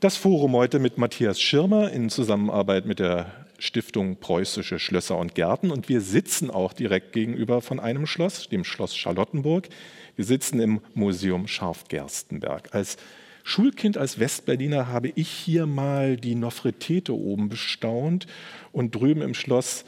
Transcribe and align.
Das 0.00 0.16
Forum 0.16 0.54
heute 0.54 0.78
mit 0.78 0.96
Matthias 0.96 1.42
Schirmer 1.42 1.92
in 1.92 2.08
Zusammenarbeit 2.08 2.86
mit 2.86 3.00
der 3.00 3.46
Stiftung 3.58 4.16
Preußische 4.16 4.78
Schlösser 4.78 5.18
und 5.18 5.34
Gärten. 5.34 5.70
Und 5.70 5.90
wir 5.90 6.00
sitzen 6.00 6.50
auch 6.50 6.72
direkt 6.72 7.12
gegenüber 7.12 7.60
von 7.60 7.78
einem 7.78 8.06
Schloss, 8.06 8.48
dem 8.48 8.64
Schloss 8.64 8.96
Charlottenburg. 8.96 9.68
Wir 10.16 10.24
sitzen 10.24 10.58
im 10.58 10.80
Museum 10.94 11.46
Scharfgerstenberg. 11.46 12.74
Als 12.74 12.96
Schulkind, 13.44 13.98
als 13.98 14.18
Westberliner 14.18 14.88
habe 14.88 15.12
ich 15.16 15.28
hier 15.28 15.66
mal 15.66 16.16
die 16.16 16.34
Nofretete 16.34 17.14
oben 17.14 17.50
bestaunt 17.50 18.26
und 18.72 18.94
drüben 18.94 19.20
im 19.20 19.34
Schloss 19.34 19.84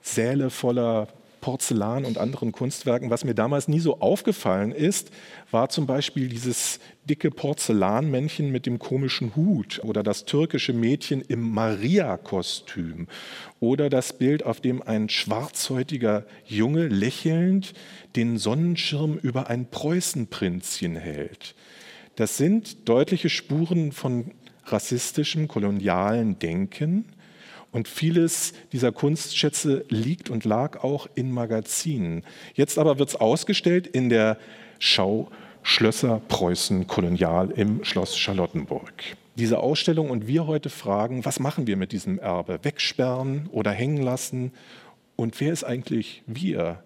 Säle 0.00 0.50
voller 0.50 1.06
Porzellan 1.42 2.06
und 2.06 2.16
anderen 2.16 2.52
Kunstwerken. 2.52 3.10
Was 3.10 3.24
mir 3.24 3.34
damals 3.34 3.68
nie 3.68 3.80
so 3.80 4.00
aufgefallen 4.00 4.72
ist, 4.72 5.10
war 5.50 5.68
zum 5.68 5.86
Beispiel 5.86 6.28
dieses 6.28 6.80
dicke 7.04 7.30
Porzellanmännchen 7.30 8.50
mit 8.50 8.64
dem 8.64 8.78
komischen 8.78 9.36
Hut 9.36 9.82
oder 9.84 10.02
das 10.02 10.24
türkische 10.24 10.72
Mädchen 10.72 11.20
im 11.20 11.50
Maria-Kostüm 11.50 13.08
oder 13.60 13.90
das 13.90 14.14
Bild, 14.14 14.46
auf 14.46 14.62
dem 14.62 14.80
ein 14.80 15.10
schwarzhäutiger 15.10 16.24
Junge 16.46 16.86
lächelnd 16.86 17.74
den 18.16 18.38
Sonnenschirm 18.38 19.18
über 19.18 19.50
ein 19.50 19.68
Preußenprinzchen 19.68 20.96
hält. 20.96 21.54
Das 22.16 22.36
sind 22.36 22.88
deutliche 22.88 23.28
Spuren 23.28 23.92
von 23.92 24.30
rassistischem, 24.66 25.48
kolonialen 25.48 26.38
Denken 26.38 27.11
und 27.72 27.88
vieles 27.88 28.52
dieser 28.72 28.92
Kunstschätze 28.92 29.84
liegt 29.88 30.30
und 30.30 30.44
lag 30.44 30.84
auch 30.84 31.08
in 31.14 31.32
Magazinen. 31.32 32.22
Jetzt 32.54 32.78
aber 32.78 32.98
wird 32.98 33.08
es 33.08 33.16
ausgestellt 33.16 33.86
in 33.86 34.08
der 34.08 34.38
Schau 34.78 35.28
Schlösser 35.64 36.20
Preußen 36.28 36.86
Kolonial 36.86 37.50
im 37.52 37.84
Schloss 37.84 38.18
Charlottenburg. 38.18 38.92
Diese 39.36 39.60
Ausstellung 39.60 40.10
und 40.10 40.26
wir 40.26 40.46
heute 40.46 40.68
fragen, 40.68 41.24
was 41.24 41.40
machen 41.40 41.66
wir 41.66 41.76
mit 41.76 41.92
diesem 41.92 42.18
Erbe? 42.18 42.58
Wegsperren 42.62 43.48
oder 43.50 43.70
hängen 43.70 44.02
lassen? 44.02 44.52
Und 45.16 45.40
wer 45.40 45.52
ist 45.52 45.64
eigentlich 45.64 46.22
wir? 46.26 46.82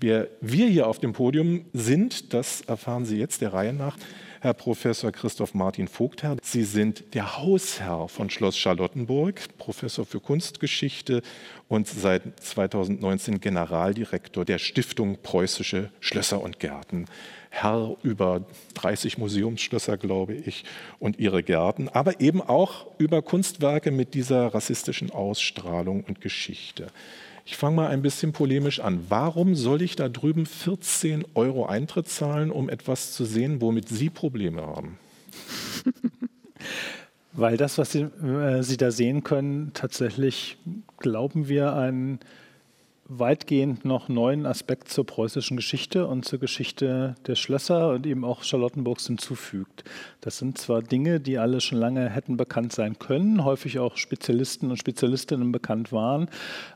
Wer 0.00 0.26
wir 0.40 0.66
hier 0.66 0.88
auf 0.88 0.98
dem 0.98 1.12
Podium 1.12 1.64
sind, 1.72 2.34
das 2.34 2.62
erfahren 2.62 3.04
Sie 3.04 3.18
jetzt 3.18 3.40
der 3.40 3.52
Reihe 3.52 3.72
nach. 3.72 3.96
Herr 4.42 4.54
Professor 4.54 5.12
Christoph 5.12 5.54
Martin 5.54 5.86
Vogtherr. 5.86 6.36
Sie 6.42 6.64
sind 6.64 7.14
der 7.14 7.38
Hausherr 7.38 8.08
von 8.08 8.28
Schloss 8.28 8.58
Charlottenburg, 8.58 9.40
Professor 9.56 10.04
für 10.04 10.18
Kunstgeschichte 10.18 11.22
und 11.68 11.86
seit 11.86 12.40
2019 12.40 13.38
Generaldirektor 13.38 14.44
der 14.44 14.58
Stiftung 14.58 15.18
Preußische 15.22 15.92
Schlösser 16.00 16.42
und 16.42 16.58
Gärten. 16.58 17.06
Herr 17.54 17.96
über 18.02 18.46
30 18.74 19.18
Museumsschlösser, 19.18 19.98
glaube 19.98 20.32
ich, 20.32 20.64
und 20.98 21.18
ihre 21.18 21.42
Gärten, 21.42 21.90
aber 21.90 22.18
eben 22.18 22.40
auch 22.40 22.86
über 22.96 23.20
Kunstwerke 23.20 23.90
mit 23.90 24.14
dieser 24.14 24.54
rassistischen 24.54 25.10
Ausstrahlung 25.10 26.02
und 26.02 26.22
Geschichte. 26.22 26.86
Ich 27.44 27.58
fange 27.58 27.76
mal 27.76 27.88
ein 27.88 28.00
bisschen 28.00 28.32
polemisch 28.32 28.80
an. 28.80 29.04
Warum 29.10 29.54
soll 29.54 29.82
ich 29.82 29.96
da 29.96 30.08
drüben 30.08 30.46
14 30.46 31.26
Euro 31.34 31.66
Eintritt 31.66 32.08
zahlen, 32.08 32.50
um 32.50 32.70
etwas 32.70 33.12
zu 33.12 33.26
sehen, 33.26 33.60
womit 33.60 33.86
Sie 33.86 34.08
Probleme 34.08 34.62
haben? 34.62 34.98
Weil 37.34 37.58
das, 37.58 37.76
was 37.76 37.92
Sie, 37.92 38.00
äh, 38.00 38.62
Sie 38.62 38.78
da 38.78 38.90
sehen 38.90 39.24
können, 39.24 39.72
tatsächlich, 39.74 40.56
glauben 40.96 41.48
wir, 41.48 41.74
ein 41.74 42.18
weitgehend 43.18 43.84
noch 43.84 44.08
neuen 44.08 44.46
Aspekt 44.46 44.88
zur 44.88 45.06
preußischen 45.06 45.56
Geschichte 45.56 46.06
und 46.06 46.24
zur 46.24 46.38
Geschichte 46.38 47.14
der 47.26 47.34
Schlösser 47.34 47.90
und 47.90 48.06
eben 48.06 48.24
auch 48.24 48.42
Charlottenburgs 48.42 49.06
hinzufügt. 49.06 49.84
Das 50.20 50.38
sind 50.38 50.58
zwar 50.58 50.82
Dinge, 50.82 51.20
die 51.20 51.38
alle 51.38 51.60
schon 51.60 51.78
lange 51.78 52.08
hätten 52.08 52.36
bekannt 52.36 52.72
sein 52.72 52.98
können, 52.98 53.44
häufig 53.44 53.78
auch 53.78 53.96
Spezialisten 53.96 54.70
und 54.70 54.76
Spezialistinnen 54.76 55.52
bekannt 55.52 55.92
waren, 55.92 56.28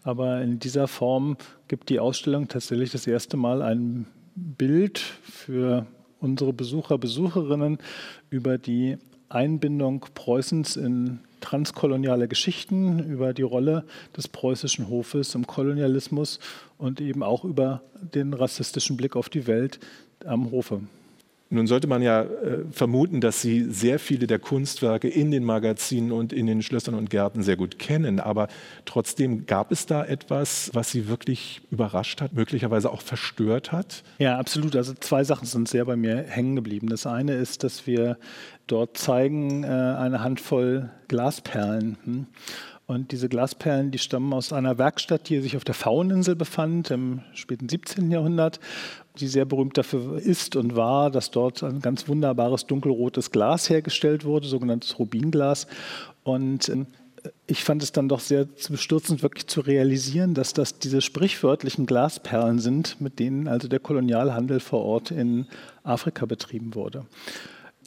aber 0.02 0.42
in 0.42 0.58
dieser 0.58 0.88
Form 0.88 1.36
gibt 1.68 1.88
die 1.88 2.00
Ausstellung 2.00 2.48
tatsächlich 2.48 2.90
das 2.90 3.06
erste 3.06 3.36
Mal 3.36 3.62
ein 3.62 4.06
Bild 4.34 4.98
für 4.98 5.86
unsere 6.20 6.52
Besucher, 6.52 6.98
Besucherinnen 6.98 7.78
über 8.30 8.58
die 8.58 8.98
Einbindung 9.28 10.06
Preußens 10.14 10.76
in 10.76 11.20
transkoloniale 11.40 12.28
Geschichten, 12.28 12.98
über 12.98 13.32
die 13.32 13.42
Rolle 13.42 13.84
des 14.16 14.28
preußischen 14.28 14.88
Hofes 14.88 15.34
im 15.34 15.46
Kolonialismus 15.46 16.40
und 16.78 17.00
eben 17.00 17.22
auch 17.22 17.44
über 17.44 17.82
den 18.14 18.32
rassistischen 18.32 18.96
Blick 18.96 19.16
auf 19.16 19.28
die 19.28 19.46
Welt 19.46 19.78
am 20.24 20.50
Hofe. 20.50 20.80
Nun 21.48 21.68
sollte 21.68 21.86
man 21.86 22.02
ja 22.02 22.22
äh, 22.22 22.64
vermuten, 22.72 23.20
dass 23.20 23.40
Sie 23.40 23.70
sehr 23.70 24.00
viele 24.00 24.26
der 24.26 24.40
Kunstwerke 24.40 25.08
in 25.08 25.30
den 25.30 25.44
Magazinen 25.44 26.10
und 26.10 26.32
in 26.32 26.46
den 26.46 26.60
Schlössern 26.60 26.94
und 26.94 27.08
Gärten 27.08 27.42
sehr 27.42 27.56
gut 27.56 27.78
kennen. 27.78 28.18
Aber 28.18 28.48
trotzdem 28.84 29.46
gab 29.46 29.70
es 29.70 29.86
da 29.86 30.04
etwas, 30.04 30.70
was 30.72 30.90
Sie 30.90 31.06
wirklich 31.06 31.62
überrascht 31.70 32.20
hat, 32.20 32.32
möglicherweise 32.32 32.90
auch 32.90 33.00
verstört 33.00 33.70
hat? 33.70 34.02
Ja, 34.18 34.38
absolut. 34.38 34.74
Also 34.74 34.94
zwei 34.94 35.22
Sachen 35.22 35.46
sind 35.46 35.68
sehr 35.68 35.84
bei 35.84 35.94
mir 35.94 36.16
hängen 36.16 36.56
geblieben. 36.56 36.88
Das 36.88 37.06
eine 37.06 37.34
ist, 37.34 37.62
dass 37.62 37.86
wir 37.86 38.18
dort 38.66 38.98
zeigen 38.98 39.62
äh, 39.62 39.68
eine 39.68 40.24
Handvoll 40.24 40.90
Glasperlen. 41.06 41.96
Hm? 42.04 42.26
Und 42.86 43.10
diese 43.10 43.28
Glasperlen, 43.28 43.90
die 43.90 43.98
stammen 43.98 44.32
aus 44.32 44.52
einer 44.52 44.78
Werkstatt, 44.78 45.28
die 45.28 45.40
sich 45.40 45.56
auf 45.56 45.64
der 45.64 45.74
Fauninsel 45.74 46.36
befand 46.36 46.92
im 46.92 47.20
späten 47.34 47.68
17. 47.68 48.12
Jahrhundert, 48.12 48.60
die 49.20 49.28
sehr 49.28 49.44
berühmt 49.44 49.76
dafür 49.76 50.18
ist 50.18 50.56
und 50.56 50.76
war, 50.76 51.10
dass 51.10 51.30
dort 51.30 51.62
ein 51.62 51.80
ganz 51.80 52.08
wunderbares 52.08 52.66
dunkelrotes 52.66 53.30
Glas 53.30 53.68
hergestellt 53.70 54.24
wurde, 54.24 54.46
sogenanntes 54.46 54.98
Rubinglas. 54.98 55.66
Und 56.22 56.68
ähm, 56.68 56.86
ich 57.46 57.64
fand 57.64 57.82
es 57.82 57.92
dann 57.92 58.08
doch 58.08 58.20
sehr 58.20 58.46
bestürzend, 58.68 59.22
wirklich 59.22 59.46
zu 59.46 59.60
realisieren, 59.60 60.34
dass 60.34 60.52
das 60.52 60.78
diese 60.78 61.00
sprichwörtlichen 61.00 61.86
Glasperlen 61.86 62.58
sind, 62.58 63.00
mit 63.00 63.18
denen 63.18 63.48
also 63.48 63.68
der 63.68 63.80
Kolonialhandel 63.80 64.60
vor 64.60 64.84
Ort 64.84 65.10
in 65.10 65.46
Afrika 65.82 66.26
betrieben 66.26 66.74
wurde. 66.74 67.06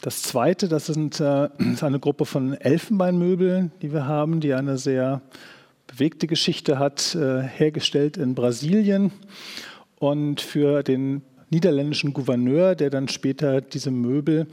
Das 0.02 0.22
zweite, 0.22 0.70
das 0.70 0.86
sind, 0.86 1.20
äh, 1.20 1.50
ist 1.60 1.84
eine 1.84 2.00
Gruppe 2.00 2.26
von 2.26 2.54
Elfenbeinmöbeln, 2.54 3.72
die 3.82 3.92
wir 3.92 4.06
haben, 4.06 4.40
die 4.40 4.54
eine 4.54 4.78
sehr 4.78 5.22
bewegte 5.88 6.28
Geschichte 6.28 6.80
hat, 6.80 7.16
äh, 7.16 7.42
hergestellt 7.42 8.16
in 8.16 8.36
Brasilien. 8.36 9.12
Und 10.00 10.42
für 10.42 10.84
den 10.84 11.22
niederländischen 11.50 12.14
Gouverneur, 12.14 12.76
der 12.76 12.90
dann 12.90 13.08
später 13.08 13.62
diese 13.62 13.92
Möbel 13.92 14.48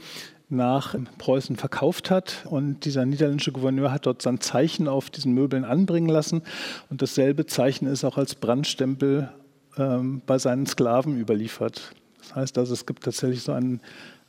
nach 0.49 0.95
Preußen 1.17 1.57
verkauft 1.57 2.09
hat. 2.09 2.45
Und 2.49 2.85
dieser 2.85 3.05
niederländische 3.05 3.51
Gouverneur 3.51 3.91
hat 3.91 4.05
dort 4.05 4.21
sein 4.21 4.39
Zeichen 4.39 4.87
auf 4.87 5.09
diesen 5.09 5.33
Möbeln 5.33 5.65
anbringen 5.65 6.09
lassen. 6.09 6.41
Und 6.89 7.01
dasselbe 7.01 7.45
Zeichen 7.45 7.87
ist 7.87 8.03
auch 8.03 8.17
als 8.17 8.35
Brandstempel 8.35 9.29
ähm, 9.77 10.21
bei 10.25 10.37
seinen 10.37 10.65
Sklaven 10.65 11.19
überliefert. 11.19 11.91
Das 12.19 12.35
heißt 12.35 12.57
also, 12.57 12.73
es 12.73 12.85
gibt 12.85 13.03
tatsächlich 13.03 13.43
so 13.43 13.51
einen 13.51 13.81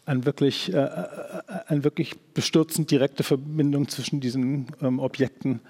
eine 0.09 0.25
wirklich, 0.25 0.73
äh, 0.73 0.79
äh, 0.79 1.07
eine 1.67 1.85
wirklich 1.85 2.19
bestürzend 2.33 2.91
direkte 2.91 3.23
Verbindung 3.23 3.89
zwischen 3.89 4.21
diesen 4.21 4.67
ähm, 4.81 5.01
Objekten 5.01 5.61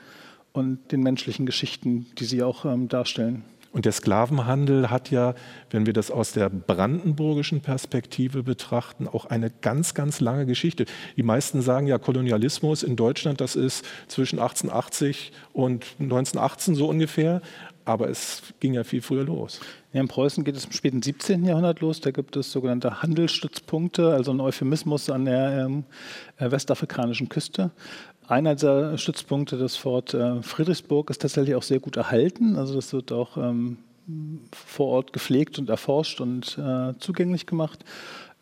und 0.53 0.93
den 0.93 1.03
menschlichen 1.03 1.45
Geschichten, 1.45 2.07
die 2.19 2.25
sie 2.25 2.45
auch 2.45 2.65
ähm, 2.65 2.89
darstellen. 2.89 3.43
Und 3.73 3.85
der 3.85 3.93
Sklavenhandel 3.93 4.91
hat 4.91 5.11
ja, 5.11 5.35
wenn 5.71 5.87
wir 5.87 5.93
das 5.93 6.11
aus 6.11 6.33
der 6.33 6.49
brandenburgischen 6.49 7.61
Perspektive 7.61 8.43
betrachten, 8.43 9.07
auch 9.07 9.27
eine 9.27 9.51
ganz, 9.51 9.95
ganz 9.95 10.21
lange 10.21 10.47
Geschichte. 10.47 10.87
Die 11.17 11.23
meisten 11.23 11.61
sagen 11.61 11.87
ja, 11.87 11.99
Kolonialismus 11.99 12.83
in 12.83 12.97
Deutschland, 12.97 13.41
das 13.41 13.57
ist 13.57 13.85
zwischen 14.09 14.39
1880 14.39 15.33
und 15.53 15.85
1918 16.01 16.75
so 16.75 16.89
ungefähr 16.89 17.43
aber 17.89 18.11
es 18.11 18.43
ging 18.61 18.75
ja 18.75 18.85
viel 18.85 19.01
früher 19.01 19.25
los. 19.25 19.61
In 19.95 20.09
Preußen 20.09 20.45
geht 20.45 20.55
es 20.55 20.67
im 20.67 20.73
späten 20.73 21.01
17. 21.01 21.45
Jahrhundert 21.45 21.81
los. 21.81 22.03
Da 22.03 22.11
gibt 22.11 22.37
es 22.37 22.53
sogenannte 22.53 23.03
Handelsstützpunkte, 23.03 24.13
also 24.13 24.31
ein 24.31 24.41
Euphemismus 24.41 25.09
an 25.09 25.25
der 25.25 25.65
ähm, 25.65 25.85
äh, 26.37 26.51
westafrikanischen 26.51 27.31
Küste. 27.31 27.71
Einer 28.29 28.55
dieser 28.55 28.99
Stützpunkte, 28.99 29.57
das 29.57 29.77
Fort 29.77 30.13
äh, 30.13 30.43
Friedrichsburg, 30.43 31.09
ist 31.09 31.23
tatsächlich 31.23 31.55
auch 31.55 31.63
sehr 31.63 31.81
gut 31.81 31.97
erhalten. 31.97 32.57
Also 32.57 32.75
das 32.75 32.93
wird 32.93 33.11
auch 33.11 33.39
ähm, 33.39 33.79
vor 34.53 34.89
Ort 34.89 35.15
gepflegt 35.15 35.59
und 35.59 35.71
erforscht 35.71 36.21
und 36.21 36.59
äh, 36.59 36.93
zugänglich 36.99 37.47
gemacht. 37.47 37.87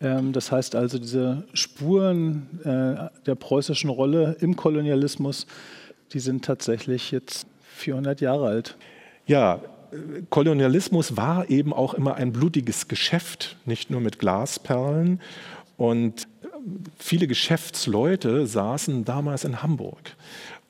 Ähm, 0.00 0.32
das 0.32 0.50
heißt 0.50 0.74
also, 0.74 0.98
diese 0.98 1.44
Spuren 1.54 2.48
äh, 2.64 3.10
der 3.26 3.36
preußischen 3.36 3.88
Rolle 3.88 4.36
im 4.40 4.56
Kolonialismus, 4.56 5.46
die 6.12 6.20
sind 6.20 6.44
tatsächlich 6.44 7.12
jetzt 7.12 7.46
400 7.76 8.20
Jahre 8.20 8.48
alt. 8.48 8.76
Ja, 9.26 9.60
Kolonialismus 10.30 11.16
war 11.16 11.48
eben 11.48 11.72
auch 11.72 11.94
immer 11.94 12.16
ein 12.16 12.32
blutiges 12.32 12.88
Geschäft, 12.88 13.56
nicht 13.64 13.90
nur 13.90 14.00
mit 14.00 14.18
Glasperlen. 14.18 15.20
Und 15.76 16.26
viele 16.98 17.26
Geschäftsleute 17.26 18.46
saßen 18.46 19.04
damals 19.04 19.44
in 19.44 19.62
Hamburg 19.62 20.16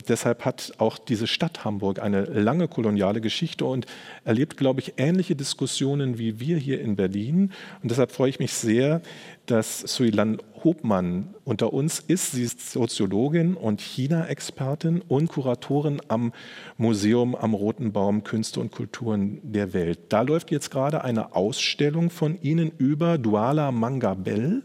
deshalb 0.09 0.45
hat 0.45 0.73
auch 0.77 0.97
diese 0.97 1.27
Stadt 1.27 1.65
Hamburg 1.65 1.99
eine 1.99 2.23
lange 2.23 2.67
koloniale 2.67 3.21
Geschichte 3.21 3.65
und 3.65 3.85
erlebt, 4.23 4.57
glaube 4.57 4.79
ich, 4.79 4.93
ähnliche 4.97 5.35
Diskussionen 5.35 6.17
wie 6.17 6.39
wir 6.39 6.57
hier 6.57 6.81
in 6.81 6.95
Berlin. 6.95 7.51
Und 7.81 7.91
deshalb 7.91 8.11
freue 8.11 8.29
ich 8.29 8.39
mich 8.39 8.53
sehr, 8.53 9.01
dass 9.45 9.79
Suilan 9.79 10.39
Hobmann 10.63 11.33
unter 11.45 11.71
uns 11.73 11.99
ist. 11.99 12.31
Sie 12.31 12.43
ist 12.43 12.71
Soziologin 12.71 13.53
und 13.53 13.81
China-Expertin 13.81 15.01
und 15.07 15.29
Kuratorin 15.29 16.01
am 16.07 16.33
Museum 16.77 17.35
am 17.35 17.53
Roten 17.53 17.91
Baum 17.93 18.23
Künste 18.23 18.59
und 18.59 18.71
Kulturen 18.71 19.39
der 19.43 19.73
Welt. 19.73 19.99
Da 20.09 20.21
läuft 20.21 20.51
jetzt 20.51 20.71
gerade 20.71 21.03
eine 21.03 21.35
Ausstellung 21.35 22.09
von 22.09 22.41
Ihnen 22.41 22.71
über 22.77 23.17
Duala 23.17 23.71
Mangabell, 23.71 24.63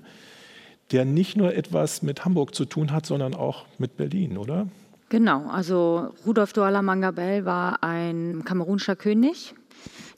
der 0.93 1.05
nicht 1.05 1.37
nur 1.37 1.55
etwas 1.55 2.03
mit 2.03 2.25
Hamburg 2.25 2.55
zu 2.55 2.65
tun 2.65 2.93
hat, 2.93 3.07
sondern 3.07 3.35
auch 3.35 3.65
mit 3.79 3.97
Berlin, 3.97 4.37
oder? 4.37 4.69
Genau, 5.09 5.47
also 5.51 6.09
Rudolf 6.27 6.53
Douala 6.53 6.81
Mangabell 6.81 7.45
war 7.45 7.83
ein 7.83 8.45
kamerunischer 8.45 8.97
König, 8.97 9.55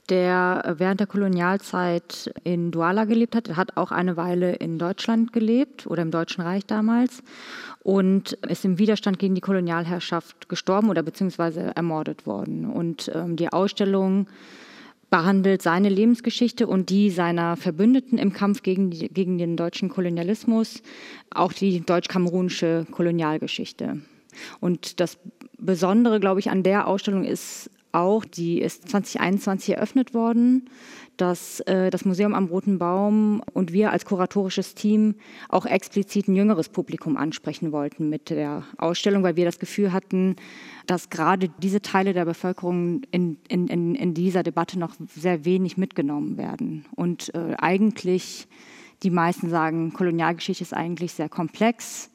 der 0.08 0.76
während 0.78 1.00
der 1.00 1.06
Kolonialzeit 1.06 2.32
in 2.44 2.70
Douala 2.70 3.04
gelebt 3.04 3.34
hat. 3.34 3.48
Er 3.48 3.56
hat 3.56 3.76
auch 3.76 3.90
eine 3.90 4.16
Weile 4.16 4.54
in 4.54 4.78
Deutschland 4.78 5.32
gelebt 5.32 5.86
oder 5.86 6.02
im 6.02 6.12
Deutschen 6.12 6.42
Reich 6.42 6.64
damals 6.66 7.22
und 7.82 8.34
ist 8.48 8.64
im 8.64 8.78
Widerstand 8.78 9.18
gegen 9.18 9.34
die 9.34 9.40
Kolonialherrschaft 9.40 10.48
gestorben 10.48 10.90
oder 10.90 11.02
beziehungsweise 11.02 11.74
ermordet 11.74 12.26
worden. 12.26 12.70
Und 12.70 13.10
ähm, 13.14 13.36
die 13.36 13.52
Ausstellung 13.52 14.28
behandelt 15.14 15.62
seine 15.62 15.90
Lebensgeschichte 15.90 16.66
und 16.66 16.90
die 16.90 17.08
seiner 17.08 17.56
Verbündeten 17.56 18.18
im 18.18 18.32
Kampf 18.32 18.64
gegen, 18.64 18.90
die, 18.90 19.06
gegen 19.06 19.38
den 19.38 19.56
deutschen 19.56 19.88
Kolonialismus, 19.88 20.82
auch 21.32 21.52
die 21.52 21.82
deutsch-kamerunische 21.82 22.84
Kolonialgeschichte. 22.90 24.00
Und 24.58 24.98
das 24.98 25.18
Besondere, 25.56 26.18
glaube 26.18 26.40
ich, 26.40 26.50
an 26.50 26.64
der 26.64 26.88
Ausstellung 26.88 27.22
ist 27.22 27.70
auch, 27.92 28.24
die 28.24 28.60
ist 28.60 28.88
2021 28.88 29.76
eröffnet 29.76 30.14
worden, 30.14 30.68
dass 31.16 31.60
äh, 31.60 31.90
das 31.90 32.04
Museum 32.04 32.34
am 32.34 32.46
Roten 32.46 32.78
Baum 32.80 33.40
und 33.52 33.72
wir 33.72 33.92
als 33.92 34.04
kuratorisches 34.04 34.74
Team 34.74 35.14
auch 35.48 35.64
explizit 35.64 36.26
ein 36.26 36.34
jüngeres 36.34 36.68
Publikum 36.68 37.16
ansprechen 37.16 37.70
wollten 37.70 38.08
mit 38.08 38.30
der 38.30 38.64
Ausstellung, 38.78 39.22
weil 39.22 39.36
wir 39.36 39.44
das 39.44 39.60
Gefühl 39.60 39.92
hatten, 39.92 40.34
dass 40.86 41.10
gerade 41.10 41.48
diese 41.58 41.82
Teile 41.82 42.12
der 42.12 42.24
Bevölkerung 42.24 43.02
in, 43.10 43.38
in, 43.48 43.68
in, 43.68 44.14
dieser 44.14 44.42
Debatte 44.42 44.78
noch 44.78 44.94
sehr 45.14 45.44
wenig 45.44 45.76
mitgenommen 45.76 46.36
werden. 46.36 46.84
Und 46.94 47.34
äh, 47.34 47.54
eigentlich, 47.58 48.46
die 49.02 49.10
meisten 49.10 49.48
sagen, 49.50 49.92
Kolonialgeschichte 49.92 50.62
ist 50.62 50.74
eigentlich 50.74 51.12
sehr 51.12 51.28
komplex 51.28 52.10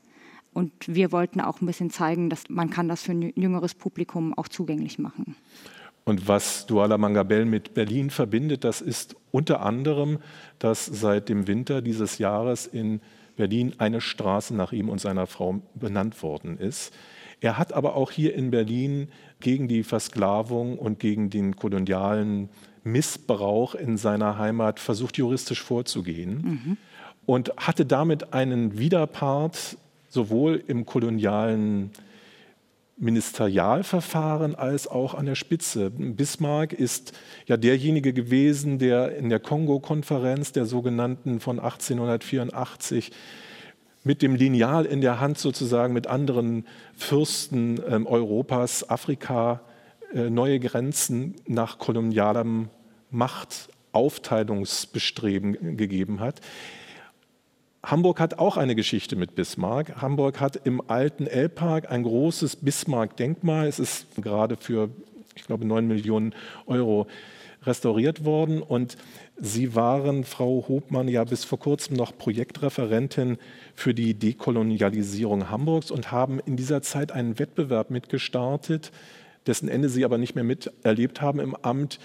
und 0.53 0.71
wir 0.87 1.11
wollten 1.11 1.41
auch 1.41 1.61
ein 1.61 1.65
bisschen 1.65 1.89
zeigen, 1.89 2.29
dass 2.29 2.49
man 2.49 2.69
kann 2.69 2.87
das 2.87 3.03
für 3.03 3.11
ein 3.11 3.33
jüngeres 3.35 3.75
Publikum 3.75 4.33
auch 4.37 4.47
zugänglich 4.47 4.99
machen. 4.99 5.35
Und 6.05 6.27
was 6.27 6.65
Duala 6.65 6.97
Mangabell 6.97 7.45
mit 7.45 7.75
Berlin 7.75 8.09
verbindet, 8.09 8.63
das 8.63 8.81
ist 8.81 9.15
unter 9.31 9.61
anderem, 9.61 10.17
dass 10.57 10.85
seit 10.85 11.29
dem 11.29 11.47
Winter 11.47 11.81
dieses 11.81 12.17
Jahres 12.17 12.65
in 12.65 12.99
Berlin 13.35 13.75
eine 13.77 14.01
Straße 14.01 14.55
nach 14.55 14.71
ihm 14.71 14.89
und 14.89 14.99
seiner 14.99 15.27
Frau 15.27 15.61
benannt 15.75 16.21
worden 16.23 16.57
ist. 16.57 16.93
Er 17.41 17.57
hat 17.57 17.73
aber 17.73 17.95
auch 17.95 18.11
hier 18.11 18.35
in 18.35 18.51
Berlin 18.51 19.09
gegen 19.39 19.67
die 19.67 19.83
Versklavung 19.83 20.77
und 20.77 20.99
gegen 20.99 21.29
den 21.29 21.55
kolonialen 21.55 22.49
Missbrauch 22.83 23.75
in 23.75 23.97
seiner 23.97 24.37
Heimat 24.37 24.79
versucht, 24.79 25.17
juristisch 25.17 25.61
vorzugehen 25.61 26.41
mhm. 26.43 26.77
und 27.25 27.53
hatte 27.57 27.85
damit 27.85 28.33
einen 28.33 28.77
Widerpart 28.77 29.77
sowohl 30.09 30.63
im 30.67 30.85
kolonialen 30.85 31.91
Ministerialverfahren 32.97 34.55
als 34.55 34.87
auch 34.87 35.13
an 35.13 35.25
der 35.25 35.35
Spitze. 35.35 35.89
Bismarck 35.89 36.73
ist 36.73 37.13
ja 37.45 37.55
derjenige 37.55 38.11
gewesen, 38.11 38.77
der 38.77 39.15
in 39.15 39.29
der 39.29 39.39
Kongo-Konferenz 39.39 40.51
der 40.51 40.65
sogenannten 40.65 41.39
von 41.39 41.59
1884 41.59 43.11
mit 44.03 44.21
dem 44.21 44.35
Lineal 44.35 44.85
in 44.85 45.01
der 45.01 45.19
Hand 45.19 45.37
sozusagen 45.37 45.93
mit 45.93 46.07
anderen 46.07 46.65
Fürsten 46.95 47.79
äh, 47.79 47.99
Europas, 48.05 48.89
Afrika 48.89 49.59
äh, 50.13 50.29
neue 50.29 50.59
Grenzen 50.59 51.35
nach 51.47 51.79
kolonialem 51.79 52.69
Machtaufteilungsbestreben 53.11 55.77
gegeben 55.77 56.19
hat. 56.19 56.41
Hamburg 57.83 58.19
hat 58.19 58.39
auch 58.39 58.57
eine 58.57 58.75
Geschichte 58.75 59.15
mit 59.15 59.35
Bismarck. 59.35 60.01
Hamburg 60.01 60.41
hat 60.41 60.57
im 60.65 60.81
alten 60.89 61.27
Elbpark 61.27 61.89
ein 61.89 62.03
großes 62.03 62.57
Bismarck-Denkmal. 62.57 63.67
Es 63.67 63.79
ist 63.79 64.07
gerade 64.21 64.57
für, 64.57 64.89
ich 65.35 65.45
glaube, 65.45 65.65
9 65.65 65.87
Millionen 65.87 66.35
Euro 66.65 67.07
restauriert 67.63 68.25
worden. 68.25 68.61
Und 68.61 68.97
Sie 69.41 69.73
waren, 69.75 70.25
Frau 70.25 70.65
Hobmann, 70.67 71.07
ja 71.07 71.23
bis 71.23 71.45
vor 71.45 71.59
kurzem 71.59 71.95
noch 71.95 72.17
Projektreferentin 72.17 73.37
für 73.73 73.93
die 73.93 74.13
Dekolonialisierung 74.13 75.49
Hamburgs 75.49 75.91
und 75.91 76.11
haben 76.11 76.39
in 76.45 76.57
dieser 76.57 76.81
Zeit 76.81 77.11
einen 77.11 77.39
Wettbewerb 77.39 77.89
mitgestartet, 77.89 78.91
dessen 79.47 79.69
Ende 79.69 79.87
Sie 79.89 80.03
aber 80.03 80.17
nicht 80.17 80.35
mehr 80.35 80.43
miterlebt 80.43 81.21
haben 81.21 81.39
im 81.39 81.55
Amt, 81.55 81.99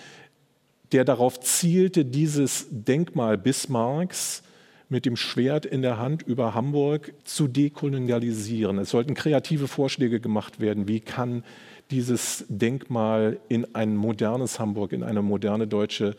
der 0.93 1.05
darauf 1.05 1.41
zielte, 1.41 2.05
dieses 2.05 2.69
Denkmal 2.71 3.37
Bismarcks 3.37 4.43
mit 4.89 5.07
dem 5.07 5.17
Schwert 5.17 5.67
in 5.67 5.83
der 5.83 5.99
Hand 5.99 6.23
über 6.23 6.55
Hamburg 6.55 7.15
zu 7.25 7.49
dekolonialisieren. 7.49 8.79
Es 8.79 8.91
sollten 8.91 9.15
kreative 9.15 9.67
Vorschläge 9.67 10.21
gemacht 10.21 10.61
werden. 10.61 10.87
Wie 10.87 11.01
kann 11.01 11.43
dieses 11.91 12.45
Denkmal 12.49 13.41
in 13.49 13.75
ein 13.75 13.97
modernes 13.97 14.61
Hamburg, 14.61 14.93
in 14.93 15.03
eine 15.03 15.23
moderne 15.23 15.67
deutsche 15.67 16.15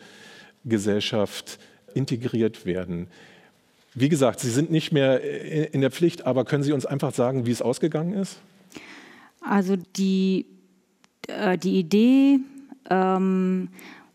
Gesellschaft 0.66 1.58
integriert 1.94 2.66
werden? 2.66 3.08
Wie 3.94 4.10
gesagt, 4.10 4.40
Sie 4.40 4.50
sind 4.50 4.70
nicht 4.70 4.92
mehr 4.92 5.22
in 5.72 5.80
der 5.80 5.90
Pflicht, 5.90 6.26
aber 6.26 6.44
können 6.44 6.62
Sie 6.62 6.72
uns 6.72 6.84
einfach 6.84 7.14
sagen, 7.14 7.46
wie 7.46 7.50
es 7.50 7.62
ausgegangen 7.62 8.12
ist? 8.12 8.40
Also 9.40 9.76
die, 9.96 10.44
äh, 11.28 11.56
die 11.56 11.78
Idee 11.78 12.40
ähm, 12.90 13.68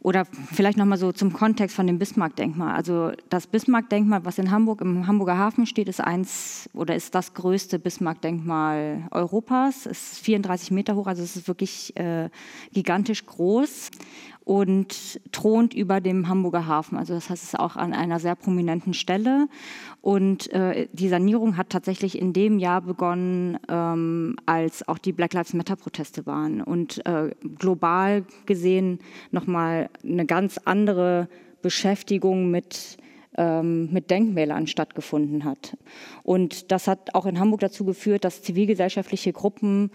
oder 0.03 0.25
vielleicht 0.25 0.77
nochmal 0.77 0.97
so 0.97 1.11
zum 1.11 1.31
Kontext 1.31 1.75
von 1.75 1.85
dem 1.85 1.99
Bismarck-Denkmal. 1.99 2.75
Also 2.75 3.11
das 3.29 3.45
Bismarck-Denkmal, 3.45 4.25
was 4.25 4.39
in 4.39 4.49
Hamburg 4.49 4.81
im 4.81 5.05
Hamburger 5.05 5.37
Hafen 5.37 5.67
steht, 5.67 5.87
ist 5.87 6.01
eins 6.01 6.69
oder 6.73 6.95
ist 6.95 7.13
das 7.13 7.33
größte 7.35 7.77
Bismarck-Denkmal 7.77 9.07
Europas. 9.11 9.85
Es 9.85 10.13
ist 10.13 10.25
34 10.25 10.71
Meter 10.71 10.95
hoch, 10.95 11.05
also 11.05 11.21
es 11.21 11.35
ist 11.35 11.47
wirklich 11.47 11.95
äh, 11.97 12.29
gigantisch 12.73 13.25
groß 13.25 13.91
und 14.43 15.21
thront 15.31 15.73
über 15.73 16.01
dem 16.01 16.27
Hamburger 16.27 16.65
Hafen. 16.65 16.97
Also 16.97 17.13
das 17.13 17.29
heißt, 17.29 17.43
es 17.43 17.53
ist 17.53 17.59
auch 17.59 17.75
an 17.75 17.93
einer 17.93 18.19
sehr 18.19 18.35
prominenten 18.35 18.93
Stelle. 18.93 19.47
Und 20.01 20.51
äh, 20.51 20.87
die 20.93 21.09
Sanierung 21.09 21.57
hat 21.57 21.69
tatsächlich 21.69 22.19
in 22.19 22.33
dem 22.33 22.57
Jahr 22.57 22.81
begonnen, 22.81 23.59
ähm, 23.69 24.35
als 24.45 24.87
auch 24.87 24.97
die 24.97 25.13
Black 25.13 25.33
Lives 25.33 25.53
Matter-Proteste 25.53 26.25
waren. 26.25 26.61
Und 26.61 27.05
äh, 27.05 27.29
global 27.59 28.25
gesehen 28.45 28.99
nochmal 29.29 29.89
eine 30.03 30.25
ganz 30.25 30.57
andere 30.65 31.29
Beschäftigung 31.61 32.49
mit 32.49 32.97
ähm, 33.37 33.91
mit 33.93 34.11
Denkmälern 34.11 34.67
stattgefunden 34.67 35.45
hat. 35.45 35.77
Und 36.23 36.71
das 36.71 36.87
hat 36.87 37.15
auch 37.15 37.25
in 37.25 37.39
Hamburg 37.39 37.61
dazu 37.61 37.85
geführt, 37.85 38.25
dass 38.25 38.41
zivilgesellschaftliche 38.41 39.31
Gruppen 39.31 39.91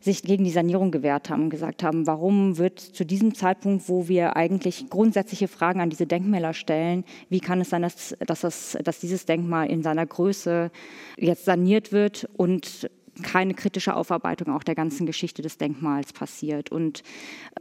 sich 0.00 0.22
gegen 0.22 0.44
die 0.44 0.50
Sanierung 0.50 0.90
gewehrt 0.90 1.30
haben 1.30 1.44
und 1.44 1.50
gesagt 1.50 1.82
haben, 1.82 2.06
warum 2.06 2.58
wird 2.58 2.80
zu 2.80 3.04
diesem 3.04 3.34
Zeitpunkt, 3.34 3.88
wo 3.88 4.08
wir 4.08 4.36
eigentlich 4.36 4.88
grundsätzliche 4.90 5.48
Fragen 5.48 5.80
an 5.80 5.90
diese 5.90 6.06
Denkmäler 6.06 6.54
stellen, 6.54 7.04
wie 7.28 7.40
kann 7.40 7.60
es 7.60 7.70
sein, 7.70 7.82
dass, 7.82 8.16
dass, 8.26 8.40
das, 8.40 8.78
dass 8.82 9.00
dieses 9.00 9.26
Denkmal 9.26 9.68
in 9.68 9.82
seiner 9.82 10.06
Größe 10.06 10.70
jetzt 11.16 11.44
saniert 11.44 11.92
wird 11.92 12.28
und 12.36 12.88
keine 13.22 13.54
kritische 13.54 13.96
Aufarbeitung 13.96 14.54
auch 14.54 14.62
der 14.62 14.74
ganzen 14.74 15.06
Geschichte 15.06 15.42
des 15.42 15.58
Denkmals 15.58 16.12
passiert. 16.12 16.70
Und 16.70 17.02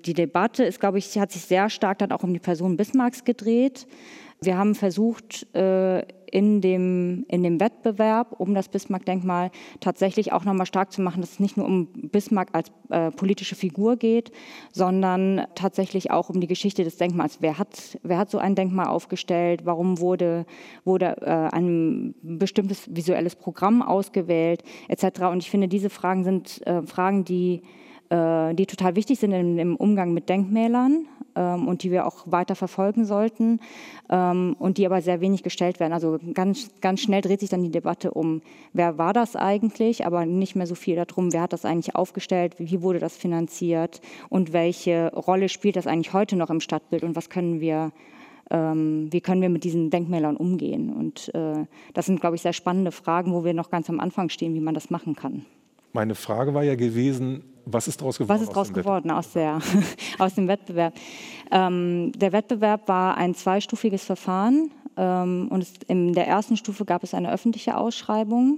die 0.06 0.14
Debatte 0.14 0.64
ist, 0.64 0.80
glaube 0.80 0.98
ich, 0.98 1.18
hat 1.18 1.32
sich 1.32 1.44
sehr 1.44 1.70
stark 1.70 2.00
dann 2.00 2.12
auch 2.12 2.24
um 2.24 2.34
die 2.34 2.40
Person 2.40 2.78
Bismarcks 2.78 3.24
gedreht. 3.24 3.88
Wir 4.42 4.58
haben 4.58 4.76
versucht, 4.76 5.48
äh, 5.56 6.06
in 6.32 6.62
dem, 6.62 7.26
in 7.28 7.44
dem 7.44 7.60
Wettbewerb 7.60 8.36
um 8.40 8.54
das 8.54 8.70
Bismarck-Denkmal 8.70 9.52
tatsächlich 9.80 10.34
auch 10.34 10.46
nochmal 10.46 10.66
stark 10.66 10.92
zu 10.92 11.02
machen, 11.02 11.22
dass 11.22 11.34
es 11.34 11.40
nicht 11.40 11.58
nur 11.58 11.66
um 11.66 11.88
Bismarck 11.88 12.50
als 12.54 12.72
äh, 12.90 13.12
politische 13.12 13.56
Figur 13.56 13.96
geht, 13.98 14.32
sondern 14.72 15.48
tatsächlich 15.56 16.12
auch 16.12 16.30
um 16.30 16.42
die 16.42 16.48
Geschichte 16.48 16.84
des 16.84 16.98
Denkmals. 16.98 17.38
Wer 17.42 17.58
hat, 17.58 18.00
wer 18.04 18.18
hat 18.18 18.30
so 18.30 18.38
ein 18.38 18.56
Denkmal 18.56 18.88
aufgestellt? 18.88 19.62
Warum 19.66 20.00
wurde, 20.00 20.46
wurde 20.84 21.18
äh, 21.22 21.56
ein 21.56 22.16
bestimmtes 22.22 22.96
visuelles 22.96 23.36
Programm 23.36 23.82
ausgewählt, 23.82 24.64
etc. 24.88 25.22
Und 25.32 25.44
ich 25.44 25.50
finde, 25.50 25.68
diese 25.68 25.90
Fragen 25.90 26.24
sind 26.24 26.66
äh, 26.68 26.82
Fragen, 26.84 27.26
die, 27.26 27.62
äh, 28.10 28.54
die 28.54 28.66
total 28.66 28.96
wichtig 28.96 29.20
sind 29.20 29.32
im, 29.32 29.58
im 29.58 29.76
Umgang 29.76 30.14
mit 30.14 30.30
Denkmälern 30.30 31.08
ähm, 31.36 31.68
und 31.68 31.84
die 31.84 31.92
wir 31.92 32.06
auch 32.06 32.24
weiter 32.26 32.56
verfolgen 32.56 33.06
sollten 33.06 33.60
ähm, 34.10 34.56
und 34.60 34.78
die 34.78 34.86
aber 34.86 35.02
sehr 35.02 35.22
wenig 35.22 35.44
gestellt 35.44 35.80
werden. 35.80 35.94
Also 35.94 36.20
ganz, 36.34 36.70
ganz 36.82 37.02
schnell 37.02 37.22
dreht 37.22 37.40
sich 37.40 37.50
dann 37.50 37.64
die 37.64 37.72
Debatte 37.72 38.12
um, 38.12 38.42
wer 38.74 38.98
war 38.98 39.14
das 39.14 39.36
eigentlich, 39.36 40.06
aber 40.06 40.26
nicht 40.26 40.56
mehr 40.56 40.68
so 40.68 40.76
viel 40.76 40.96
darum, 40.96 41.34
wer 41.34 41.42
hat 41.42 41.54
das 41.54 41.66
eigentlich 41.66 41.96
aufgestellt, 41.96 42.56
wie 42.58 42.82
wurde 42.82 43.00
das 43.00 43.18
finanziert 43.18 44.02
und 44.30 44.54
welche 44.54 45.12
Rolle 45.14 45.50
spielt 45.50 45.76
das 45.76 45.88
eigentlich 45.88 46.14
heute 46.14 46.36
noch 46.36 46.50
im 46.50 46.60
Stadtbild 46.60 47.04
und 47.04 47.16
was 47.16 47.30
können 47.30 47.60
wir 47.60 47.92
ähm, 48.52 49.08
wie 49.12 49.22
können 49.22 49.42
wir 49.42 49.50
mit 49.50 49.64
diesen 49.64 49.90
Denkmälern 49.90 50.38
umgehen? 50.38 50.94
Und 50.94 51.34
äh, 51.34 51.66
das 51.94 52.06
sind, 52.06 52.22
glaube 52.22 52.36
ich, 52.36 52.44
sehr 52.44 52.54
spannende 52.54 52.92
Fragen, 52.92 53.34
wo 53.34 53.44
wir 53.44 53.54
noch 53.54 53.72
ganz 53.72 53.90
am 53.90 54.00
Anfang 54.00 54.30
stehen, 54.30 54.54
wie 54.54 54.60
man 54.60 54.76
das 54.76 54.92
machen 54.92 55.16
kann. 55.16 55.46
Meine 55.96 56.16
Frage 56.16 56.54
war 56.54 56.64
ja 56.64 56.76
gewesen, 56.76 57.46
was 57.64 57.88
ist 57.88 58.02
daraus 58.02 58.18
geworden? 58.18 58.36
Was 58.36 58.42
ist 58.42 58.50
daraus 58.52 58.74
geworden 58.74 59.12
aus, 59.12 59.32
der, 59.32 59.60
aus 60.20 60.36
dem 60.36 60.50
Wettbewerb? 60.50 60.94
Ähm, 61.52 62.12
der 62.12 62.34
Wettbewerb 62.34 62.90
war 62.90 63.16
ein 63.16 63.34
zweistufiges 63.34 64.04
Verfahren 64.04 64.72
ähm, 64.98 65.48
und 65.50 65.64
es, 65.64 65.72
in 65.88 66.12
der 66.12 66.28
ersten 66.28 66.58
Stufe 66.58 66.84
gab 66.84 67.04
es 67.04 67.14
eine 67.14 67.32
öffentliche 67.32 67.78
Ausschreibung 67.78 68.58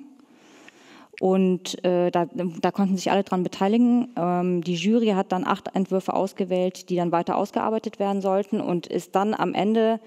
und 1.21 1.83
äh, 1.85 2.09
da, 2.09 2.25
da, 2.25 2.71
konnten 2.71 2.97
sich 2.97 3.11
alle 3.11 3.23
daran 3.23 3.43
beteiligen. 3.43 4.07
Ähm, 4.15 4.63
die 4.63 4.73
Jury 4.73 5.09
hat 5.09 5.31
dann 5.31 5.45
acht 5.45 5.75
Entwürfe 5.75 6.13
ausgewählt, 6.13 6.89
die 6.89 6.95
dann 6.95 7.11
weiter 7.11 7.37
ausgearbeitet 7.37 7.99
werden 7.99 8.23
sollten 8.23 8.59
und 8.59 8.87
ist 8.87 9.15
dann 9.15 9.35
am 9.35 9.53
Ende 9.53 9.99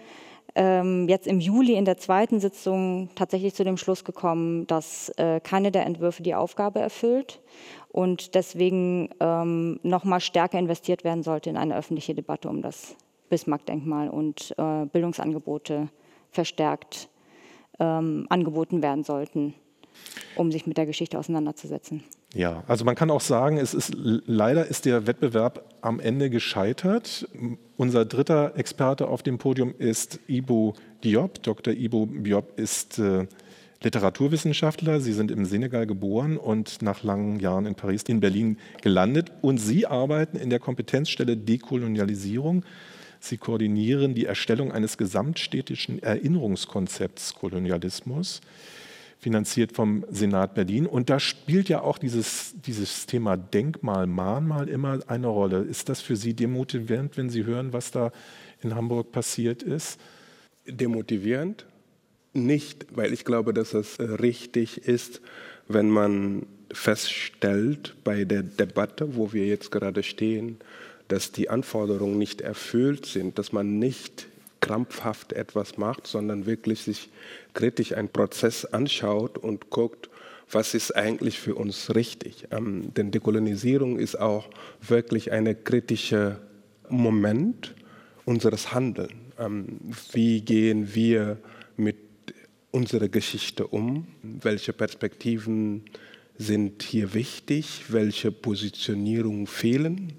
ähm, 0.55 1.09
jetzt 1.09 1.27
im 1.27 1.41
Juli 1.41 1.75
in 1.75 1.85
der 1.85 1.97
zweiten 1.97 2.41
Sitzung 2.41 3.11
tatsächlich 3.15 3.55
zu 3.55 3.65
dem 3.65 3.77
Schluss 3.77 4.05
gekommen, 4.05 4.67
dass 4.67 5.11
äh, 5.17 5.41
keine 5.41 5.71
der 5.71 5.87
Entwürfe 5.87 6.23
die 6.23 6.35
Aufgabe 6.35 6.81
erfüllt 6.81 7.41
und 7.89 8.35
deswegen 8.35 9.11
ähm, 9.21 9.81
noch 9.83 10.05
mal 10.05 10.21
stärker 10.21 10.59
investiert 10.59 11.05
werden 11.05 11.23
sollte 11.23 11.51
in 11.51 11.57
eine 11.57 11.77
öffentliche 11.77 12.15
Debatte 12.15 12.49
um 12.49 12.63
das 12.63 12.97
Bismarck-Denkmal 13.29 14.09
und 14.09 14.55
äh, 14.59 14.87
Bildungsangebote 14.87 15.89
verstärkt 16.31 17.09
ähm, 17.79 18.27
angeboten 18.29 18.83
werden 18.83 19.05
sollten, 19.05 19.55
um 20.37 20.53
sich 20.53 20.67
mit 20.67 20.77
der 20.77 20.87
Geschichte 20.87 21.19
auseinanderzusetzen. 21.19 22.03
Ja, 22.35 22.63
also 22.69 22.85
man 22.85 22.95
kann 22.95 23.11
auch 23.11 23.21
sagen, 23.21 23.57
es 23.57 23.75
ist 23.75 23.93
leider 23.97 24.67
ist 24.67 24.85
der 24.85 25.07
Wettbewerb 25.07 25.65
am 25.81 25.99
Ende 25.99 26.31
gescheitert. 26.31 27.29
Unser 27.77 28.05
dritter 28.05 28.57
Experte 28.57 29.09
auf 29.09 29.23
dem 29.23 29.39
Podium 29.39 29.75
ist 29.79 30.21
Ibo 30.29 30.75
Diop. 31.03 31.43
Dr. 31.43 31.75
Ibo 31.75 32.07
Diop 32.07 32.59
ist 32.59 33.01
äh, 33.01 33.27
Literaturwissenschaftler. 33.83 35.01
Sie 35.01 35.13
sind 35.13 35.31
im 35.33 35.45
Senegal 35.45 35.87
geboren 35.87 36.37
und 36.37 36.83
nach 36.83 37.03
langen 37.03 37.41
Jahren 37.41 37.67
in 37.67 37.75
Paris, 37.75 38.05
in 38.05 38.21
Berlin 38.21 38.59
gelandet. 38.81 39.33
Und 39.41 39.59
Sie 39.59 39.87
arbeiten 39.87 40.37
in 40.37 40.51
der 40.51 40.61
Kompetenzstelle 40.61 41.37
Dekolonialisierung. 41.37 42.65
Sie 43.19 43.39
koordinieren 43.39 44.15
die 44.15 44.27
Erstellung 44.27 44.71
eines 44.71 44.97
gesamtstädtischen 44.97 46.03
Erinnerungskonzepts 46.03 47.35
Kolonialismus 47.35 48.41
finanziert 49.21 49.73
vom 49.73 50.05
Senat 50.11 50.55
Berlin. 50.55 50.87
Und 50.87 51.11
da 51.11 51.21
spielt 51.21 51.69
ja 51.69 51.83
auch 51.83 51.99
dieses, 51.99 52.55
dieses 52.65 53.07
Thema 53.07 53.37
Denkmal, 53.37 54.07
Mahnmal 54.07 54.69
immer 54.69 54.99
eine 55.07 55.27
Rolle. 55.27 55.59
Ist 55.59 55.91
das 55.91 56.01
für 56.01 56.17
Sie 56.17 56.35
demotivierend, 56.35 57.17
wenn 57.19 57.29
Sie 57.29 57.45
hören, 57.45 57.73
was 57.73 57.91
da 57.91 58.13
in 58.63 58.75
Hamburg 58.75 59.13
passiert 59.13 59.63
ist? 59.63 60.01
Demotivierend? 60.67 61.67
Nicht, 62.33 62.87
weil 62.97 63.13
ich 63.13 63.25
glaube, 63.25 63.53
dass 63.53 63.75
es 63.75 63.99
richtig 64.01 64.79
ist, 64.79 65.21
wenn 65.69 65.91
man 65.91 66.47
feststellt 66.73 67.97
bei 68.05 68.25
der 68.25 68.43
Debatte, 68.43 69.17
wo 69.17 69.33
wir 69.33 69.47
jetzt 69.47 69.71
gerade 69.71 70.03
stehen, 70.03 70.59
dass 71.09 71.33
die 71.33 71.51
Anforderungen 71.51 72.19
nicht 72.19 72.41
erfüllt 72.41 73.05
sind, 73.05 73.39
dass 73.39 73.53
man 73.53 73.79
nicht 73.79 74.30
krampfhaft 74.61 75.33
etwas 75.33 75.79
macht, 75.79 76.07
sondern 76.07 76.47
wirklich 76.47 76.83
sich 76.83 77.09
kritisch 77.55 77.95
einen 77.95 78.09
Prozess 78.09 78.65
anschaut 78.65 79.39
und 79.39 79.71
guckt, 79.71 80.11
was 80.51 80.75
ist 80.75 80.97
eigentlich 80.97 81.39
für 81.39 81.55
uns 81.55 81.95
richtig. 81.95 82.49
Ähm, 82.51 82.93
denn 82.95 83.11
Dekolonisierung 83.11 83.99
ist 83.99 84.19
auch 84.19 84.49
wirklich 84.81 85.33
ein 85.33 85.65
kritischer 85.65 86.41
Moment 86.89 87.75
unseres 88.25 88.73
Handelns. 88.73 89.13
Ähm, 89.39 89.79
wie 90.13 90.41
gehen 90.41 90.95
wir 90.95 91.39
mit 91.77 91.97
unserer 92.71 93.09
Geschichte 93.09 93.67
um? 93.67 94.07
Welche 94.23 94.73
Perspektiven 94.73 95.85
sind 96.37 96.83
hier 96.83 97.15
wichtig? 97.15 97.85
Welche 97.89 98.33
Positionierungen 98.33 99.47
fehlen? 99.47 100.15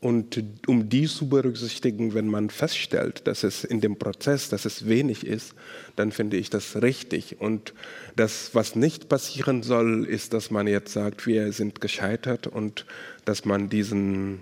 Und 0.00 0.42
um 0.66 0.88
dies 0.88 1.16
zu 1.16 1.28
berücksichtigen, 1.28 2.12
wenn 2.12 2.28
man 2.28 2.50
feststellt, 2.50 3.26
dass 3.26 3.42
es 3.44 3.64
in 3.64 3.80
dem 3.80 3.96
Prozess, 3.96 4.48
dass 4.50 4.64
es 4.66 4.86
wenig 4.86 5.26
ist, 5.26 5.54
dann 5.96 6.12
finde 6.12 6.36
ich 6.36 6.50
das 6.50 6.82
richtig. 6.82 7.40
Und 7.40 7.72
das, 8.14 8.54
was 8.54 8.76
nicht 8.76 9.08
passieren 9.08 9.62
soll, 9.62 10.04
ist, 10.04 10.34
dass 10.34 10.50
man 10.50 10.66
jetzt 10.66 10.92
sagt, 10.92 11.26
wir 11.26 11.52
sind 11.52 11.80
gescheitert 11.80 12.46
und 12.46 12.84
dass 13.24 13.44
man 13.46 13.70
diesen, 13.70 14.40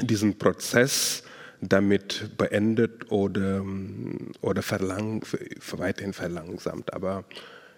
diesen 0.00 0.38
Prozess 0.38 1.22
damit 1.60 2.30
beendet 2.36 3.12
oder, 3.12 3.64
oder 4.40 4.62
verlang, 4.62 5.24
weiterhin 5.76 6.14
verlangsamt. 6.14 6.94
Aber 6.94 7.24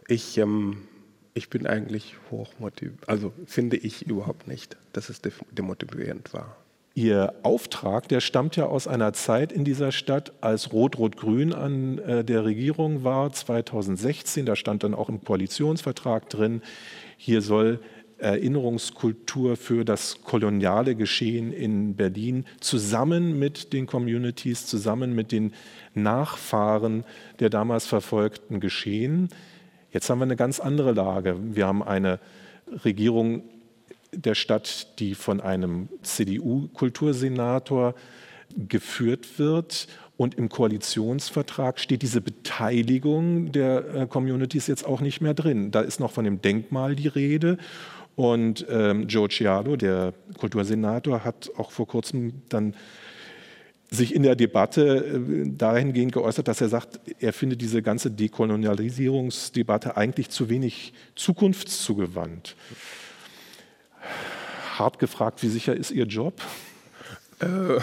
ich, 0.09 0.39
ähm, 0.39 0.89
ich 1.35 1.51
bin 1.51 1.67
eigentlich 1.67 2.15
hochmotiviert, 2.31 3.09
also 3.09 3.33
finde 3.47 3.77
ich 3.77 4.07
überhaupt 4.07 4.47
nicht, 4.47 4.77
dass 4.93 5.11
es 5.11 5.21
demotivierend 5.51 6.33
war. 6.33 6.57
Ihr 6.97 7.35
Auftrag, 7.43 8.07
der 8.09 8.21
stammt 8.21 8.55
ja 8.55 8.67
aus 8.67 8.87
einer 8.87 9.13
Zeit 9.13 9.51
in 9.51 9.65
dieser 9.65 9.91
Stadt, 9.91 10.33
als 10.41 10.73
Rot-Rot-Grün 10.73 11.53
an 11.53 11.99
äh, 11.99 12.25
der 12.25 12.45
Regierung 12.45 13.03
war, 13.03 13.33
2016. 13.33 14.47
Da 14.47 14.55
stand 14.55 14.85
dann 14.85 14.95
auch 14.95 15.09
im 15.09 15.25
Koalitionsvertrag 15.25 16.29
drin, 16.29 16.63
hier 17.17 17.43
soll 17.43 17.81
Erinnerungskultur 18.19 19.57
für 19.57 19.85
das 19.85 20.23
koloniale 20.23 20.95
Geschehen 20.95 21.53
in 21.53 21.97
Berlin 21.97 22.45
zusammen 22.61 23.41
mit 23.41 23.73
den 23.73 23.87
Communities, 23.87 24.67
zusammen 24.67 25.17
mit 25.17 25.33
den 25.33 25.53
Nachfahren 25.95 27.03
der 27.41 27.51
damals 27.51 27.87
Verfolgten 27.87 28.61
geschehen. 28.61 29.31
Jetzt 29.91 30.11
haben 30.11 30.21
wir 30.21 30.25
eine 30.25 30.37
ganz 30.37 30.61
andere 30.61 30.93
Lage. 30.93 31.37
Wir 31.41 31.67
haben 31.67 31.83
eine 31.83 32.21
Regierung 32.85 33.43
der 34.17 34.35
Stadt, 34.35 34.99
die 34.99 35.15
von 35.15 35.41
einem 35.41 35.89
CDU-Kultursenator 36.03 37.95
geführt 38.57 39.39
wird. 39.39 39.89
Und 40.17 40.37
im 40.37 40.49
Koalitionsvertrag 40.49 41.81
steht 41.81 42.03
diese 42.03 42.21
Beteiligung 42.21 43.51
der 43.51 43.95
äh, 43.95 44.07
Communities 44.07 44.69
jetzt 44.69 44.87
auch 44.87 45.01
nicht 45.01 45.21
mehr 45.21 45.35
drin. 45.35 45.73
Da 45.73 45.81
ist 45.81 45.99
noch 45.99 46.13
von 46.13 46.25
dem 46.25 46.41
Denkmal 46.41 46.95
die 46.95 47.09
Rede. 47.09 47.59
Und 48.15 48.65
ähm, 48.71 49.09
Joe 49.09 49.29
Cialo, 49.29 49.75
der 49.75 50.15
Kultursenator, 50.39 51.25
hat 51.25 51.51
auch 51.57 51.73
vor 51.73 51.89
kurzem 51.89 52.43
dann 52.49 52.75
sich 53.91 54.15
in 54.15 54.23
der 54.23 54.37
Debatte 54.37 55.05
äh, 55.05 55.49
dahingehend 55.51 56.13
geäußert, 56.13 56.47
dass 56.47 56.61
er 56.61 56.69
sagt, 56.69 57.01
er 57.19 57.33
findet 57.33 57.61
diese 57.61 57.83
ganze 57.83 58.13
Dekolonialisierungsdebatte 58.13 59.97
eigentlich 59.97 60.31
zu 60.31 60.49
wenig 60.49 60.93
zukunftszugewandt 61.17 62.55
hart 64.79 64.99
gefragt, 64.99 65.43
wie 65.43 65.49
sicher 65.49 65.75
ist 65.75 65.91
Ihr 65.91 66.07
Job? 66.07 66.41
Äh, 67.41 67.79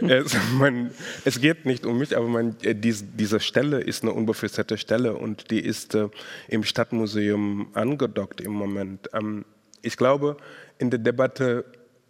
es, 0.06 0.36
mein, 0.54 0.90
es, 1.24 1.40
geht 1.40 1.66
nicht 1.66 1.86
um 1.86 1.98
mich, 1.98 2.16
aber 2.16 2.26
mein, 2.26 2.56
äh, 2.62 2.74
dies, 2.74 3.04
diese 3.14 3.40
Stelle 3.40 3.80
ist 3.80 4.02
eine 4.02 4.12
unbefristete 4.12 4.78
Stelle 4.78 5.14
und 5.14 5.50
die 5.50 5.60
ist 5.60 5.94
äh, 5.94 6.08
im 6.48 6.64
Stadtmuseum 6.64 7.68
angedockt 7.74 8.40
im 8.40 8.52
Moment. 8.52 9.08
Ähm, 9.12 9.44
ich 9.82 9.96
glaube, 9.96 10.36
in 10.78 10.90
der 10.90 10.98
Debatte 11.00 11.64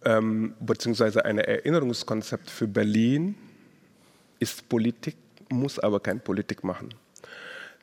ähm, 0.05 0.53
beziehungsweise 0.59 1.25
ein 1.25 1.37
Erinnerungskonzept 1.37 2.49
für 2.49 2.67
Berlin 2.67 3.35
ist 4.39 4.67
Politik, 4.67 5.15
muss 5.49 5.79
aber 5.79 5.99
keine 5.99 6.19
Politik 6.19 6.63
machen. 6.63 6.89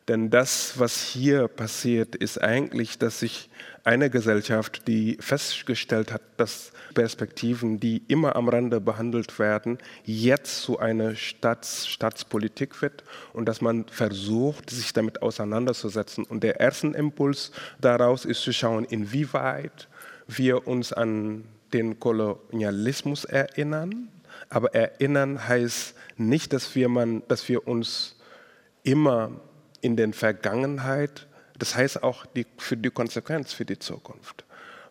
Denn 0.09 0.29
das, 0.31 0.79
was 0.79 1.03
hier 1.03 1.47
passiert, 1.49 2.17
ist 2.17 2.43
eigentlich, 2.43 2.99
dass 2.99 3.21
sich 3.21 3.49
eine 3.85 4.11
Gesellschaft, 4.11 4.87
die 4.87 5.17
festgestellt 5.21 6.13
hat, 6.13 6.23
dass 6.37 6.73
Perspektiven, 6.95 7.81
die 7.81 8.03
immer 8.09 8.37
am 8.37 8.49
Rande 8.49 8.81
behandelt 8.81 9.39
werden, 9.39 9.79
jetzt 10.05 10.63
zu 10.63 10.79
einer 10.79 11.15
Staats 11.17 11.87
Staatspolitik 11.87 12.83
wird 12.83 13.05
und 13.33 13.47
dass 13.47 13.61
man 13.61 13.87
versucht, 13.87 14.71
sich 14.71 14.93
damit 14.93 15.23
auseinanderzusetzen. 15.23 16.25
Und 16.25 16.43
der 16.43 16.61
erste 16.61 16.89
Impuls 16.89 17.53
daraus 17.81 18.25
ist 18.25 18.43
zu 18.43 18.53
schauen, 18.53 18.85
inwieweit 18.85 19.89
wir 20.27 20.67
uns 20.67 20.93
an 20.93 21.45
den 21.73 21.99
Kolonialismus 22.01 23.25
erinnern. 23.25 24.09
Aber 24.49 24.75
erinnern 24.75 25.47
heißt 25.47 25.95
nicht, 26.17 26.53
dass 26.53 26.75
wir, 26.75 26.89
man, 26.89 27.23
dass 27.29 27.49
wir 27.49 27.67
uns 27.67 28.17
immer 28.83 29.31
in 29.81 29.97
der 29.97 30.13
Vergangenheit, 30.13 31.27
das 31.61 31.77
heißt 31.77 32.03
auch 32.03 32.27
die, 32.27 32.47
für 32.59 32.77
die 32.77 32.91
Konsequenz 32.91 33.53
für 33.53 33.65
die 33.65 33.79
Zukunft. 33.79 34.45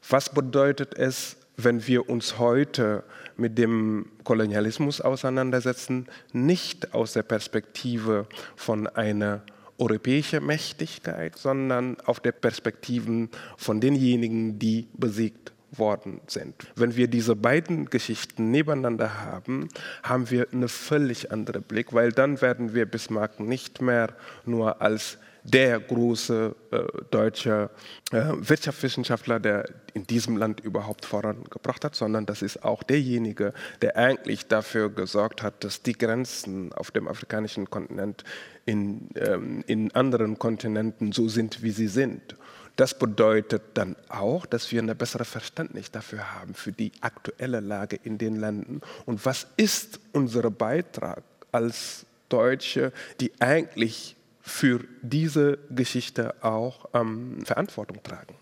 Was 0.08 0.30
bedeutet 0.30 0.94
es, 0.94 1.36
wenn 1.58 1.86
wir 1.86 2.10
uns 2.10 2.40
heute 2.40 3.04
mit 3.36 3.58
dem 3.58 4.06
Kolonialismus 4.24 5.02
auseinandersetzen, 5.02 6.08
nicht 6.32 6.94
aus 6.94 7.14
der 7.14 7.24
Perspektive 7.24 8.28
von 8.56 8.88
einer 8.88 9.42
europäischen 9.78 10.46
Mächtigkeit, 10.46 11.38
sondern 11.38 12.00
auf 12.02 12.20
der 12.20 12.34
Perspektive 12.34 13.30
von 13.58 13.82
denjenigen, 13.82 14.60
die 14.60 14.88
besiegt 14.94 15.54
worden 15.72 16.22
sind. 16.28 16.56
Wenn 16.76 16.96
wir 16.96 17.08
diese 17.08 17.36
beiden 17.36 17.86
Geschichten 17.90 18.52
nebeneinander 18.52 19.22
haben, 19.26 19.70
haben 20.04 20.30
wir 20.30 20.48
einen 20.52 20.68
völlig 20.68 21.32
anderen 21.32 21.64
Blick, 21.64 21.94
weil 21.94 22.12
dann 22.12 22.42
werden 22.42 22.74
wir 22.74 22.86
Bismarck 22.86 23.40
nicht 23.40 23.82
mehr 23.82 24.16
nur 24.46 24.82
als 24.82 25.18
der 25.44 25.80
große 25.80 26.56
äh, 26.72 26.80
deutsche 27.12 27.70
äh, 28.12 28.24
Wirtschaftswissenschaftler, 28.34 29.40
der 29.40 29.70
in 29.94 30.06
diesem 30.06 30.38
Land 30.38 30.60
überhaupt 30.60 31.06
vorangebracht 31.06 31.84
hat, 31.84 31.96
sondern 31.96 32.26
das 32.26 32.42
ist 32.42 32.64
auch 32.64 32.84
derjenige, 32.84 33.54
der 33.82 33.98
eigentlich 33.98 34.48
dafür 34.48 34.90
gesorgt 34.90 35.42
hat, 35.42 35.64
dass 35.64 35.82
die 35.82 35.94
Grenzen 35.94 36.74
auf 36.74 36.92
dem 36.92 37.08
afrikanischen 37.08 37.70
Kontinent 37.70 38.24
in, 38.66 39.10
ähm, 39.16 39.64
in 39.68 39.92
anderen 39.96 40.38
Kontinenten 40.38 41.12
so 41.12 41.28
sind, 41.30 41.64
wie 41.64 41.72
sie 41.72 41.88
sind. 41.88 42.36
Das 42.76 42.98
bedeutet 42.98 43.62
dann 43.74 43.98
auch, 44.08 44.46
dass 44.46 44.72
wir 44.72 44.82
ein 44.82 44.96
besseres 44.96 45.28
Verständnis 45.28 45.92
dafür 45.92 46.40
haben, 46.40 46.54
für 46.54 46.72
die 46.72 46.94
aktuelle 47.02 47.60
Lage 47.60 48.00
in 48.04 48.18
den 48.18 48.38
Ländern. 48.38 48.82
Und 49.06 49.26
was 49.26 49.48
ist 49.58 50.00
unser 50.14 50.50
Beitrag 50.50 51.24
als 51.52 52.06
Deutsche, 52.30 52.94
die 53.20 53.34
eigentlich 53.40 54.16
für 54.50 54.82
diese 55.02 55.60
Geschichte 55.70 56.44
auch 56.44 56.90
ähm, 56.94 57.44
Verantwortung 57.46 58.02
tragen? 58.04 58.36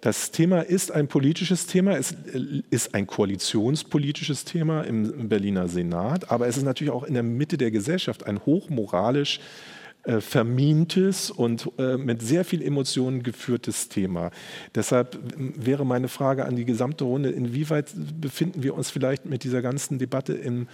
Das 0.00 0.30
Thema 0.30 0.60
ist 0.60 0.92
ein 0.92 1.08
politisches 1.08 1.66
Thema, 1.66 1.96
es 1.96 2.14
ist 2.68 2.94
ein 2.94 3.06
koalitionspolitisches 3.06 4.44
Thema 4.44 4.82
im 4.82 5.30
Berliner 5.30 5.66
Senat, 5.66 6.30
aber 6.30 6.46
es 6.46 6.58
ist 6.58 6.64
natürlich 6.64 6.92
auch 6.92 7.04
in 7.04 7.14
der 7.14 7.22
Mitte 7.22 7.56
der 7.56 7.70
Gesellschaft 7.70 8.26
ein 8.26 8.44
hochmoralisch 8.44 9.40
äh, 10.02 10.20
vermintes 10.20 11.30
und 11.30 11.70
äh, 11.78 11.96
mit 11.96 12.20
sehr 12.20 12.44
viel 12.44 12.60
Emotionen 12.60 13.22
geführtes 13.22 13.88
Thema. 13.88 14.30
Deshalb 14.74 15.18
wäre 15.38 15.86
meine 15.86 16.08
Frage 16.08 16.44
an 16.44 16.56
die 16.56 16.66
gesamte 16.66 17.04
Runde, 17.04 17.30
inwieweit 17.30 17.90
befinden 18.20 18.62
wir 18.62 18.74
uns 18.74 18.90
vielleicht 18.90 19.24
mit 19.24 19.42
dieser 19.42 19.62
ganzen 19.62 19.98
Debatte 19.98 20.34
im 20.34 20.68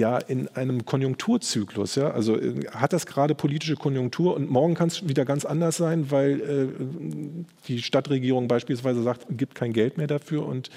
ja, 0.00 0.18
in 0.18 0.48
einem 0.48 0.86
Konjunkturzyklus. 0.86 1.94
Ja? 1.94 2.10
Also 2.10 2.36
äh, 2.36 2.66
hat 2.70 2.92
das 2.92 3.06
gerade 3.06 3.34
politische 3.34 3.76
Konjunktur 3.76 4.34
und 4.34 4.50
morgen 4.50 4.74
kann 4.74 4.88
es 4.88 5.06
wieder 5.06 5.24
ganz 5.24 5.44
anders 5.44 5.76
sein, 5.76 6.10
weil 6.10 6.40
äh, 6.40 7.44
die 7.68 7.82
Stadtregierung 7.82 8.48
beispielsweise 8.48 9.02
sagt, 9.02 9.26
gibt 9.30 9.54
kein 9.54 9.72
Geld 9.72 9.98
mehr 9.98 10.06
dafür 10.06 10.46
und 10.46 10.70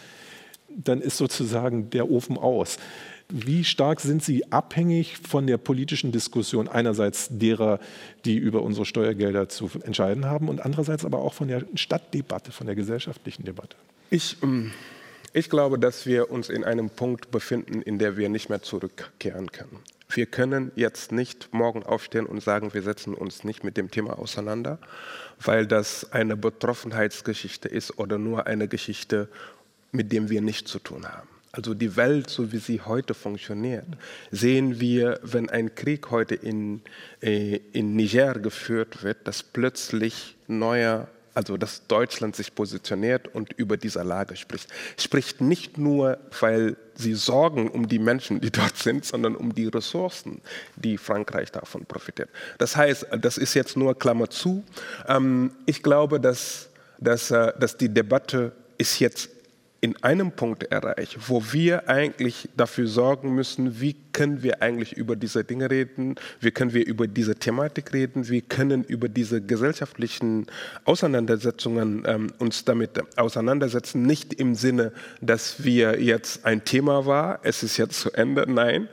dann 0.70 1.02
ist 1.02 1.18
sozusagen 1.18 1.90
der 1.90 2.10
Ofen 2.12 2.38
aus. 2.38 2.78
Wie 3.30 3.64
stark 3.64 4.02
sind 4.02 4.22
Sie 4.22 4.52
abhängig 4.52 5.18
von 5.18 5.48
der 5.48 5.58
politischen 5.58 6.12
Diskussion 6.12 6.68
einerseits 6.68 7.30
derer, 7.32 7.80
die 8.26 8.36
über 8.36 8.62
unsere 8.62 8.86
Steuergelder 8.86 9.48
zu 9.48 9.70
entscheiden 9.84 10.26
haben 10.26 10.50
und 10.50 10.64
andererseits 10.66 11.06
aber 11.06 11.20
auch 11.20 11.34
von 11.34 11.48
der 11.48 11.64
Stadtdebatte, 11.76 12.52
von 12.52 12.68
der 12.68 12.76
gesellschaftlichen 12.76 13.46
Debatte? 13.46 13.78
Ich, 14.10 14.38
ähm, 14.44 14.72
ich 15.34 15.50
glaube, 15.50 15.80
dass 15.80 16.06
wir 16.06 16.32
uns 16.32 16.50
in 16.50 16.64
einem 16.64 16.90
Punkt 16.90 17.32
befinden, 17.32 17.82
in 17.82 18.00
der 18.00 18.18
wir 18.18 18.30
nicht 18.30 18.50
mehr 18.50 18.62
zurückkehren 18.62 19.52
können. 19.52 19.80
Wir 20.10 20.28
können 20.28 20.72
jetzt 20.76 21.12
nicht 21.12 21.50
morgen 21.54 21.84
aufstehen 21.84 22.28
und 22.28 22.42
sagen, 22.42 22.74
wir 22.74 22.84
setzen 22.84 23.16
uns 23.16 23.44
nicht 23.44 23.64
mit 23.64 23.78
dem 23.78 23.90
Thema 23.90 24.20
auseinander, 24.20 24.78
weil 25.42 25.66
das 25.66 26.12
eine 26.12 26.38
Betroffenheitsgeschichte 26.38 27.68
ist 27.68 27.98
oder 27.98 28.20
nur 28.20 28.46
eine 28.46 28.68
Geschichte, 28.68 29.28
mit 29.92 30.12
dem 30.12 30.30
wir 30.30 30.42
nichts 30.42 30.70
zu 30.70 30.80
tun 30.80 31.08
haben 31.08 31.28
also 31.54 31.76
die 31.76 31.96
Welt, 31.96 32.30
so 32.32 32.52
wie 32.52 32.58
sie 32.58 32.82
heute 32.82 33.14
funktioniert, 33.14 33.86
sehen 34.32 34.80
wir, 34.80 35.20
wenn 35.22 35.50
ein 35.50 35.76
Krieg 35.76 36.10
heute 36.10 36.34
in, 36.34 36.82
äh, 37.22 37.60
in 37.72 37.96
Niger 37.96 38.34
geführt 38.40 39.04
wird, 39.04 39.28
dass 39.28 39.44
plötzlich 39.44 40.36
neuer 40.48 41.08
also 41.34 41.58
dass 41.58 41.88
Deutschland 41.88 42.36
sich 42.36 42.54
positioniert 42.54 43.28
und 43.34 43.54
über 43.54 43.78
diese 43.78 44.04
Lage 44.04 44.36
spricht. 44.36 44.70
Spricht 44.98 45.42
nicht 45.42 45.78
nur, 45.78 46.18
weil 46.40 46.76
sie 46.96 47.14
sorgen 47.14 47.70
um 47.70 47.88
die 47.88 48.00
Menschen, 48.00 48.40
die 48.40 48.52
dort 48.52 48.78
sind, 48.78 49.06
sondern 49.06 49.36
um 49.36 49.54
die 49.54 49.68
Ressourcen, 49.68 50.42
die 50.76 50.98
Frankreich 50.98 51.52
davon 51.52 51.86
profitiert. 51.86 52.30
Das 52.58 52.76
heißt, 52.76 53.08
das 53.20 53.38
ist 53.38 53.54
jetzt 53.54 53.76
nur 53.78 53.98
Klammer 53.98 54.30
zu. 54.30 54.64
Ähm, 55.08 55.52
ich 55.66 55.82
glaube, 55.82 56.20
dass, 56.20 56.70
dass, 57.00 57.32
äh, 57.32 57.52
dass 57.60 57.78
die 57.78 57.90
Debatte 57.90 58.52
ist 58.78 59.00
jetzt 59.00 59.30
in 59.84 60.02
einem 60.02 60.32
Punkt 60.32 60.64
erreicht, 60.64 61.18
wo 61.28 61.44
wir 61.52 61.90
eigentlich 61.90 62.48
dafür 62.56 62.88
sorgen 62.88 63.36
müssen, 63.36 63.82
wie 63.82 63.98
können 64.14 64.42
wir 64.42 64.62
eigentlich 64.62 64.94
über 64.94 65.18
diese 65.18 65.44
Dinge 65.44 65.70
reden, 65.70 66.16
wie 66.40 66.52
können 66.52 66.74
wir 66.74 66.88
über 66.88 67.06
diese 67.06 67.36
Thematik 67.36 67.92
reden, 67.92 68.30
wie 68.30 68.40
können 68.40 68.86
über 68.86 69.10
diese 69.10 69.42
gesellschaftlichen 69.42 70.48
Auseinandersetzungen 70.86 72.06
ähm, 72.08 72.32
uns 72.40 72.64
damit 72.64 72.92
auseinandersetzen, 73.18 74.04
nicht 74.04 74.34
im 74.34 74.56
Sinne, 74.56 74.94
dass 75.20 75.66
wir 75.66 76.02
jetzt 76.02 76.46
ein 76.46 76.64
Thema 76.64 77.06
war, 77.06 77.42
es 77.44 77.62
ist 77.62 77.76
jetzt 77.76 78.00
zu 78.00 78.12
Ende, 78.14 78.46
nein. 78.50 78.88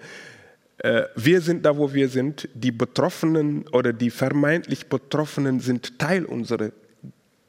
Äh, 0.79 1.05
wir 1.15 1.41
sind 1.41 1.67
da, 1.67 1.77
wo 1.77 1.95
wir 1.95 2.09
sind. 2.09 2.49
Die 2.55 2.73
Betroffenen 2.73 3.69
oder 3.69 3.93
die 3.93 4.11
vermeintlich 4.11 4.89
Betroffenen 4.89 5.61
sind 5.61 6.01
Teil 6.01 6.25
unserer 6.25 6.71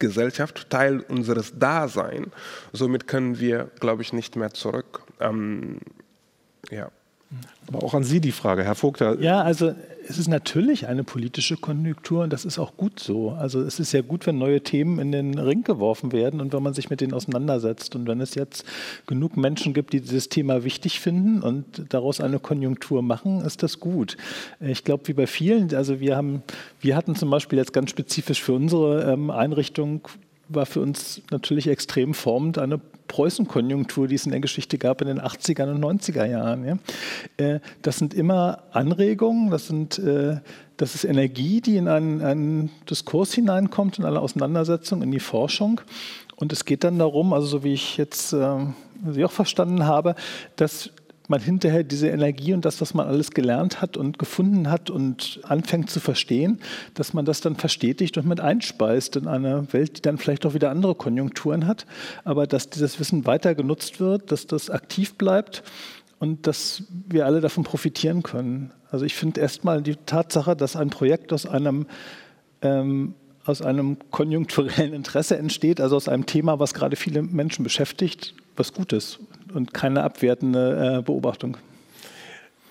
Gesellschaft, 0.01 0.69
Teil 0.69 0.99
unseres 0.99 1.57
Daseins. 1.57 2.27
Somit 2.73 3.07
können 3.07 3.39
wir, 3.39 3.71
glaube 3.79 4.01
ich, 4.01 4.11
nicht 4.11 4.35
mehr 4.35 4.51
zurück. 4.51 5.03
Ähm, 5.21 5.79
ja. 6.69 6.91
Aber 7.67 7.83
auch 7.83 7.93
an 7.93 8.03
Sie 8.03 8.19
die 8.19 8.31
Frage, 8.31 8.63
Herr 8.63 8.75
Vogt. 8.75 9.01
Ja, 9.19 9.41
also 9.41 9.73
es 10.07 10.17
ist 10.17 10.27
natürlich 10.27 10.87
eine 10.87 11.03
politische 11.03 11.55
Konjunktur 11.55 12.23
und 12.23 12.33
das 12.33 12.43
ist 12.43 12.59
auch 12.59 12.75
gut 12.75 12.99
so. 12.99 13.31
Also 13.31 13.61
es 13.61 13.79
ist 13.79 13.93
ja 13.93 14.01
gut, 14.01 14.27
wenn 14.27 14.37
neue 14.37 14.61
Themen 14.61 14.99
in 14.99 15.11
den 15.11 15.37
Ring 15.37 15.63
geworfen 15.63 16.11
werden 16.11 16.41
und 16.41 16.51
wenn 16.51 16.61
man 16.61 16.73
sich 16.73 16.89
mit 16.89 16.99
denen 16.99 17.13
auseinandersetzt. 17.13 17.95
Und 17.95 18.07
wenn 18.07 18.19
es 18.19 18.35
jetzt 18.35 18.65
genug 19.07 19.37
Menschen 19.37 19.73
gibt, 19.73 19.93
die 19.93 20.01
dieses 20.01 20.27
Thema 20.27 20.65
wichtig 20.65 20.99
finden 20.99 21.41
und 21.41 21.93
daraus 21.93 22.19
eine 22.19 22.39
Konjunktur 22.39 23.01
machen, 23.01 23.41
ist 23.41 23.63
das 23.63 23.79
gut. 23.79 24.17
Ich 24.59 24.83
glaube, 24.83 25.07
wie 25.07 25.13
bei 25.13 25.27
vielen, 25.27 25.73
also 25.73 25.99
wir 25.99 26.17
haben, 26.17 26.43
wir 26.81 26.95
hatten 26.95 27.15
zum 27.15 27.29
Beispiel 27.29 27.57
jetzt 27.57 27.73
ganz 27.73 27.89
spezifisch 27.89 28.41
für 28.41 28.53
unsere 28.53 29.11
ähm, 29.13 29.29
Einrichtung 29.29 30.07
war 30.53 30.65
für 30.65 30.81
uns 30.81 31.21
natürlich 31.31 31.67
extrem 31.67 32.13
formend 32.13 32.57
eine 32.57 32.79
Preußenkonjunktur, 33.07 34.07
die 34.07 34.15
es 34.15 34.25
in 34.25 34.31
der 34.31 34.39
Geschichte 34.39 34.77
gab 34.77 35.01
in 35.01 35.07
den 35.07 35.19
80er 35.19 35.69
und 35.69 35.83
90er 35.83 36.25
Jahren. 36.25 36.65
Ja. 36.65 36.77
Äh, 37.37 37.59
das 37.81 37.97
sind 37.97 38.13
immer 38.13 38.63
Anregungen, 38.71 39.51
das, 39.51 39.67
sind, 39.67 39.99
äh, 39.99 40.39
das 40.77 40.95
ist 40.95 41.03
Energie, 41.03 41.59
die 41.61 41.75
in 41.75 41.87
einen, 41.87 42.21
einen 42.21 42.71
Diskurs 42.89 43.33
hineinkommt, 43.33 43.99
in 43.99 44.05
eine 44.05 44.19
Auseinandersetzung, 44.19 45.01
in 45.01 45.11
die 45.11 45.19
Forschung. 45.19 45.81
Und 46.37 46.53
es 46.53 46.65
geht 46.65 46.83
dann 46.83 46.97
darum, 46.99 47.33
also 47.33 47.45
so 47.47 47.63
wie 47.63 47.73
ich 47.73 47.97
jetzt 47.97 48.35
Sie 49.09 49.25
auch 49.25 49.31
verstanden 49.31 49.85
habe, 49.85 50.15
dass 50.55 50.91
man 51.31 51.41
hinterher 51.41 51.83
diese 51.83 52.09
Energie 52.09 52.53
und 52.53 52.63
das, 52.63 52.79
was 52.79 52.93
man 52.93 53.07
alles 53.07 53.31
gelernt 53.31 53.81
hat 53.81 53.97
und 53.97 54.19
gefunden 54.19 54.69
hat 54.69 54.91
und 54.91 55.39
anfängt 55.43 55.89
zu 55.89 55.99
verstehen, 55.99 56.59
dass 56.93 57.13
man 57.13 57.25
das 57.25 57.41
dann 57.41 57.55
verstetigt 57.55 58.17
und 58.19 58.27
mit 58.27 58.39
einspeist 58.39 59.15
in 59.15 59.27
eine 59.27 59.73
Welt, 59.73 59.97
die 59.97 60.01
dann 60.03 60.19
vielleicht 60.19 60.45
auch 60.45 60.53
wieder 60.53 60.69
andere 60.69 60.93
Konjunkturen 60.93 61.65
hat, 61.65 61.87
aber 62.23 62.45
dass 62.45 62.69
dieses 62.69 62.99
Wissen 62.99 63.25
weiter 63.25 63.55
genutzt 63.55 63.99
wird, 63.99 64.31
dass 64.31 64.45
das 64.45 64.69
aktiv 64.69 65.15
bleibt 65.15 65.63
und 66.19 66.45
dass 66.45 66.83
wir 67.07 67.25
alle 67.25 67.41
davon 67.41 67.63
profitieren 67.63 68.21
können. 68.21 68.71
Also 68.91 69.05
ich 69.05 69.15
finde 69.15 69.41
erstmal 69.41 69.81
die 69.81 69.95
Tatsache, 69.95 70.55
dass 70.55 70.75
ein 70.75 70.91
Projekt 70.91 71.33
aus 71.33 71.47
einem 71.47 71.87
ähm, 72.61 73.15
aus 73.45 73.61
einem 73.61 73.97
konjunkturellen 74.11 74.93
Interesse 74.93 75.37
entsteht, 75.37 75.81
also 75.81 75.95
aus 75.95 76.07
einem 76.07 76.25
Thema, 76.25 76.59
was 76.59 76.73
gerade 76.73 76.95
viele 76.95 77.21
Menschen 77.21 77.63
beschäftigt, 77.63 78.35
was 78.55 78.73
Gutes 78.73 79.19
und 79.53 79.73
keine 79.73 80.03
abwertende 80.03 80.99
äh, 80.99 81.01
Beobachtung. 81.01 81.57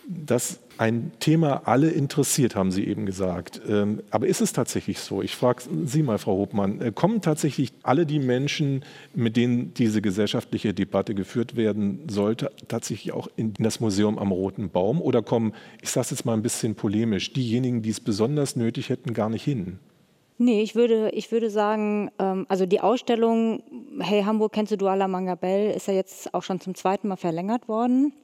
Dass 0.06 0.59
ein 0.76 1.12
Thema 1.20 1.62
alle 1.66 1.90
interessiert, 1.90 2.56
haben 2.56 2.72
Sie 2.72 2.87
eben 2.87 3.04
gesagt. 3.04 3.61
Ähm, 3.68 4.00
aber 4.11 4.26
ist 4.26 4.40
es 4.40 4.52
tatsächlich 4.52 4.98
so? 4.98 5.20
Ich 5.20 5.37
frage 5.37 5.62
Sie 5.85 6.02
mal, 6.02 6.18
Frau 6.18 6.38
Hobmann, 6.38 6.80
äh, 6.80 6.90
kommen 6.90 7.20
tatsächlich 7.20 7.72
alle 7.83 8.06
die 8.06 8.18
Menschen, 8.18 8.85
mit 9.14 9.37
denen 9.37 9.74
diese 9.74 10.00
gesellschaftliche 10.00 10.72
Debatte 10.72 11.14
geführt 11.14 11.54
werden 11.54 12.00
sollte, 12.09 12.50
tatsächlich 12.66 13.12
auch 13.12 13.28
in 13.37 13.52
das 13.59 13.80
Museum 13.80 14.18
am 14.18 14.33
Roten 14.33 14.70
Baum? 14.70 15.02
Oder 15.02 15.22
kommen, 15.22 15.52
ich 15.83 15.90
sage 15.90 16.06
es 16.06 16.11
jetzt 16.11 16.24
mal 16.24 16.33
ein 16.33 16.42
bisschen 16.42 16.74
polemisch, 16.74 17.33
diejenigen, 17.35 17.83
die 17.83 17.90
es 17.90 18.00
besonders 18.00 18.56
nötig 18.56 18.88
hätten, 18.88 19.12
gar 19.12 19.28
nicht 19.28 19.44
hin? 19.44 19.78
Nee, 20.42 20.62
ich 20.62 20.74
würde, 20.74 21.11
ich 21.11 21.31
würde 21.33 21.50
sagen, 21.50 22.11
ähm, 22.18 22.46
also 22.48 22.64
die 22.64 22.81
Ausstellung 22.81 23.62
Hey 24.00 24.22
Hamburg, 24.22 24.53
kennst 24.53 24.72
du 24.72 24.79
Duala 24.79 25.07
Mangabell, 25.07 25.70
ist 25.70 25.87
ja 25.87 25.92
jetzt 25.92 26.33
auch 26.33 26.42
schon 26.42 26.59
zum 26.61 26.74
zweiten 26.74 27.09
Mal 27.09 27.16
verlängert 27.16 27.68
worden. 27.68 28.14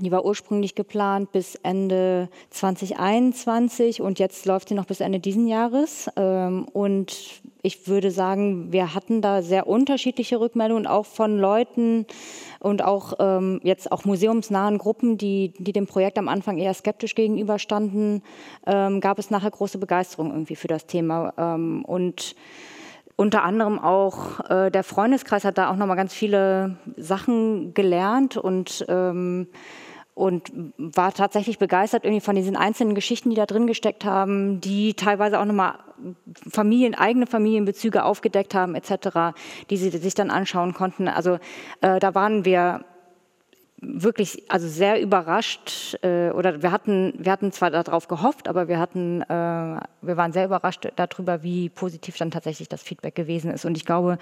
Die 0.00 0.12
war 0.12 0.24
ursprünglich 0.24 0.74
geplant 0.74 1.32
bis 1.32 1.56
Ende 1.56 2.28
2021 2.50 4.00
und 4.00 4.18
jetzt 4.18 4.46
läuft 4.46 4.68
sie 4.68 4.74
noch 4.74 4.86
bis 4.86 5.00
Ende 5.00 5.18
diesen 5.18 5.48
Jahres. 5.48 6.08
Ähm, 6.16 6.66
und 6.72 7.42
ich 7.62 7.88
würde 7.88 8.10
sagen, 8.10 8.72
wir 8.72 8.94
hatten 8.94 9.20
da 9.20 9.42
sehr 9.42 9.66
unterschiedliche 9.66 10.38
Rückmeldungen, 10.38 10.86
auch 10.86 11.06
von 11.06 11.38
Leuten 11.38 12.06
und 12.60 12.84
auch 12.84 13.14
ähm, 13.18 13.60
jetzt 13.64 13.90
auch 13.90 14.04
museumsnahen 14.04 14.78
Gruppen, 14.78 15.18
die, 15.18 15.52
die 15.58 15.72
dem 15.72 15.86
Projekt 15.86 16.18
am 16.18 16.28
Anfang 16.28 16.58
eher 16.58 16.74
skeptisch 16.74 17.16
gegenüberstanden, 17.16 18.22
ähm, 18.66 19.00
gab 19.00 19.18
es 19.18 19.30
nachher 19.30 19.50
große 19.50 19.78
Begeisterung 19.78 20.30
irgendwie 20.30 20.56
für 20.56 20.68
das 20.68 20.86
Thema. 20.86 21.28
Und 21.86 22.36
unter 23.20 23.42
anderem 23.42 23.80
auch 23.80 24.48
äh, 24.48 24.70
der 24.70 24.84
Freundeskreis 24.84 25.44
hat 25.44 25.58
da 25.58 25.72
auch 25.72 25.76
nochmal 25.76 25.96
ganz 25.96 26.14
viele 26.14 26.76
Sachen 26.96 27.74
gelernt 27.74 28.36
und 28.36 28.86
ähm, 28.88 29.48
und 30.18 30.50
war 30.78 31.14
tatsächlich 31.14 31.58
begeistert 31.58 32.04
irgendwie 32.04 32.20
von 32.20 32.34
diesen 32.34 32.56
einzelnen 32.56 32.96
Geschichten, 32.96 33.30
die 33.30 33.36
da 33.36 33.46
drin 33.46 33.68
gesteckt 33.68 34.04
haben, 34.04 34.60
die 34.60 34.94
teilweise 34.94 35.38
auch 35.38 35.44
nochmal 35.44 35.74
Familien, 36.50 36.96
eigene 36.96 37.28
Familienbezüge 37.28 38.02
aufgedeckt 38.02 38.52
haben 38.52 38.74
etc., 38.74 39.38
die 39.70 39.76
sie 39.76 39.90
sich 39.90 40.14
dann 40.14 40.30
anschauen 40.30 40.74
konnten. 40.74 41.06
Also 41.06 41.38
äh, 41.82 42.00
da 42.00 42.16
waren 42.16 42.44
wir 42.44 42.84
wirklich 43.80 44.50
also 44.50 44.66
sehr 44.66 45.00
überrascht 45.00 45.96
äh, 46.02 46.30
oder 46.30 46.62
wir 46.62 46.72
hatten 46.72 47.14
wir 47.16 47.30
hatten 47.30 47.52
zwar 47.52 47.70
darauf 47.70 48.08
gehofft, 48.08 48.48
aber 48.48 48.66
wir 48.66 48.80
hatten 48.80 49.22
äh, 49.22 49.26
wir 49.28 50.16
waren 50.16 50.32
sehr 50.32 50.46
überrascht 50.46 50.88
darüber, 50.96 51.44
wie 51.44 51.68
positiv 51.68 52.16
dann 52.16 52.32
tatsächlich 52.32 52.68
das 52.68 52.82
Feedback 52.82 53.14
gewesen 53.14 53.52
ist 53.52 53.64
und 53.64 53.76
ich 53.76 53.84
glaube, 53.84 54.18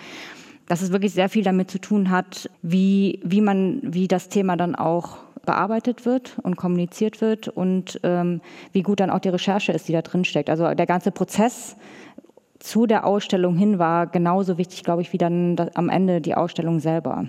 dass 0.68 0.82
es 0.82 0.92
wirklich 0.92 1.14
sehr 1.14 1.30
viel 1.30 1.42
damit 1.42 1.70
zu 1.70 1.78
tun 1.78 2.10
hat, 2.10 2.50
wie 2.60 3.18
wie 3.24 3.40
man 3.40 3.80
wie 3.82 4.08
das 4.08 4.28
Thema 4.28 4.58
dann 4.58 4.74
auch 4.74 5.25
bearbeitet 5.46 6.04
wird 6.04 6.38
und 6.42 6.56
kommuniziert 6.56 7.20
wird 7.20 7.48
und 7.48 7.98
ähm, 8.02 8.42
wie 8.72 8.82
gut 8.82 9.00
dann 9.00 9.10
auch 9.10 9.20
die 9.20 9.30
Recherche 9.30 9.72
ist, 9.72 9.88
die 9.88 9.92
da 9.92 10.02
drin 10.02 10.24
steckt. 10.24 10.50
Also 10.50 10.74
der 10.74 10.86
ganze 10.86 11.10
Prozess 11.10 11.76
zu 12.58 12.86
der 12.86 13.06
Ausstellung 13.06 13.56
hin 13.56 13.78
war 13.78 14.06
genauso 14.06 14.58
wichtig, 14.58 14.82
glaube 14.82 15.02
ich, 15.02 15.12
wie 15.12 15.18
dann 15.18 15.56
am 15.74 15.88
Ende 15.88 16.20
die 16.20 16.34
Ausstellung 16.34 16.80
selber. 16.80 17.26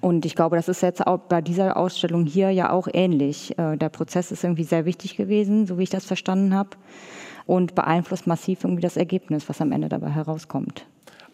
Und 0.00 0.24
ich 0.24 0.34
glaube, 0.34 0.56
das 0.56 0.68
ist 0.68 0.82
jetzt 0.82 1.06
auch 1.06 1.18
bei 1.18 1.42
dieser 1.42 1.76
Ausstellung 1.76 2.24
hier 2.24 2.50
ja 2.50 2.70
auch 2.70 2.88
ähnlich. 2.92 3.58
Äh, 3.58 3.76
der 3.76 3.90
Prozess 3.90 4.32
ist 4.32 4.42
irgendwie 4.44 4.64
sehr 4.64 4.86
wichtig 4.86 5.16
gewesen, 5.16 5.66
so 5.66 5.78
wie 5.78 5.82
ich 5.82 5.90
das 5.90 6.06
verstanden 6.06 6.54
habe, 6.54 6.70
und 7.46 7.74
beeinflusst 7.74 8.26
massiv 8.26 8.64
irgendwie 8.64 8.82
das 8.82 8.96
Ergebnis, 8.96 9.48
was 9.48 9.60
am 9.60 9.72
Ende 9.72 9.88
dabei 9.88 10.08
herauskommt. 10.08 10.86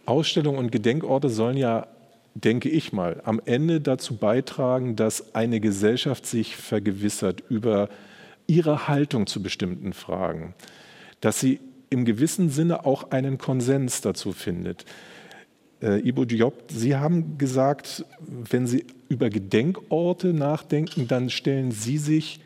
Ausstellungen 0.07 0.59
und 0.59 0.73
Gedenkorte 0.73 1.29
sollen 1.29 1.57
ja 1.57 1.87
denke 2.35 2.69
ich 2.69 2.93
mal, 2.93 3.21
am 3.25 3.41
Ende 3.45 3.81
dazu 3.81 4.17
beitragen, 4.17 4.97
dass 4.97 5.35
eine 5.35 5.61
Gesellschaft 5.61 6.27
sich 6.27 6.57
vergewissert 6.57 7.43
über 7.49 7.89
ihre 8.47 8.89
Haltung 8.89 9.27
zu 9.27 9.43
bestimmten 9.43 9.93
Fragen, 9.93 10.55
dass 11.21 11.41
sie 11.41 11.61
im 11.91 12.05
gewissen 12.05 12.51
Sinne 12.51 12.87
auch 12.87 13.11
einen 13.11 13.37
Konsens 13.37 14.01
dazu 14.01 14.33
findet. 14.33 14.85
Äh, 15.83 16.07
Ibo 16.07 16.25
Diop, 16.25 16.65
Sie 16.69 16.97
haben 16.97 17.37
gesagt, 17.37 18.05
wenn 18.29 18.67
Sie 18.67 18.87
über 19.09 19.29
Gedenkorte 19.29 20.33
nachdenken, 20.33 21.09
dann 21.09 21.31
stellen 21.31 21.73
Sie 21.73 21.99
sich 21.99 22.41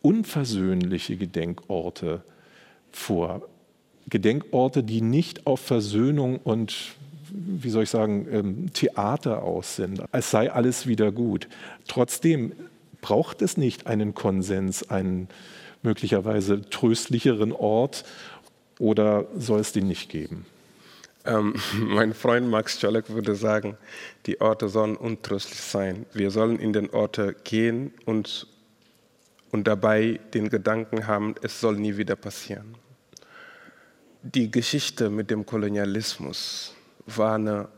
unversöhnliche 0.00 1.16
Gedenkorte 1.16 2.22
vor. 2.90 3.48
Gedenkorte, 4.08 4.82
die 4.82 5.00
nicht 5.00 5.46
auf 5.46 5.60
Versöhnung 5.60 6.38
und 6.42 6.96
wie 7.34 7.70
soll 7.70 7.84
ich 7.84 7.90
sagen, 7.90 8.26
ähm, 8.30 8.72
Theater 8.72 9.42
aus 9.42 9.76
sind, 9.76 10.02
als 10.12 10.30
sei 10.30 10.52
alles 10.52 10.86
wieder 10.86 11.12
gut. 11.12 11.48
Trotzdem 11.88 12.52
braucht 13.00 13.42
es 13.42 13.56
nicht 13.56 13.86
einen 13.86 14.14
Konsens, 14.14 14.88
einen 14.90 15.28
möglicherweise 15.82 16.62
tröstlicheren 16.68 17.52
Ort 17.52 18.04
oder 18.78 19.26
soll 19.36 19.60
es 19.60 19.72
den 19.72 19.88
nicht 19.88 20.10
geben? 20.10 20.46
Ähm, 21.24 21.54
mein 21.74 22.14
Freund 22.14 22.48
Max 22.48 22.78
Czolek 22.78 23.10
würde 23.10 23.34
sagen, 23.34 23.76
die 24.26 24.40
Orte 24.40 24.68
sollen 24.68 24.96
untröstlich 24.96 25.60
sein. 25.60 26.06
Wir 26.12 26.30
sollen 26.30 26.58
in 26.58 26.72
den 26.72 26.90
Orte 26.90 27.34
gehen 27.44 27.92
und, 28.04 28.46
und 29.50 29.66
dabei 29.66 30.20
den 30.34 30.48
Gedanken 30.48 31.06
haben, 31.06 31.34
es 31.42 31.60
soll 31.60 31.76
nie 31.76 31.96
wieder 31.96 32.16
passieren. 32.16 32.74
Die 34.22 34.50
Geschichte 34.50 35.10
mit 35.10 35.30
dem 35.30 35.44
Kolonialismus 35.44 36.71
war 37.06 37.34
eine 37.34 37.68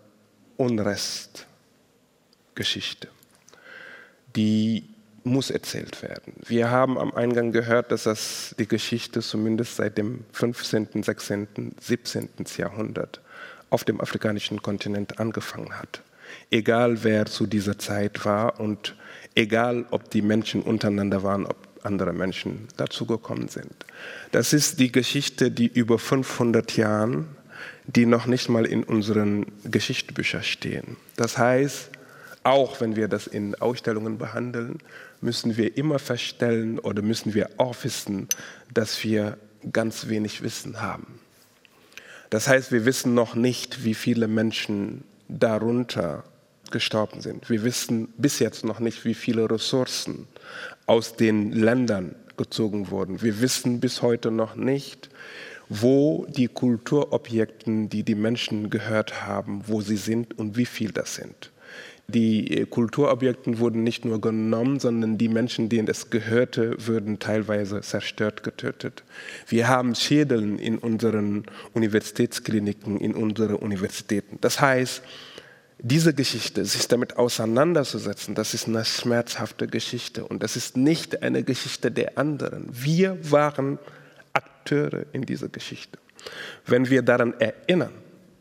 Unrestgeschichte, 0.57 3.09
die 4.37 4.95
muss 5.25 5.51
erzählt 5.51 6.03
werden. 6.03 6.35
Wir 6.47 6.71
haben 6.71 6.99
am 6.99 7.15
Eingang 7.15 7.53
gehört, 7.53 7.91
dass 7.91 8.05
das 8.05 8.55
die 8.59 8.69
Geschichte 8.69 9.21
zumindest 9.21 9.77
seit 9.77 9.97
dem 9.97 10.25
15., 10.33 11.03
16., 11.03 11.75
17. 11.81 12.29
Jahrhundert 12.59 13.21
auf 13.71 13.85
dem 13.85 14.01
afrikanischen 14.01 14.63
Kontinent 14.63 15.19
angefangen 15.19 15.79
hat. 15.79 16.03
Egal 16.51 17.05
wer 17.05 17.27
zu 17.27 17.47
dieser 17.47 17.79
Zeit 17.79 18.25
war 18.25 18.61
und 18.61 18.95
egal 19.35 19.87
ob 19.91 20.11
die 20.11 20.23
Menschen 20.23 20.63
untereinander 20.63 21.23
waren, 21.23 21.47
ob 21.47 21.57
andere 21.83 22.13
Menschen 22.13 22.69
dazugekommen 22.77 23.49
sind. 23.49 23.75
Das 24.31 24.53
ist 24.53 24.81
die 24.81 24.93
Geschichte, 24.93 25.51
die 25.51 25.67
über 25.67 25.99
500 25.99 26.77
Jahren 26.77 27.29
die 27.87 28.07
noch 28.07 28.27
nicht 28.27 28.49
mal 28.49 28.65
in 28.65 28.83
unseren 28.83 29.47
Geschichtsbüchern 29.65 30.43
stehen. 30.43 30.97
Das 31.17 31.39
heißt, 31.39 31.91
auch 32.43 32.81
wenn 32.81 32.97
wir 32.97 33.09
das 33.09 33.27
in 33.27 33.55
Ausstellungen 33.55 34.19
behandeln, 34.19 34.79
müssen 35.21 35.57
wir 35.57 35.77
immer 35.77 35.99
feststellen 35.99 36.79
oder 36.79 37.03
müssen 37.03 37.35
wir 37.35 37.51
auch 37.57 37.75
wissen, 37.83 38.29
dass 38.73 39.03
wir 39.03 39.39
ganz 39.73 40.09
wenig 40.09 40.43
Wissen 40.43 40.81
haben. 40.83 41.21
Das 42.31 42.49
heißt, 42.49 42.73
wir 42.73 42.85
wissen 42.85 43.15
noch 43.15 43.35
nicht, 43.35 43.85
wie 43.85 43.95
viele 43.95 44.29
Menschen 44.29 45.05
darunter 45.29 46.25
gestorben 46.71 47.21
sind. 47.21 47.49
Wir 47.49 47.65
wissen 47.65 48.09
bis 48.19 48.39
jetzt 48.39 48.65
noch 48.65 48.81
nicht, 48.81 49.05
wie 49.05 49.15
viele 49.15 49.49
Ressourcen 49.51 50.27
aus 50.87 51.17
den 51.17 51.53
Ländern 51.53 52.15
gezogen 52.37 52.91
wurden. 52.91 53.23
Wir 53.23 53.41
wissen 53.41 53.81
bis 53.81 54.03
heute 54.03 54.31
noch 54.31 54.57
nicht, 54.57 55.11
wo 55.81 56.27
die 56.29 56.49
Kulturobjekte, 56.49 57.89
die 57.89 58.03
die 58.03 58.15
Menschen 58.15 58.71
gehört 58.71 59.27
haben, 59.27 59.63
wo 59.67 59.81
sie 59.81 59.97
sind 59.97 60.39
und 60.39 60.57
wie 60.57 60.67
viel 60.67 60.93
das 60.93 61.17
sind. 61.17 61.51
Die 62.07 62.51
äh, 62.51 62.67
Kulturobjekte 62.67 63.59
wurden 63.59 63.83
nicht 63.83 64.05
nur 64.05 64.21
genommen, 64.21 64.79
sondern 64.79 65.17
die 65.17 65.29
Menschen, 65.29 65.69
denen 65.69 65.89
es 65.89 66.11
gehörte, 66.11 66.77
wurden 66.87 67.19
teilweise 67.19 67.81
zerstört, 67.81 68.43
getötet. 68.43 69.03
Wir 69.49 69.69
haben 69.69 69.95
Schädeln 69.95 70.59
in 70.59 70.79
unseren 70.79 71.45
Universitätskliniken, 71.73 72.99
in 72.99 73.15
unseren 73.15 73.57
Universitäten. 73.57 74.39
Das 74.43 74.61
heißt, 74.61 75.03
diese 75.81 76.15
Geschichte, 76.15 76.65
sich 76.67 76.87
damit 76.89 77.17
auseinanderzusetzen, 77.17 78.35
das 78.35 78.55
ist 78.55 78.69
eine 78.69 78.85
schmerzhafte 78.85 79.67
Geschichte 79.67 80.25
und 80.25 80.43
das 80.43 80.57
ist 80.57 80.77
nicht 80.77 81.23
eine 81.23 81.43
Geschichte 81.43 81.91
der 81.91 82.17
anderen. 82.17 82.69
Wir 82.71 83.19
waren 83.31 83.79
Akteure 84.65 85.05
in 85.13 85.23
dieser 85.23 85.49
Geschichte. 85.49 85.99
Wenn 86.65 86.89
wir 86.89 87.03
daran 87.03 87.35
erinnern, 87.39 87.93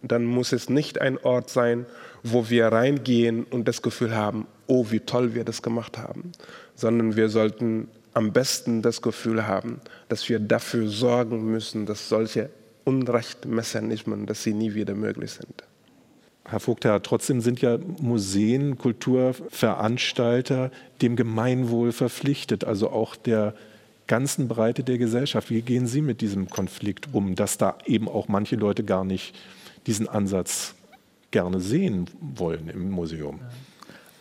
dann 0.02 0.24
muss 0.24 0.54
es 0.54 0.70
nicht 0.70 1.02
ein 1.02 1.18
Ort 1.18 1.50
sein, 1.50 1.86
wo 2.24 2.50
wir 2.50 2.68
reingehen 2.68 3.44
und 3.44 3.68
das 3.68 3.82
Gefühl 3.82 4.16
haben, 4.16 4.48
oh, 4.68 4.88
wie 4.90 5.02
toll 5.02 5.34
wir 5.34 5.44
das 5.44 5.62
gemacht 5.62 5.98
haben, 5.98 6.32
sondern 6.76 7.18
wir 7.18 7.28
sollten 7.28 7.90
am 8.14 8.32
besten 8.32 8.82
das 8.82 9.02
Gefühl 9.02 9.48
haben, 9.48 9.82
dass 10.08 10.30
wir 10.30 10.40
dafür 10.40 10.88
sorgen 10.88 11.52
müssen, 11.52 11.86
dass 11.86 12.08
solche 12.08 12.50
Unrechtmechanismen, 12.86 14.26
dass 14.26 14.44
sie 14.44 14.54
nie 14.54 14.74
wieder 14.76 14.96
möglich 14.96 15.32
sind. 15.32 15.64
Herr 16.46 16.60
Vogtherr, 16.60 17.02
trotzdem 17.02 17.42
sind 17.42 17.62
ja 17.62 17.78
Museen, 18.00 18.78
Kulturveranstalter 18.78 20.72
dem 21.02 21.16
Gemeinwohl 21.16 21.92
verpflichtet, 21.92 22.64
also 22.66 22.90
auch 22.90 23.16
der 23.16 23.56
ganzen 24.14 24.48
Breite 24.48 24.84
der 24.84 25.00
Gesellschaft. 25.00 25.50
Wie 25.50 25.64
gehen 25.64 25.88
Sie 25.88 26.04
mit 26.04 26.22
diesem 26.22 26.48
Konflikt 26.48 27.08
um, 27.14 27.34
dass 27.34 27.58
da 27.58 27.80
eben 27.88 28.08
auch 28.08 28.28
manche 28.28 28.56
Leute 28.56 28.84
gar 28.84 29.04
nicht 29.04 29.34
diesen 29.88 30.08
Ansatz 30.08 30.76
gerne 31.32 31.60
sehen 31.60 32.06
wollen 32.22 32.70
im 32.70 32.92
Museum? 32.92 33.40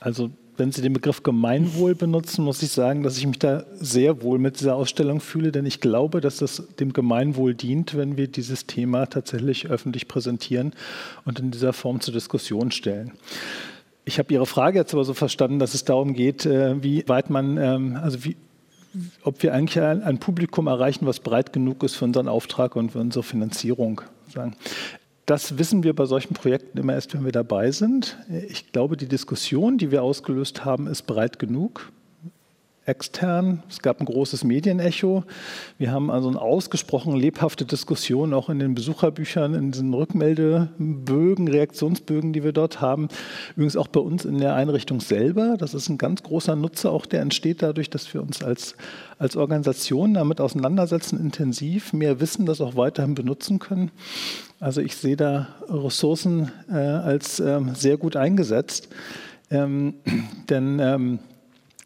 Also 0.01 0.31
wenn 0.57 0.73
Sie 0.73 0.81
den 0.81 0.95
Begriff 0.95 1.23
Gemeinwohl 1.23 1.95
benutzen, 1.95 2.43
muss 2.43 2.63
ich 2.63 2.71
sagen, 2.71 3.03
dass 3.03 3.19
ich 3.19 3.27
mich 3.27 3.39
da 3.39 3.67
sehr 3.75 4.23
wohl 4.23 4.39
mit 4.39 4.61
dieser 4.61 4.77
Ausstellung 4.77 5.21
fühle, 5.21 5.53
denn 5.53 5.67
ich 5.67 5.79
glaube, 5.79 6.23
dass 6.23 6.39
das 6.39 6.63
dem 6.81 6.95
Gemeinwohl 6.95 7.55
dient, 7.55 7.95
wenn 7.95 8.17
wir 8.17 8.29
dieses 8.29 8.65
Thema 8.65 9.05
tatsächlich 9.05 9.67
öffentlich 9.67 10.09
präsentieren 10.09 10.73
und 11.27 11.39
in 11.39 11.51
dieser 11.51 11.75
Form 11.75 12.01
zur 12.01 12.15
Diskussion 12.15 12.71
stellen. 12.71 13.13
Ich 14.07 14.19
habe 14.19 14.33
Ihre 14.33 14.47
Frage 14.47 14.79
jetzt 14.79 14.95
aber 14.95 15.05
so 15.05 15.13
verstanden, 15.13 15.59
dass 15.59 15.75
es 15.75 15.85
darum 15.85 16.15
geht, 16.15 16.47
äh, 16.47 16.83
wie 16.83 17.07
weit 17.09 17.29
man, 17.29 17.59
ähm, 17.59 17.99
also 18.03 18.25
wie, 18.25 18.37
ob 19.23 19.43
wir 19.43 19.55
eigentlich 19.55 19.83
ein, 19.83 20.03
ein, 20.03 20.19
Publikum 20.19 20.67
erreichen, 20.67 21.07
was 21.07 21.21
breit 21.21 21.53
genug 21.53 21.83
ist 21.83 21.97
für 21.97 22.05
unseren 22.05 22.29
Auftrag 22.29 22.77
und 22.77 22.93
für 22.93 22.99
unsere 22.99 23.23
Finanzierung. 23.23 24.03
Sagen. 24.29 24.55
Das 25.27 25.59
wissen 25.59 25.83
wir 25.83 25.95
bei 25.95 26.07
solchen 26.07 26.35
Projekten 26.35 26.79
immer 26.79 26.95
erst, 26.95 27.15
wenn 27.15 27.25
wir 27.25 27.33
dabei 27.33 27.71
sind. 27.71 28.19
Ich 28.49 28.73
glaube, 28.73 28.97
die 28.97 29.07
Diskussion, 29.07 29.79
die 29.79 29.91
wir 29.91 30.03
ausgelöst 30.03 30.65
haben, 30.65 30.87
ist 30.87 31.03
breit 31.03 31.39
genug. 31.39 31.93
Extern. 32.85 33.63
Es 33.69 33.81
gab 33.81 34.01
ein 34.01 34.07
großes 34.07 34.43
Medienecho. 34.43 35.23
Wir 35.79 35.93
haben 35.93 36.11
also 36.11 36.29
eine 36.29 36.41
ausgesprochen 36.41 37.15
lebhafte 37.15 37.65
Diskussion 37.65 38.35
auch 38.35 38.49
in 38.49 38.59
den 38.59 38.75
Besucherbüchern, 38.75 39.55
in 39.55 39.71
diesen 39.71 39.95
Rückmeldebögen, 39.95 41.47
Reaktionsbögen, 41.47 42.33
die 42.33 42.43
wir 42.43 42.53
dort 42.53 42.81
haben. 42.81 43.09
Übrigens 43.55 43.77
auch 43.77 43.87
bei 43.87 44.01
uns 44.01 44.25
in 44.25 44.39
der 44.39 44.55
Einrichtung 44.55 45.01
selber. 45.01 45.57
Das 45.57 45.75
ist 45.75 45.89
ein 45.89 45.99
ganz 45.99 46.25
großer 46.25 46.57
Nutzer, 46.57 46.91
auch 46.91 47.07
der 47.07 47.21
entsteht 47.21 47.63
dadurch, 47.63 47.89
dass 47.89 48.13
wir 48.13 48.21
uns 48.21 48.43
als, 48.43 48.75
als 49.19 49.37
Organisation 49.37 50.15
damit 50.15 50.41
auseinandersetzen, 50.41 51.21
intensiv 51.21 51.93
mehr 51.93 52.21
Wissen, 52.21 52.47
das 52.47 52.61
auch 52.61 52.75
weiterhin 52.75 53.15
benutzen 53.15 53.61
können. 53.61 53.93
Also 54.59 54.81
ich 54.81 54.97
sehe 54.97 55.17
da 55.17 55.49
Ressourcen 55.69 56.51
äh, 56.69 56.75
als 56.75 57.39
ähm, 57.39 57.75
sehr 57.75 57.97
gut 57.97 58.17
eingesetzt. 58.17 58.89
Ähm, 59.51 59.95
denn 60.49 60.81
ähm, 60.81 61.19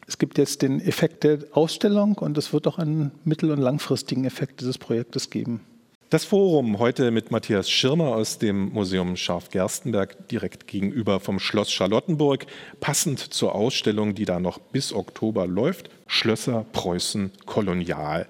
es 0.07 0.19
gibt 0.19 0.39
jetzt 0.39 0.63
den 0.63 0.81
Effekt 0.81 1.25
der 1.25 1.39
Ausstellung 1.53 2.15
und 2.15 2.39
es 2.39 2.53
wird 2.53 2.67
auch 2.67 2.79
einen 2.79 3.11
mittel- 3.25 3.51
und 3.51 3.61
langfristigen 3.61 4.25
Effekt 4.25 4.61
dieses 4.61 4.79
Projektes 4.79 5.31
geben. 5.31 5.61
Das 6.09 6.25
Forum 6.25 6.79
heute 6.79 7.11
mit 7.11 7.33
Matthias 7.33 7.69
Schirmer 7.69 8.15
aus 8.15 8.39
dem 8.39 8.73
Museum 8.73 9.17
Scharf-Gerstenberg 9.17 10.29
direkt 10.29 10.69
gegenüber 10.69 11.19
vom 11.19 11.41
Schloss 11.41 11.73
Charlottenburg, 11.73 12.47
passend 12.79 13.19
zur 13.19 13.57
Ausstellung, 13.57 14.15
die 14.15 14.25
da 14.25 14.39
noch 14.39 14.59
bis 14.59 14.93
Oktober 14.93 15.49
läuft, 15.49 15.91
Schlösser 16.07 16.65
Preußen 16.73 17.33
Kolonial. 17.45 18.29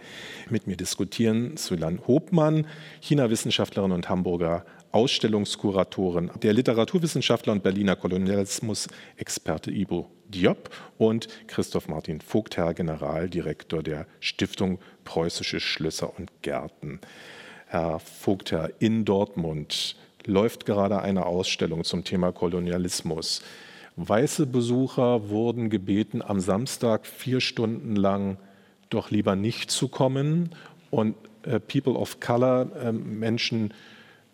Mit 0.48 0.66
mir 0.66 0.78
diskutieren 0.78 1.58
Sulan 1.58 2.00
Hobmann, 2.06 2.66
China-Wissenschaftlerin 3.02 3.92
und 3.92 4.08
Hamburger 4.08 4.64
Ausstellungskuratorin, 4.96 6.30
der 6.42 6.54
Literaturwissenschaftler 6.54 7.52
und 7.52 7.62
Berliner 7.62 7.96
Kolonialismus-Experte 7.96 9.70
Ibo 9.70 10.10
Diop 10.28 10.70
und 10.96 11.28
Christoph 11.48 11.88
Martin 11.88 12.22
Vogt, 12.22 12.56
Herr 12.56 12.72
Generaldirektor 12.72 13.82
der 13.82 14.06
Stiftung 14.20 14.78
Preußische 15.04 15.60
Schlösser 15.60 16.18
und 16.18 16.30
Gärten. 16.40 17.00
Herr 17.66 17.98
Vogtherr, 17.98 18.70
in 18.78 19.04
Dortmund 19.04 19.96
läuft 20.24 20.64
gerade 20.64 21.02
eine 21.02 21.26
Ausstellung 21.26 21.84
zum 21.84 22.02
Thema 22.02 22.32
Kolonialismus. 22.32 23.42
Weiße 23.96 24.46
Besucher 24.46 25.28
wurden 25.28 25.68
gebeten, 25.68 26.22
am 26.22 26.40
Samstag 26.40 27.04
vier 27.06 27.42
Stunden 27.42 27.96
lang 27.96 28.38
doch 28.88 29.10
lieber 29.10 29.36
nicht 29.36 29.70
zu 29.70 29.88
kommen 29.88 30.54
und 30.90 31.16
äh, 31.42 31.60
People 31.60 31.96
of 31.96 32.18
Color, 32.18 32.70
äh, 32.82 32.92
Menschen 32.92 33.74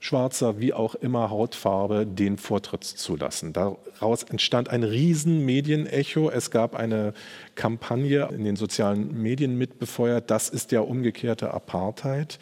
schwarzer, 0.03 0.59
wie 0.59 0.73
auch 0.73 0.97
immer 0.97 1.31
Hautfarbe, 1.31 2.07
den 2.07 2.37
Vortritt 2.37 2.83
zu 2.85 3.17
lassen. 3.17 3.53
Daraus 3.53 4.25
entstand 4.25 4.69
ein 4.69 4.83
riesen 4.83 5.45
Medienecho. 5.45 6.29
Es 6.29 6.51
gab 6.51 6.75
eine 6.75 7.15
Kampagne 7.55 8.29
in 8.35 8.45
den 8.45 8.57
sozialen 8.57 9.23
Medien 9.23 9.57
mitbefeuert. 9.57 10.31
Das 10.31 10.49
ist 10.49 10.73
der 10.73 10.89
umgekehrte 10.89 11.55
Apartheid. 11.55 12.41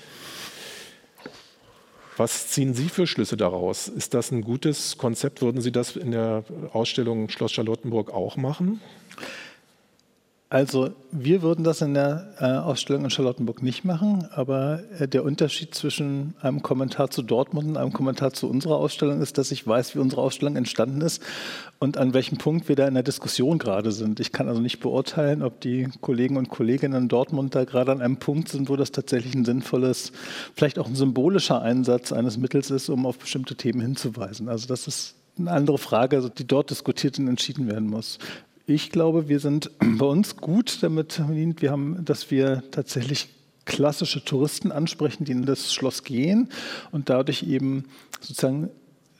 Was 2.16 2.48
ziehen 2.48 2.74
Sie 2.74 2.88
für 2.88 3.06
Schlüsse 3.06 3.36
daraus? 3.36 3.88
Ist 3.88 4.14
das 4.14 4.30
ein 4.30 4.40
gutes 4.40 4.96
Konzept? 4.96 5.42
Würden 5.42 5.60
Sie 5.60 5.72
das 5.72 5.96
in 5.96 6.12
der 6.12 6.44
Ausstellung 6.72 7.28
Schloss 7.28 7.52
Charlottenburg 7.52 8.10
auch 8.10 8.36
machen? 8.36 8.80
Also 10.52 10.90
wir 11.12 11.42
würden 11.42 11.62
das 11.62 11.80
in 11.80 11.94
der 11.94 12.34
äh, 12.40 12.44
Ausstellung 12.44 13.04
in 13.04 13.10
Charlottenburg 13.10 13.62
nicht 13.62 13.84
machen, 13.84 14.26
aber 14.32 14.80
äh, 14.98 15.06
der 15.06 15.22
Unterschied 15.22 15.76
zwischen 15.76 16.34
einem 16.40 16.60
Kommentar 16.60 17.08
zu 17.08 17.22
Dortmund 17.22 17.68
und 17.68 17.76
einem 17.76 17.92
Kommentar 17.92 18.32
zu 18.32 18.50
unserer 18.50 18.74
Ausstellung 18.74 19.22
ist, 19.22 19.38
dass 19.38 19.52
ich 19.52 19.64
weiß, 19.64 19.94
wie 19.94 20.00
unsere 20.00 20.22
Ausstellung 20.22 20.56
entstanden 20.56 21.02
ist 21.02 21.22
und 21.78 21.98
an 21.98 22.14
welchem 22.14 22.36
Punkt 22.36 22.68
wir 22.68 22.74
da 22.74 22.88
in 22.88 22.94
der 22.94 23.04
Diskussion 23.04 23.58
gerade 23.58 23.92
sind. 23.92 24.18
Ich 24.18 24.32
kann 24.32 24.48
also 24.48 24.60
nicht 24.60 24.80
beurteilen, 24.80 25.44
ob 25.44 25.60
die 25.60 25.88
Kollegen 26.00 26.36
und 26.36 26.48
Kolleginnen 26.48 27.02
in 27.04 27.08
Dortmund 27.08 27.54
da 27.54 27.62
gerade 27.62 27.92
an 27.92 28.00
einem 28.00 28.16
Punkt 28.16 28.48
sind, 28.48 28.68
wo 28.68 28.74
das 28.74 28.90
tatsächlich 28.90 29.36
ein 29.36 29.44
sinnvolles, 29.44 30.10
vielleicht 30.56 30.80
auch 30.80 30.88
ein 30.88 30.96
symbolischer 30.96 31.62
Einsatz 31.62 32.10
eines 32.12 32.38
Mittels 32.38 32.72
ist, 32.72 32.88
um 32.88 33.06
auf 33.06 33.20
bestimmte 33.20 33.54
Themen 33.54 33.80
hinzuweisen. 33.82 34.48
Also 34.48 34.66
das 34.66 34.88
ist 34.88 35.14
eine 35.38 35.52
andere 35.52 35.78
Frage, 35.78 36.28
die 36.36 36.46
dort 36.46 36.70
diskutiert 36.70 37.20
und 37.20 37.28
entschieden 37.28 37.68
werden 37.68 37.88
muss. 37.88 38.18
Ich 38.72 38.90
glaube, 38.90 39.28
wir 39.28 39.40
sind 39.40 39.72
bei 39.98 40.06
uns 40.06 40.36
gut 40.36 40.80
damit 40.82 41.20
wir 41.28 41.70
haben, 41.72 42.04
dass 42.04 42.30
wir 42.30 42.62
tatsächlich 42.70 43.28
klassische 43.64 44.24
Touristen 44.24 44.70
ansprechen, 44.70 45.24
die 45.24 45.32
in 45.32 45.44
das 45.44 45.74
Schloss 45.74 46.04
gehen 46.04 46.48
und 46.92 47.08
dadurch 47.08 47.42
eben 47.42 47.86
sozusagen 48.20 48.70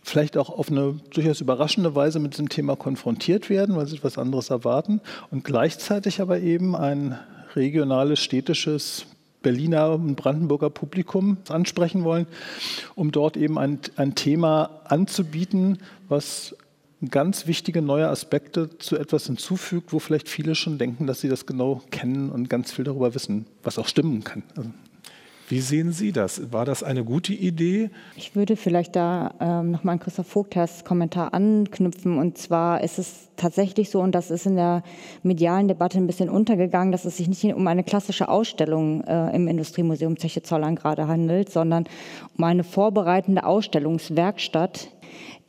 vielleicht 0.05 0.37
auch 0.37 0.51
auf 0.51 0.71
eine 0.71 1.01
durchaus 1.13 1.41
überraschende 1.41 1.97
Weise 1.97 2.21
mit 2.21 2.35
diesem 2.35 2.49
Thema 2.49 2.77
konfrontiert 2.77 3.51
werden, 3.51 3.75
weil 3.75 3.87
sie 3.87 3.97
etwas 3.97 4.19
anderes 4.19 4.51
erwarten 4.51 5.01
und 5.33 5.43
gleichzeitig 5.43 6.21
aber 6.21 6.39
eben 6.39 6.77
ein 6.77 7.19
regionales, 7.57 8.21
städtisches 8.21 9.07
Berliner 9.43 9.95
und 9.95 10.15
Brandenburger 10.15 10.71
Publikum 10.71 11.39
ansprechen 11.49 12.05
wollen, 12.05 12.29
um 12.95 13.11
dort 13.11 13.37
eben 13.37 13.59
ein, 13.59 13.81
ein 13.97 14.15
Thema 14.15 14.81
anzubieten, 14.85 15.79
was 16.09 16.55
ganz 17.09 17.47
wichtige 17.47 17.81
neue 17.81 18.09
Aspekte 18.09 18.77
zu 18.79 18.97
etwas 18.97 19.27
hinzufügt, 19.27 19.93
wo 19.93 19.99
vielleicht 19.99 20.29
viele 20.29 20.55
schon 20.55 20.77
denken, 20.77 21.07
dass 21.07 21.21
sie 21.21 21.29
das 21.29 21.47
genau 21.47 21.83
kennen 21.91 22.31
und 22.31 22.51
ganz 22.51 22.73
viel 22.73 22.85
darüber 22.85 23.15
wissen, 23.15 23.47
was 23.63 23.79
auch 23.79 23.89
stimmen 23.89 24.23
kann. 24.23 24.43
Also 24.57 24.71
wie 25.51 25.61
sehen 25.61 25.91
Sie 25.91 26.13
das? 26.13 26.53
War 26.53 26.65
das 26.65 26.85
eine 26.85 27.03
gute 27.03 27.33
Idee? 27.33 27.91
Ich 28.15 28.37
würde 28.37 28.55
vielleicht 28.55 28.95
da 28.95 29.35
ähm, 29.41 29.73
nochmal 29.73 29.95
an 29.95 29.99
Christoph 29.99 30.29
Vogters 30.29 30.85
Kommentar 30.85 31.35
anknüpfen. 31.35 32.19
Und 32.19 32.39
zwar 32.39 32.85
ist 32.85 33.01
es 33.01 33.31
tatsächlich 33.35 33.91
so, 33.91 34.01
und 34.01 34.15
das 34.15 34.31
ist 34.31 34.47
in 34.47 34.55
der 34.55 34.85
medialen 35.25 35.67
Debatte 35.67 35.99
ein 35.99 36.07
bisschen 36.07 36.29
untergegangen, 36.29 36.93
dass 36.93 37.05
es 37.05 37.17
sich 37.17 37.27
nicht 37.27 37.45
um 37.47 37.67
eine 37.67 37.83
klassische 37.83 38.29
Ausstellung 38.29 39.03
äh, 39.03 39.35
im 39.35 39.49
Industriemuseum 39.49 40.19
Zeche 40.19 40.45
Zollern 40.45 40.77
gerade 40.77 41.09
handelt, 41.09 41.51
sondern 41.51 41.89
um 42.39 42.45
eine 42.45 42.63
vorbereitende 42.63 43.43
Ausstellungswerkstatt, 43.43 44.91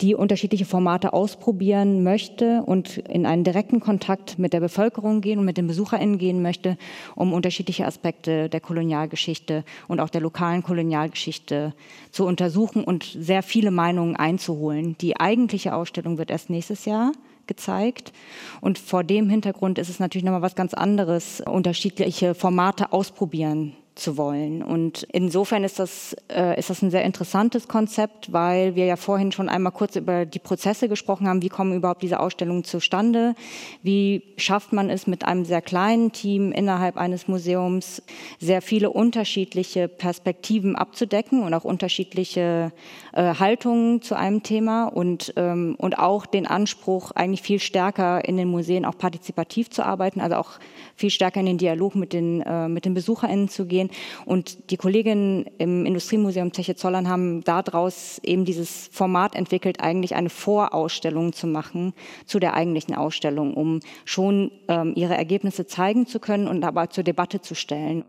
die 0.02 0.16
unterschiedliche 0.16 0.66
Formate 0.66 1.14
ausprobieren 1.14 2.04
möchte 2.04 2.64
und 2.66 2.98
in 2.98 3.26
einen 3.26 3.44
direkten 3.44 3.80
Kontakt 3.80 4.40
mit 4.40 4.54
der 4.54 4.60
Bevölkerung 4.60 5.22
gehen 5.22 5.40
und 5.40 5.46
mit 5.46 5.58
den 5.58 5.68
BesucherInnen 5.68 6.18
gehen 6.18 6.42
möchte, 6.42 6.78
um 7.16 7.34
unterschiedliche 7.34 7.86
Aspekte 7.86 8.50
der 8.50 8.60
Kolonialgeschichte 8.60 9.64
und 9.88 10.00
auch 10.00 10.10
der 10.10 10.22
lokalen 10.22 10.64
Kolonialgeschichte 10.64 11.74
zu 12.12 12.26
untersuchen 12.26 12.84
und 12.84 13.04
sehr 13.04 13.44
viele 13.44 13.72
Meinungen 13.72 14.16
einzuholen. 14.16 14.96
Die 15.02 15.20
eigentliche 15.20 15.76
Ausstellung 15.76 16.18
wird 16.18 16.32
erst 16.32 16.50
nächstes 16.50 16.86
Jahr 16.86 17.12
gezeigt. 17.48 18.14
Und 18.62 18.80
vor 18.80 19.04
dem 19.04 19.30
Hintergrund 19.30 19.78
ist 19.78 19.90
es 19.90 20.00
natürlich 20.00 20.24
nochmal 20.24 20.42
was 20.42 20.56
ganz 20.56 20.74
anderes, 20.74 21.42
unterschiedliche 21.42 22.34
Formate 22.34 22.94
ausprobieren 22.94 23.76
zu 23.96 24.18
wollen. 24.18 24.64
Und 24.64 25.04
insofern 25.12 25.64
ist 25.64 25.78
das, 25.78 26.16
äh, 26.30 26.58
ist 26.58 26.70
das 26.70 26.82
ein 26.82 26.92
sehr 26.92 27.04
interessantes 27.04 27.68
Konzept, 27.68 28.32
weil 28.32 28.76
wir 28.76 28.86
ja 28.86 28.96
vorhin 28.96 29.32
schon 29.32 29.50
einmal 29.50 29.74
kurz 29.74 29.96
über 29.96 30.26
die 30.26 30.40
Prozesse 30.40 30.88
gesprochen 30.88 31.28
haben. 31.28 31.42
Wie 31.42 31.50
kommen 31.50 31.76
überhaupt 31.76 32.02
diese 32.02 32.20
Ausstellungen 32.20 32.64
zustande? 32.64 33.36
Wie 33.84 34.24
schafft 34.38 34.72
man 34.72 34.90
es 34.90 35.08
mit 35.08 35.26
einem 35.26 35.44
sehr 35.44 35.62
kleinen 35.62 36.12
Team 36.14 36.52
innerhalb 36.52 36.98
eines 36.98 37.28
Museums, 37.28 38.02
sehr 38.40 38.62
viele 38.62 38.90
unterschiedliche 38.90 39.88
Perspektiven 39.88 40.76
abzudecken 40.76 41.44
und 41.44 41.54
auch 41.54 41.66
unterschiedliche 41.66 42.72
äh, 43.14 43.36
Haltungen 43.36 44.02
zu 44.02 44.16
einem 44.16 44.42
Thema 44.42 44.86
und, 44.86 45.34
ähm, 45.36 45.76
und 45.78 46.00
auch 46.00 46.26
den 46.26 46.48
Anspruch, 46.48 47.12
eigentlich 47.12 47.42
viel 47.42 47.60
stärker 47.60 48.24
in 48.24 48.38
den 48.38 48.48
Museen 48.48 48.86
auch 48.86 48.98
partizipativ 48.98 49.70
zu 49.70 49.86
arbeiten, 49.86 50.22
also 50.22 50.38
auch 50.38 50.52
viel 50.96 51.10
stärker 51.10 51.42
in 51.42 51.46
den 51.46 51.58
Dialog 51.58 51.96
mit 51.96 52.14
den, 52.14 52.42
äh, 52.42 52.70
mit 52.70 52.86
den 52.86 52.94
BesucherInnen 52.94 53.50
zu 53.50 53.66
gehen. 53.66 53.81
Und 54.26 54.72
die 54.72 54.78
Kolleginnen 54.78 55.46
im 55.58 55.86
Industriemuseum 55.86 56.54
Zeche 56.54 56.76
Zollern 56.76 57.08
haben 57.08 57.44
daraus 57.44 58.20
eben 58.24 58.46
dieses 58.46 58.90
Format 58.92 59.36
entwickelt, 59.36 59.80
eigentlich 59.82 60.16
eine 60.16 60.30
Vorausstellung 60.30 61.34
zu 61.34 61.48
machen 61.48 61.94
zu 62.26 62.40
der 62.40 62.54
eigentlichen 62.54 62.96
Ausstellung, 62.96 63.54
um 63.54 63.80
schon 64.06 64.52
ähm, 64.68 64.94
ihre 64.96 65.16
Ergebnisse 65.16 65.66
zeigen 65.66 66.08
zu 66.08 66.20
können 66.20 66.48
und 66.48 66.64
aber 66.64 66.90
zur 66.90 67.04
Debatte 67.04 67.42
zu 67.42 67.56
stellen. 67.56 68.04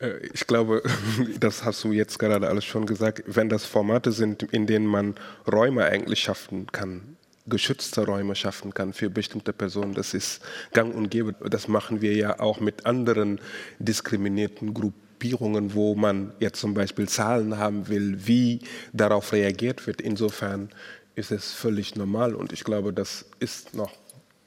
Äh, 0.00 0.26
ich 0.32 0.46
glaube, 0.46 0.82
das 1.40 1.64
hast 1.64 1.84
du 1.84 1.92
jetzt 1.92 2.18
gerade 2.18 2.48
alles 2.48 2.64
schon 2.64 2.86
gesagt. 2.86 3.22
Wenn 3.26 3.48
das 3.48 3.64
Formate 3.64 4.12
sind, 4.12 4.42
in 4.42 4.66
denen 4.66 4.86
man 4.86 5.14
Räume 5.50 5.84
eigentlich 5.84 6.20
schaffen 6.20 6.66
kann, 6.72 7.16
geschützte 7.46 8.04
Räume 8.04 8.34
schaffen 8.34 8.74
kann 8.74 8.92
für 8.92 9.10
bestimmte 9.10 9.52
Personen. 9.52 9.94
Das 9.94 10.14
ist 10.14 10.42
gang 10.72 10.94
und 10.94 11.10
gäbe. 11.10 11.34
Das 11.48 11.68
machen 11.68 12.00
wir 12.00 12.14
ja 12.14 12.40
auch 12.40 12.60
mit 12.60 12.86
anderen 12.86 13.40
diskriminierten 13.78 14.74
Gruppierungen, 14.74 15.74
wo 15.74 15.94
man 15.94 16.32
jetzt 16.40 16.60
zum 16.60 16.74
Beispiel 16.74 17.08
Zahlen 17.08 17.58
haben 17.58 17.88
will, 17.88 18.26
wie 18.26 18.60
darauf 18.92 19.32
reagiert 19.32 19.86
wird. 19.86 20.00
Insofern 20.00 20.70
ist 21.14 21.30
es 21.30 21.52
völlig 21.52 21.96
normal 21.96 22.34
und 22.34 22.52
ich 22.52 22.64
glaube, 22.64 22.92
das 22.92 23.26
ist 23.38 23.74
noch 23.74 23.92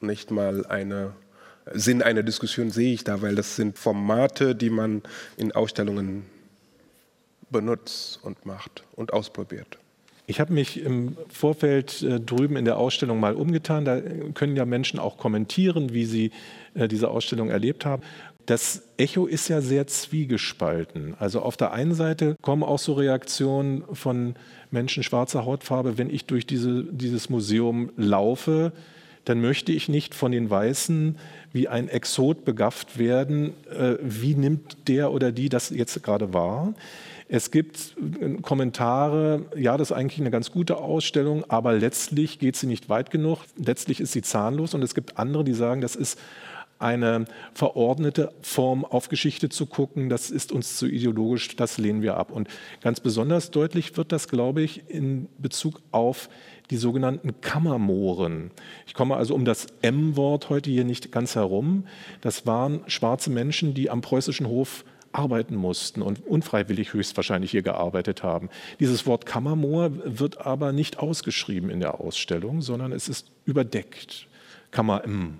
nicht 0.01 0.31
mal 0.31 0.65
eine 0.65 1.13
Sinn 1.73 2.01
einer 2.01 2.23
Diskussion 2.23 2.71
sehe 2.71 2.93
ich 2.93 3.03
da, 3.03 3.21
weil 3.21 3.35
das 3.35 3.55
sind 3.55 3.77
Formate, 3.77 4.55
die 4.55 4.69
man 4.69 5.03
in 5.37 5.51
Ausstellungen 5.51 6.25
benutzt 7.49 8.19
und 8.23 8.45
macht 8.45 8.83
und 8.95 9.13
ausprobiert. 9.13 9.77
Ich 10.29 10.39
habe 10.39 10.53
mich 10.53 10.79
im 10.79 11.17
Vorfeld 11.27 12.03
äh, 12.03 12.19
drüben 12.19 12.55
in 12.55 12.63
der 12.63 12.77
Ausstellung 12.77 13.19
mal 13.19 13.33
umgetan. 13.33 13.83
Da 13.83 13.99
können 14.35 14.55
ja 14.55 14.63
Menschen 14.63 14.99
auch 14.99 15.17
kommentieren, 15.17 15.91
wie 15.91 16.05
sie 16.05 16.29
äh, 16.75 16.87
diese 16.87 17.09
Ausstellung 17.09 17.49
erlebt 17.49 17.83
haben. 17.83 18.03
Das 18.45 18.83
Echo 18.97 19.25
ist 19.25 19.47
ja 19.47 19.59
sehr 19.61 19.87
zwiegespalten. 19.87 21.15
Also 21.17 21.41
auf 21.41 21.57
der 21.57 21.71
einen 21.71 21.95
Seite 21.95 22.35
kommen 22.43 22.61
auch 22.61 22.77
so 22.77 22.93
Reaktionen 22.93 23.83
von 23.91 24.35
Menschen 24.69 25.01
schwarzer 25.01 25.45
Hautfarbe, 25.45 25.97
wenn 25.97 26.11
ich 26.11 26.25
durch 26.25 26.45
diese, 26.45 26.83
dieses 26.83 27.31
Museum 27.31 27.89
laufe, 27.97 28.71
dann 29.29 29.41
möchte 29.41 29.71
ich 29.71 29.89
nicht 29.89 30.15
von 30.15 30.31
den 30.31 30.49
Weißen 30.49 31.15
wie 31.53 31.67
ein 31.67 31.87
Exot 31.87 32.45
begafft 32.45 32.97
werden. 32.97 33.53
Äh, 33.69 33.97
wie 34.01 34.33
nimmt 34.33 34.87
der 34.87 35.11
oder 35.11 35.31
die 35.31 35.49
das 35.49 35.69
jetzt 35.69 36.01
gerade 36.01 36.33
wahr? 36.33 36.73
Es 37.27 37.51
gibt 37.51 37.95
äh, 38.19 38.41
Kommentare, 38.41 39.45
ja, 39.55 39.77
das 39.77 39.91
ist 39.91 39.95
eigentlich 39.95 40.19
eine 40.19 40.31
ganz 40.31 40.51
gute 40.51 40.77
Ausstellung, 40.77 41.43
aber 41.47 41.73
letztlich 41.73 42.39
geht 42.39 42.55
sie 42.55 42.65
nicht 42.65 42.89
weit 42.89 43.11
genug. 43.11 43.37
Letztlich 43.55 43.99
ist 43.99 44.13
sie 44.13 44.23
zahnlos. 44.23 44.73
Und 44.73 44.81
es 44.81 44.95
gibt 44.95 45.19
andere, 45.19 45.43
die 45.43 45.53
sagen, 45.53 45.81
das 45.81 45.95
ist 45.95 46.19
eine 46.79 47.25
verordnete 47.53 48.31
Form 48.41 48.83
auf 48.83 49.09
Geschichte 49.09 49.49
zu 49.49 49.67
gucken, 49.67 50.09
das 50.09 50.31
ist 50.31 50.51
uns 50.51 50.77
zu 50.77 50.87
ideologisch, 50.87 51.55
das 51.55 51.77
lehnen 51.77 52.01
wir 52.01 52.17
ab. 52.17 52.31
Und 52.31 52.47
ganz 52.81 52.99
besonders 52.99 53.51
deutlich 53.51 53.95
wird 53.95 54.11
das, 54.11 54.27
glaube 54.27 54.61
ich, 54.61 54.89
in 54.89 55.27
Bezug 55.37 55.81
auf 55.91 56.29
die 56.69 56.77
sogenannten 56.77 57.41
Kammermohren. 57.41 58.51
Ich 58.85 58.93
komme 58.93 59.15
also 59.15 59.33
um 59.35 59.45
das 59.45 59.67
M-Wort 59.81 60.49
heute 60.49 60.69
hier 60.69 60.83
nicht 60.83 61.11
ganz 61.11 61.35
herum. 61.35 61.85
Das 62.21 62.45
waren 62.45 62.81
schwarze 62.87 63.29
Menschen, 63.29 63.73
die 63.73 63.89
am 63.89 64.01
preußischen 64.01 64.47
Hof 64.47 64.85
arbeiten 65.11 65.55
mussten 65.55 66.01
und 66.01 66.25
unfreiwillig 66.25 66.93
höchstwahrscheinlich 66.93 67.51
hier 67.51 67.63
gearbeitet 67.63 68.21
haben. 68.21 68.49
Dieses 68.79 69.05
Wort 69.07 69.25
Kammermoor 69.25 69.91
wird 70.05 70.45
aber 70.45 70.71
nicht 70.71 70.99
ausgeschrieben 70.99 71.69
in 71.69 71.79
der 71.79 71.99
Ausstellung, 71.99 72.61
sondern 72.61 72.91
es 72.91 73.09
ist 73.09 73.31
überdeckt. 73.45 74.27
Kammer 74.71 75.03
M. 75.03 75.39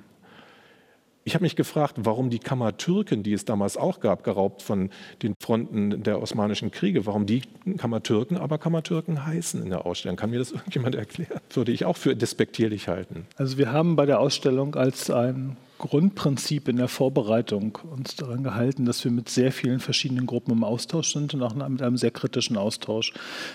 Ich 1.26 1.36
habe 1.36 1.44
mich 1.44 1.56
gefragt, 1.56 1.96
warum 1.98 2.30
die 2.30 2.40
Kammertürken, 2.40 3.24
die 3.24 3.34
es 3.34 3.46
damals 3.46 3.78
auch 3.78 4.00
gab, 4.00 4.24
geraubt 4.24 4.62
von 4.62 4.90
den 5.22 5.36
Fronten 5.42 6.02
der 6.04 6.22
osmanischen 6.22 6.72
Kriege, 6.72 7.06
warum 7.06 7.26
die 7.26 7.42
Kammertürken 7.78 8.38
aber 8.38 8.58
Kammertürken 8.58 9.26
heißen 9.26 9.62
in 9.62 9.70
der 9.70 9.86
Ausstellung. 9.86 10.16
Kann 10.18 10.32
mir 10.32 10.40
das 10.40 10.52
irgendjemand 10.54 10.96
erklären? 10.96 11.40
Würde 11.52 11.72
ich 11.72 11.86
auch 11.86 11.98
für 11.98 12.16
despektierlich 12.16 12.88
halten. 12.88 13.26
Also 13.36 13.58
wir 13.58 13.72
haben 13.72 13.96
bei 13.96 14.06
der 14.06 14.20
Ausstellung 14.20 14.76
als 14.76 15.10
ein 15.12 15.58
Grundprinzip 15.80 16.68
in 16.68 16.78
der 16.78 16.90
Vorbereitung 16.90 17.80
uns 17.90 18.16
daran 18.16 18.44
gehalten, 18.44 18.86
dass 18.86 19.04
wir 19.04 19.12
mit 19.12 19.30
sehr 19.30 19.52
vielen 19.52 19.80
verschiedenen 19.80 20.26
Gruppen 20.26 20.52
im 20.52 20.64
Austausch 20.64 21.14
sind 21.14 21.34
und 21.34 21.42
auch 21.42 21.56
mit 21.56 21.82
einem 21.82 21.98
sehr 21.98 22.12
kritischen 22.12 22.58
Austausch. 22.58 23.14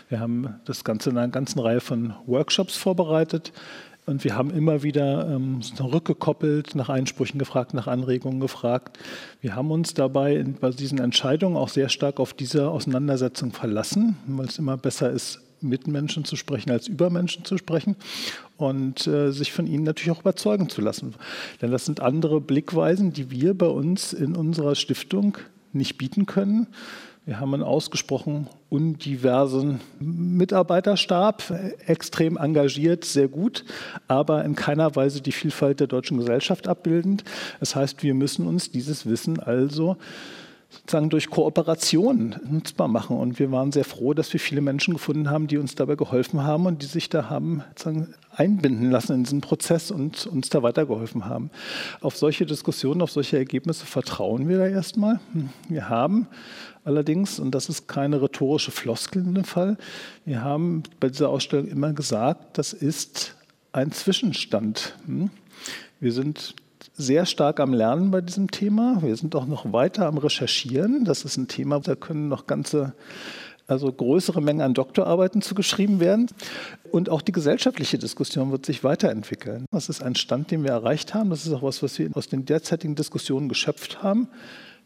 Wir 0.09 0.21
haben 0.21 0.55
das 0.65 0.85
Ganze 0.85 1.11
in 1.11 1.19
einer 1.19 1.29
ganzen 1.29 1.61
Reihe 1.61 1.81
von 1.81 2.15
Workshops 2.27 2.77
vorbereitet. 2.77 3.53
Und 4.07 4.23
wir 4.23 4.37
haben 4.37 4.51
immer 4.51 4.83
wieder 4.83 5.29
ähm, 5.29 5.61
rückgekoppelt, 5.81 6.75
nach 6.75 6.91
Einsprüchen 6.91 7.39
gefragt, 7.39 7.73
nach 7.73 7.87
Anregungen 7.87 8.39
gefragt. 8.39 8.99
Wir 9.41 9.57
haben 9.57 9.71
uns 9.71 9.95
dabei 9.95 10.37
in, 10.37 10.55
bei 10.55 10.71
diesen 10.71 10.99
Entscheidungen 10.99 11.57
auch 11.57 11.71
sehr 11.71 11.89
stark 11.89 12.21
auf 12.21 12.35
diese 12.35 12.69
Auseinandersetzung 12.69 13.53
verlassen, 13.53 14.17
weil 14.27 14.47
es 14.47 14.59
immer 14.59 14.77
besser 14.77 15.11
ist, 15.11 15.41
mit 15.63 15.87
Menschen 15.87 16.27
zu 16.27 16.37
sprechen, 16.37 16.71
als 16.71 16.89
über 16.89 17.09
Menschen 17.09 17.45
zu 17.47 17.57
sprechen 17.57 17.97
und 18.59 19.07
äh, 19.07 19.33
sich 19.33 19.53
von 19.53 19.67
ihnen 19.67 19.85
natürlich 19.85 20.11
auch 20.11 20.21
überzeugen 20.21 20.69
zu 20.69 20.83
lassen. 20.83 21.15
Denn 21.63 21.71
das 21.71 21.87
sind 21.87 22.01
andere 22.01 22.43
Blickweisen, 22.43 23.15
die 23.15 23.31
wir 23.31 23.57
bei 23.57 23.67
uns 23.67 24.13
in 24.13 24.37
unserer 24.37 24.75
Stiftung 24.75 25.39
nicht 25.73 25.97
bieten 25.97 26.27
können. 26.27 26.67
Wir 27.25 27.41
haben 27.41 27.55
einen 27.55 27.63
ausgesprochen 27.63 28.49
undiversen 28.75 29.81
Mitarbeiterstab, 30.01 31.45
extrem 31.87 32.37
engagiert, 32.37 33.05
sehr 33.05 33.29
gut, 33.29 33.65
aber 34.09 34.45
in 34.45 34.57
keiner 34.57 34.97
Weise 34.97 35.21
die 35.21 35.31
Vielfalt 35.31 35.79
der 35.79 35.87
deutschen 35.87 36.19
Gesellschaft 36.19 36.67
abbildend. 36.67 37.23
Das 37.61 37.77
heißt, 37.77 38.03
wir 38.03 38.15
müssen 38.15 38.49
uns 38.49 38.73
dieses 38.73 39.07
Wissen 39.07 39.39
also 39.39 39.97
sozusagen 40.75 41.11
durch 41.11 41.31
Kooperation 41.31 42.37
nutzbar 42.49 42.89
machen. 42.89 43.17
Und 43.17 43.39
wir 43.39 43.51
waren 43.51 43.73
sehr 43.73 43.85
froh, 43.85 44.15
dass 44.15 44.33
wir 44.33 44.41
viele 44.41 44.61
Menschen 44.61 44.95
gefunden 44.95 45.31
haben, 45.31 45.47
die 45.47 45.59
uns 45.59 45.75
dabei 45.75 45.95
geholfen 45.95 46.43
haben 46.43 46.67
und 46.67 46.83
die 46.83 46.87
sich 46.87 47.09
da 47.09 47.31
haben 47.31 47.63
einbinden 48.37 48.91
lassen 48.91 49.15
in 49.15 49.25
diesen 49.25 49.41
Prozess 49.41 49.91
und 49.91 50.27
uns 50.27 50.51
da 50.51 50.63
weitergeholfen 50.63 51.27
haben. 51.27 51.51
Auf 52.01 52.17
solche 52.17 52.47
Diskussionen, 52.47 53.03
auf 53.03 53.11
solche 53.11 53.37
Ergebnisse 53.37 53.87
vertrauen 53.87 54.49
wir 54.49 54.59
da 54.59 54.67
erstmal. 54.67 55.21
Wir 55.69 55.89
haben 55.89 56.27
allerdings, 56.85 57.39
und 57.39 57.55
das 57.55 57.69
ist 57.69 57.89
keine 57.89 58.21
rhetorische 58.21 58.71
Floskel 58.71 59.23
in 59.23 59.35
dem 59.35 59.45
Fall, 59.45 59.79
wir 60.25 60.43
haben 60.43 60.83
bei 61.01 61.09
dieser 61.09 61.31
Ausstellung 61.31 61.69
immer 61.69 61.93
gesagt, 61.93 62.59
das 62.59 62.73
ist 62.73 63.37
ein 63.73 63.91
Zwischenstand. 63.93 64.97
Wir 66.01 66.13
sind 66.13 66.55
sehr 66.97 67.27
stark 67.27 67.61
am 67.61 67.73
Lernen 67.73 68.11
bei 68.11 68.21
diesem 68.21 68.51
Thema. 68.51 69.03
Wir 69.03 69.17
sind 69.17 69.35
auch 69.35 69.47
noch 69.47 69.73
weiter 69.73 70.07
am 70.07 70.19
Recherchieren. 70.19 71.05
Das 71.05 71.25
ist 71.25 71.37
ein 71.37 71.49
Thema, 71.49 71.81
da 71.81 71.97
können 71.97 72.29
noch 72.29 72.47
ganze, 72.47 72.95
also 73.67 73.93
größere 73.93 74.41
Mengen 74.41 74.61
an 74.61 74.75
Doktorarbeiten 74.75 75.43
zugeschrieben 75.43 75.99
werden. 75.99 76.29
Und 76.93 77.09
auch 77.09 77.23
die 77.23 77.33
gesellschaftliche 77.33 77.99
Diskussion 77.99 78.53
wird 78.53 78.65
sich 78.65 78.85
weiterentwickeln. 78.85 79.67
Das 79.73 79.89
ist 79.89 80.03
ein 80.03 80.15
Stand, 80.15 80.53
den 80.53 80.63
wir 80.63 80.71
erreicht 80.71 81.15
haben. 81.15 81.31
Das 81.31 81.45
ist 81.45 81.53
auch 81.53 81.63
was, 81.63 81.83
was 81.83 81.99
wir 81.99 82.11
aus 82.15 82.29
den 82.29 82.45
derzeitigen 82.45 82.95
Diskussionen 82.95 83.49
geschöpft 83.49 84.03
haben. 84.03 84.29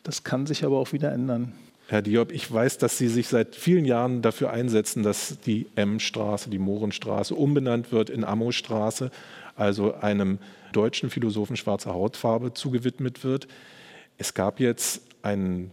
Das 0.03 0.25
kann 0.25 0.47
sich 0.47 0.65
aber 0.65 0.79
auch 0.79 0.93
wieder 0.93 1.13
ändern. 1.13 1.53
Herr 1.89 2.03
Diop, 2.03 2.33
ich 2.33 2.51
weiß, 2.51 2.79
dass 2.79 2.99
Sie 2.99 3.09
sich 3.09 3.29
seit 3.29 3.57
vielen 3.57 3.87
Jahren 3.87 4.21
dafür 4.21 4.51
einsetzen, 4.51 5.03
dass 5.03 5.39
die 5.41 5.67
M-Straße, 5.75 6.51
die 6.51 6.59
Mohrenstraße, 6.59 7.35
umbenannt 7.35 7.93
wird 7.93 8.11
in 8.11 8.25
Ammo-Straße, 8.25 9.11
also 9.57 9.95
einem 9.95 10.39
deutschen 10.73 11.11
Philosophen 11.11 11.57
schwarzer 11.57 11.95
Hautfarbe 11.95 12.53
zugewidmet 12.53 13.25
wird. 13.25 13.49
Es 14.17 14.35
gab 14.35 14.61
jetzt 14.61 15.03
einen 15.23 15.71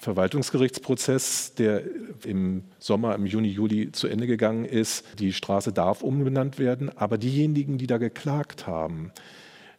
Verwaltungsgerichtsprozess, 0.00 1.54
der 1.54 1.82
im 2.24 2.64
Sommer, 2.80 3.14
im 3.14 3.24
Juni, 3.24 3.48
Juli 3.48 3.92
zu 3.92 4.08
Ende 4.08 4.26
gegangen 4.26 4.64
ist. 4.64 5.04
Die 5.20 5.32
Straße 5.32 5.72
darf 5.72 6.02
umbenannt 6.02 6.58
werden, 6.58 6.90
aber 6.96 7.18
diejenigen, 7.18 7.78
die 7.78 7.86
da 7.86 7.98
geklagt 7.98 8.66
haben, 8.66 9.12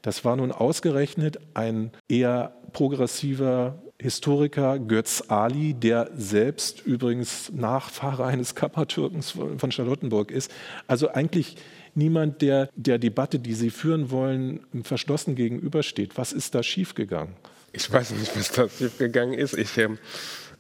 das 0.01 0.23
war 0.23 0.35
nun 0.35 0.51
ausgerechnet 0.51 1.39
ein 1.53 1.91
eher 2.07 2.55
progressiver 2.71 3.81
Historiker 3.99 4.79
Götz 4.79 5.23
Ali, 5.29 5.73
der 5.73 6.09
selbst 6.15 6.85
übrigens 6.85 7.51
Nachfahre 7.53 8.25
eines 8.25 8.53
Kammertürkens 8.55 9.31
von 9.31 9.71
Charlottenburg 9.71 10.31
ist. 10.31 10.51
Also 10.87 11.09
eigentlich 11.09 11.55
niemand, 11.95 12.41
der 12.41 12.69
der 12.75 12.99
Debatte, 12.99 13.39
die 13.39 13.53
Sie 13.53 13.69
führen 13.69 14.11
wollen, 14.11 14.61
verschlossen 14.83 15.35
gegenübersteht. 15.35 16.17
Was 16.17 16.33
ist 16.33 16.55
da 16.55 16.63
schiefgegangen? 16.63 17.35
Ich 17.71 17.91
weiß 17.91 18.11
nicht, 18.11 18.37
was 18.37 18.51
da 18.51 18.69
schiefgegangen 18.69 19.33
ist. 19.33 19.57
Ich, 19.57 19.77
äh, 19.77 19.89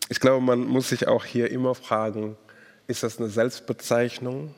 ich 0.09 0.19
glaube, 0.19 0.43
man 0.43 0.65
muss 0.65 0.89
sich 0.89 1.07
auch 1.07 1.25
hier 1.25 1.51
immer 1.51 1.75
fragen, 1.75 2.35
ist 2.87 3.03
das 3.03 3.19
eine 3.19 3.29
Selbstbezeichnung? 3.29 4.53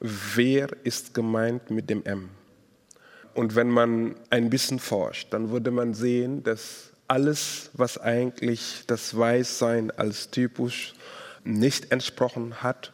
Wer 0.00 0.68
ist 0.84 1.14
gemeint 1.14 1.70
mit 1.70 1.90
dem 1.90 2.04
M? 2.04 2.28
Und 3.34 3.54
wenn 3.54 3.68
man 3.68 4.14
ein 4.30 4.50
bisschen 4.50 4.78
forscht, 4.78 5.32
dann 5.32 5.50
würde 5.50 5.70
man 5.70 5.94
sehen, 5.94 6.42
dass 6.42 6.90
alles, 7.08 7.70
was 7.74 7.98
eigentlich 7.98 8.84
das 8.86 9.16
Weißsein 9.16 9.90
als 9.90 10.30
typisch 10.30 10.94
nicht 11.44 11.92
entsprochen 11.92 12.62
hat, 12.62 12.92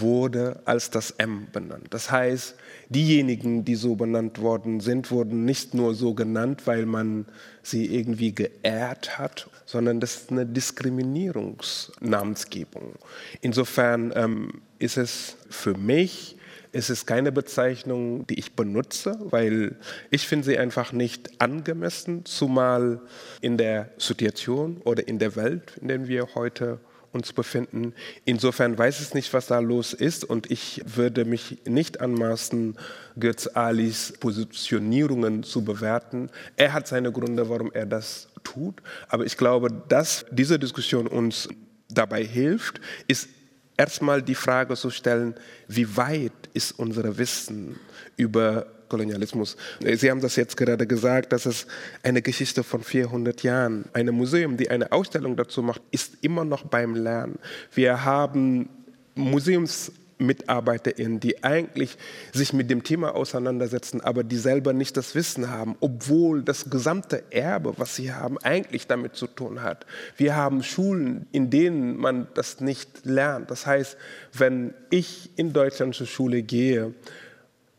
wurde 0.00 0.60
als 0.64 0.88
das 0.90 1.12
M 1.12 1.46
benannt. 1.52 1.86
Das 1.90 2.10
heißt, 2.10 2.56
diejenigen, 2.88 3.64
die 3.64 3.74
so 3.74 3.94
benannt 3.94 4.40
worden 4.40 4.80
sind, 4.80 5.10
wurden 5.10 5.44
nicht 5.44 5.74
nur 5.74 5.94
so 5.94 6.14
genannt, 6.14 6.62
weil 6.66 6.86
man 6.86 7.26
sie 7.62 7.94
irgendwie 7.94 8.34
geehrt 8.34 9.18
hat, 9.18 9.50
sondern 9.66 10.00
das 10.00 10.16
ist 10.16 10.30
eine 10.30 10.46
Diskriminierungsnamensgebung. 10.46 12.94
Insofern 13.40 14.12
ähm, 14.14 14.62
ist 14.78 14.96
es 14.96 15.36
für 15.48 15.74
mich 15.74 16.36
es 16.72 17.06
keine 17.06 17.32
Bezeichnung, 17.32 18.26
die 18.26 18.38
ich 18.38 18.56
benutze, 18.56 19.16
weil 19.20 19.76
ich 20.10 20.26
finde 20.26 20.46
sie 20.46 20.58
einfach 20.58 20.92
nicht 20.92 21.40
angemessen, 21.40 22.24
zumal 22.24 23.00
in 23.40 23.58
der 23.58 23.90
Situation 23.98 24.80
oder 24.84 25.06
in 25.06 25.18
der 25.18 25.36
Welt, 25.36 25.76
in 25.80 25.88
der 25.88 26.08
wir 26.08 26.34
heute 26.34 26.80
uns 27.12 27.32
befinden. 27.32 27.94
Insofern 28.24 28.76
weiß 28.76 29.00
ich 29.00 29.14
nicht, 29.14 29.32
was 29.32 29.46
da 29.46 29.58
los 29.58 29.92
ist 29.92 30.24
und 30.24 30.50
ich 30.50 30.82
würde 30.84 31.24
mich 31.24 31.58
nicht 31.66 32.00
anmaßen, 32.00 32.76
Götz 33.18 33.46
Alis 33.48 34.14
Positionierungen 34.18 35.42
zu 35.42 35.62
bewerten. 35.64 36.30
Er 36.56 36.72
hat 36.72 36.88
seine 36.88 37.12
Gründe, 37.12 37.48
warum 37.48 37.70
er 37.72 37.86
das 37.86 38.28
tut. 38.42 38.82
Aber 39.08 39.24
ich 39.26 39.36
glaube, 39.36 39.70
dass 39.88 40.24
diese 40.30 40.58
Diskussion 40.58 41.06
uns 41.06 41.48
dabei 41.88 42.24
hilft, 42.24 42.80
ist 43.06 43.28
erstmal 43.76 44.22
die 44.22 44.34
Frage 44.34 44.76
zu 44.76 44.90
stellen, 44.90 45.34
wie 45.68 45.96
weit 45.96 46.32
ist 46.54 46.78
unser 46.78 47.18
Wissen 47.18 47.78
über 48.16 48.66
Kolonialismus. 48.92 49.56
Sie 49.80 50.10
haben 50.10 50.20
das 50.20 50.36
jetzt 50.36 50.54
gerade 50.54 50.86
gesagt, 50.86 51.32
dass 51.32 51.46
es 51.46 51.66
eine 52.02 52.20
Geschichte 52.20 52.62
von 52.62 52.82
400 52.82 53.42
Jahren. 53.42 53.86
Ein 53.94 54.08
Museum, 54.08 54.58
die 54.58 54.68
eine 54.68 54.92
Ausstellung 54.92 55.34
dazu 55.34 55.62
macht, 55.62 55.80
ist 55.90 56.18
immer 56.20 56.44
noch 56.44 56.64
beim 56.64 56.94
Lernen. 56.94 57.38
Wir 57.74 58.04
haben 58.04 58.68
Museums 59.14 59.92
MitarbeiterInnen, 60.18 61.20
die 61.20 61.42
eigentlich 61.42 61.96
sich 62.34 62.52
mit 62.52 62.68
dem 62.68 62.82
Thema 62.82 63.14
auseinandersetzen, 63.14 64.02
aber 64.02 64.24
die 64.24 64.36
selber 64.36 64.74
nicht 64.74 64.98
das 64.98 65.14
Wissen 65.14 65.50
haben, 65.50 65.74
obwohl 65.80 66.42
das 66.42 66.68
gesamte 66.68 67.24
Erbe, 67.30 67.72
was 67.78 67.96
sie 67.96 68.12
haben, 68.12 68.36
eigentlich 68.42 68.86
damit 68.86 69.16
zu 69.16 69.26
tun 69.26 69.62
hat. 69.62 69.86
Wir 70.18 70.36
haben 70.36 70.62
Schulen, 70.62 71.26
in 71.32 71.48
denen 71.48 71.96
man 71.96 72.28
das 72.34 72.60
nicht 72.60 73.06
lernt. 73.06 73.50
Das 73.50 73.66
heißt, 73.66 73.96
wenn 74.34 74.74
ich 74.90 75.30
in 75.36 75.54
Deutschland 75.54 75.94
zur 75.94 76.06
Schule 76.06 76.42
gehe, 76.42 76.92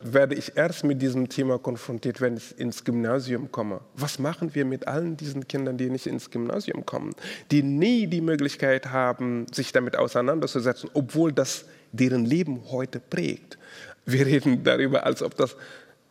werde 0.04 0.36
ich 0.36 0.56
erst 0.56 0.84
mit 0.84 1.02
diesem 1.02 1.30
Thema 1.30 1.58
konfrontiert, 1.58 2.22
wenn 2.22 2.38
ich 2.38 2.58
ins 2.60 2.84
Gymnasium 2.84 3.52
komme. 3.52 3.82
Was 3.96 4.20
machen 4.20 4.54
wir 4.54 4.66
mit 4.66 4.88
allen 4.88 5.18
diesen 5.18 5.48
Kindern, 5.48 5.78
die 5.78 5.90
nicht 5.90 6.08
ins 6.08 6.30
Gymnasium 6.30 6.86
kommen, 6.86 7.14
die 7.52 7.64
nie 7.64 8.08
die 8.08 8.22
Möglichkeit 8.22 8.92
haben, 8.92 9.46
sich 9.52 9.72
damit 9.72 9.98
auseinanderzusetzen, 9.98 10.90
obwohl 10.94 11.32
das 11.32 11.66
deren 11.92 12.26
Leben 12.26 12.72
heute 12.72 13.00
prägt? 13.00 13.58
Wir 14.06 14.26
reden 14.26 14.64
darüber, 14.64 15.06
als 15.06 15.24
ob 15.24 15.36
das 15.38 15.56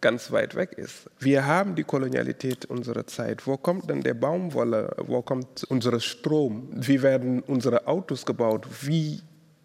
ganz 0.00 0.32
weit 0.32 0.54
weg 0.54 0.72
ist. 0.76 1.08
Wir 1.18 1.46
haben 1.46 1.74
die 1.74 1.84
Kolonialität 1.84 2.66
unserer 2.66 3.06
Zeit. 3.06 3.46
Wo 3.46 3.56
kommt 3.56 3.88
denn 3.88 4.02
der 4.02 4.14
Baumwolle? 4.14 4.94
Wo 4.98 5.22
kommt 5.22 5.64
unser 5.68 5.98
Strom? 6.00 6.68
Wie 6.72 7.02
werden 7.02 7.40
unsere 7.40 7.86
Autos 7.86 8.26
gebaut? 8.26 8.66
Wie 8.82 9.20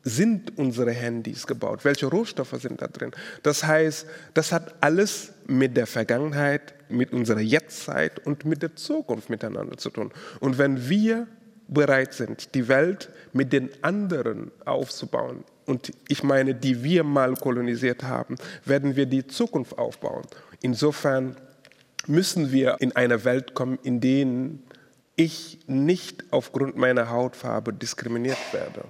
sind 0.08 0.58
unsere 0.58 0.92
Handys 0.92 1.46
gebaut? 1.46 1.84
Welche 1.84 2.08
Rohstoffe 2.08 2.56
sind 2.62 2.82
da 2.82 2.88
drin? 2.88 3.12
Das 3.44 3.66
heißt, 3.66 4.06
das 4.34 4.52
hat 4.52 4.76
alles 4.82 5.34
mit 5.48 5.76
der 5.76 5.88
Vergangenheit, 5.88 6.74
mit 6.90 7.12
unserer 7.12 7.42
Jetztzeit 7.42 8.26
und 8.26 8.46
mit 8.46 8.62
der 8.62 8.76
Zukunft 8.76 9.30
miteinander 9.30 9.78
zu 9.78 9.90
tun. 9.90 10.12
Und 10.40 10.58
wenn 10.58 10.90
wir 10.90 11.28
bereit 11.68 12.14
sind, 12.14 12.56
die 12.56 12.68
Welt 12.68 13.10
mit 13.34 13.52
den 13.52 13.70
anderen 13.84 14.52
aufzubauen, 14.66 15.44
und 15.66 15.92
ich 16.08 16.24
meine, 16.24 16.56
die 16.56 16.82
wir 16.82 17.04
mal 17.04 17.36
kolonisiert 17.36 18.04
haben, 18.04 18.38
werden 18.64 18.96
wir 18.96 19.06
die 19.06 19.28
Zukunft 19.28 19.78
aufbauen. 19.78 20.24
Insofern 20.62 21.36
müssen 22.08 22.54
wir 22.54 22.78
in 22.80 22.96
eine 22.96 23.26
Welt 23.26 23.54
kommen, 23.54 23.78
in 23.84 24.00
der 24.00 24.26
ich 25.18 25.60
nicht 25.68 26.24
aufgrund 26.32 26.78
meiner 26.78 27.10
Hautfarbe 27.10 27.74
diskriminiert 27.74 28.38
werde. 28.54 28.86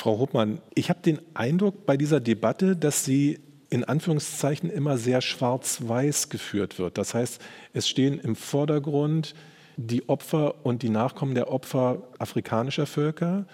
Frau 0.00 0.18
Hopmann, 0.18 0.62
ich 0.74 0.88
habe 0.88 1.02
den 1.02 1.20
Eindruck 1.34 1.84
bei 1.84 1.98
dieser 1.98 2.20
Debatte, 2.20 2.74
dass 2.74 3.04
sie 3.04 3.38
in 3.68 3.84
Anführungszeichen 3.84 4.70
immer 4.70 4.96
sehr 4.96 5.20
schwarz-weiß 5.20 6.30
geführt 6.30 6.78
wird. 6.78 6.96
Das 6.96 7.12
heißt, 7.12 7.38
es 7.74 7.86
stehen 7.86 8.18
im 8.18 8.34
Vordergrund 8.34 9.34
die 9.76 10.08
Opfer 10.08 10.64
und 10.64 10.82
die 10.82 10.88
Nachkommen 10.88 11.34
der 11.34 11.52
Opfer 11.52 11.98
afrikanischer 12.18 12.86
Völker 12.86 13.44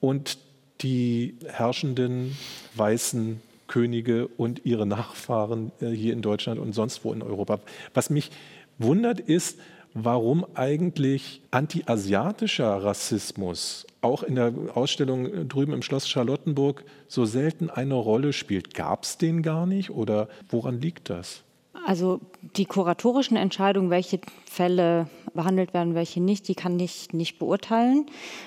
und 0.00 0.38
die 0.80 1.36
herrschenden 1.46 2.36
weißen 2.74 3.40
Könige 3.68 4.26
und 4.26 4.66
ihre 4.66 4.86
Nachfahren 4.86 5.70
äh, 5.80 5.90
hier 5.90 6.14
in 6.14 6.20
Deutschland 6.20 6.58
und 6.58 6.72
sonst 6.72 7.04
wo 7.04 7.12
in 7.12 7.22
Europa. 7.22 7.60
Was 7.94 8.10
mich 8.10 8.32
wundert 8.78 9.20
ist, 9.20 9.56
warum 9.96 10.46
eigentlich 10.54 11.40
antiasiatischer 11.50 12.84
Rassismus 12.84 13.86
auch 14.02 14.22
in 14.22 14.34
der 14.34 14.52
Ausstellung 14.74 15.48
drüben 15.48 15.72
im 15.72 15.82
Schloss 15.82 16.06
Charlottenburg 16.06 16.84
so 17.08 17.24
selten 17.24 17.70
eine 17.70 17.94
Rolle 17.94 18.32
spielt. 18.32 18.74
Gab 18.74 19.04
es 19.04 19.16
den 19.16 19.42
gar 19.42 19.66
nicht 19.66 19.90
oder 19.90 20.28
woran 20.50 20.80
liegt 20.80 21.08
das? 21.10 21.42
Also 21.86 22.20
die 22.56 22.66
kuratorischen 22.66 23.36
Entscheidungen, 23.36 23.90
welche 23.90 24.20
Fälle 24.44 25.08
behandelt 25.34 25.72
werden, 25.72 25.94
welche 25.94 26.20
nicht, 26.20 26.46
die 26.48 26.54
kann 26.54 26.78
ich 26.78 27.12
nicht 27.12 27.38
beurteilen. 27.38 28.06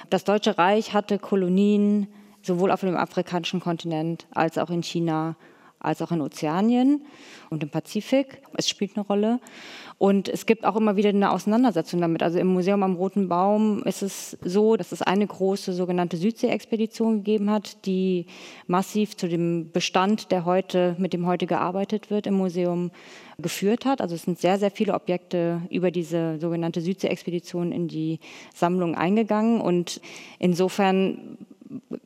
Das 0.09 0.23
Deutsche 0.25 0.57
Reich 0.57 0.93
hatte 0.93 1.17
Kolonien 1.17 2.07
sowohl 2.43 2.71
auf 2.71 2.81
dem 2.81 2.95
afrikanischen 2.95 3.59
Kontinent 3.59 4.27
als 4.31 4.57
auch 4.57 4.69
in 4.69 4.83
China 4.83 5.35
als 5.79 6.01
auch 6.01 6.11
in 6.11 6.21
Ozeanien 6.21 7.05
und 7.49 7.63
im 7.63 7.69
Pazifik. 7.69 8.41
Es 8.57 8.67
spielt 8.67 8.95
eine 8.95 9.05
Rolle. 9.05 9.39
Und 9.97 10.29
es 10.29 10.45
gibt 10.45 10.65
auch 10.65 10.77
immer 10.77 10.95
wieder 10.95 11.09
eine 11.09 11.31
Auseinandersetzung 11.31 11.99
damit. 11.99 12.23
Also 12.23 12.39
im 12.39 12.47
Museum 12.47 12.83
am 12.83 12.95
Roten 12.95 13.27
Baum 13.27 13.83
ist 13.83 14.01
es 14.01 14.37
so, 14.41 14.77
dass 14.77 14.93
es 14.93 15.01
eine 15.01 15.27
große 15.27 15.73
sogenannte 15.73 16.15
Südsee-Expedition 16.15 17.17
gegeben 17.17 17.49
hat, 17.49 17.85
die 17.85 18.25
massiv 18.65 19.17
zu 19.17 19.27
dem 19.27 19.71
Bestand, 19.71 20.31
der 20.31 20.45
heute, 20.45 20.95
mit 20.99 21.11
dem 21.11 21.25
heute 21.25 21.47
gearbeitet 21.47 22.09
wird 22.09 22.27
im 22.27 22.35
Museum, 22.35 22.91
geführt 23.37 23.85
hat. 23.85 23.99
Also 23.99 24.15
es 24.15 24.23
sind 24.23 24.39
sehr, 24.39 24.57
sehr 24.57 24.71
viele 24.71 24.93
Objekte 24.93 25.61
über 25.69 25.91
diese 25.91 26.39
sogenannte 26.39 26.79
Südsee-Expedition 26.79 27.73
in 27.73 27.89
die 27.89 28.19
Sammlung 28.53 28.95
eingegangen. 28.95 29.59
Und 29.59 29.99
insofern 30.39 31.37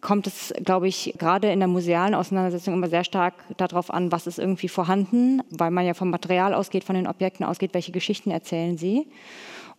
kommt 0.02 0.28
es, 0.28 0.54
glaube 0.64 0.88
ich, 0.88 1.16
gerade 1.18 1.52
in 1.52 1.60
der 1.60 1.68
musealen 1.68 2.16
Auseinandersetzung 2.16 2.74
immer 2.74 2.90
sehr 2.90 3.04
stark 3.04 3.34
darauf 3.58 3.94
an, 3.94 4.12
was 4.12 4.28
ist 4.28 4.40
irgendwie 4.40 4.68
vorhanden, 4.68 5.42
weil 5.50 5.72
man 5.72 5.86
ja 5.86 5.94
vom 5.94 6.10
Material 6.10 6.54
ausgeht, 6.54 6.84
von 6.84 6.96
den 6.96 7.08
Objekten 7.08 7.46
ausgeht, 7.46 7.74
welche 7.74 7.92
Geschichten 7.92 8.32
erzählen 8.32 8.78
sie. 8.78 9.08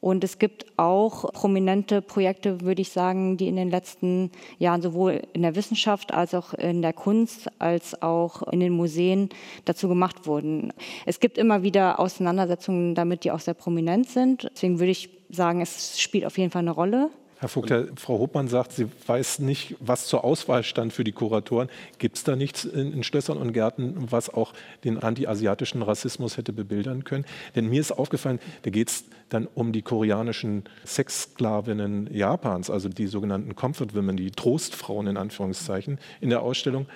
Und 0.01 0.23
es 0.23 0.39
gibt 0.39 0.67
auch 0.77 1.33
prominente 1.33 2.03
Projekte, 2.03 2.61
würde 2.61 2.83
ich 2.83 2.91
sagen, 2.91 3.39
die 3.39 3.49
in 3.49 3.57
den 3.57 3.71
letzten 3.71 4.31
Jahren 4.59 4.83
sowohl 4.83 5.23
in 5.33 5.41
der 5.41 5.57
Wissenschaft 5.57 6.13
als 6.13 6.35
auch 6.35 6.53
in 6.53 6.83
der 6.83 6.93
Kunst 6.93 7.49
als 7.59 8.03
auch 8.03 8.43
in 8.53 8.61
den 8.61 8.75
Museen 8.75 9.31
dazu 9.65 9.89
gemacht 9.89 10.27
wurden. 10.27 10.75
Es 11.07 11.21
gibt 11.21 11.39
immer 11.39 11.63
wieder 11.63 12.01
Auseinandersetzungen 12.01 12.95
damit, 12.95 13.25
die 13.25 13.31
auch 13.31 13.41
sehr 13.41 13.55
prominent 13.55 14.11
sind. 14.11 14.51
Deswegen 14.53 14.79
würde 14.79 14.93
ich 14.93 15.09
sagen, 15.31 15.63
es 15.63 15.99
spielt 15.99 16.27
auf 16.27 16.37
jeden 16.37 16.51
Fall 16.51 16.61
eine 16.61 16.73
Rolle. 16.73 17.09
Herr 17.39 17.49
Vogt, 17.49 17.73
Frau 17.97 18.19
Hopmann 18.19 18.49
sagt, 18.49 18.73
sie 18.73 18.87
weiß 19.07 19.41
nicht, 19.41 19.77
was 19.81 20.07
zur 20.07 20.25
Auswahl 20.25 20.63
stand 20.63 20.93
für 20.93 21.05
die 21.05 21.13
Kuratoren. 21.13 21.69
Gibt 21.99 22.17
es 22.17 22.25
da 22.25 22.37
nichts 22.37 22.65
in, 22.65 22.93
in, 22.93 23.03
Schlössern 23.03 23.39
und 23.39 23.53
Gärten, 23.53 23.95
was 24.11 24.33
auch 24.33 24.53
den 24.85 24.99
antiasiatischen 24.99 25.83
Rassismus 25.83 26.37
hätte 26.37 26.53
bebildern 26.53 27.05
können? 27.05 27.25
Denn 27.55 27.69
mir 27.69 27.81
ist 27.81 27.93
aufgefallen, 27.93 28.39
da 28.63 28.71
geht 28.71 28.89
es 28.89 29.05
dann 29.29 29.49
um 29.53 29.73
die 29.73 29.83
koreanischen 29.83 30.65
Sexsklavinnen 30.87 32.09
Japans, 32.15 32.71
also 32.71 32.89
die 32.89 33.09
sogenannten 33.09 33.57
Comfort 33.57 33.95
Women, 33.95 34.17
die 34.17 34.31
Trostfrauen 34.31 35.07
in 35.09 35.17
Anführungszeichen 35.17 35.99
in 36.21 36.31
der 36.31 36.43
Ausstellung 36.43 36.87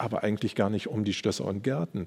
aber 0.00 0.24
eigentlich 0.24 0.54
gar 0.54 0.70
nicht 0.70 0.88
um 0.88 1.04
die 1.04 1.12
Schlösser 1.12 1.44
und 1.44 1.62
Gärten. 1.62 2.06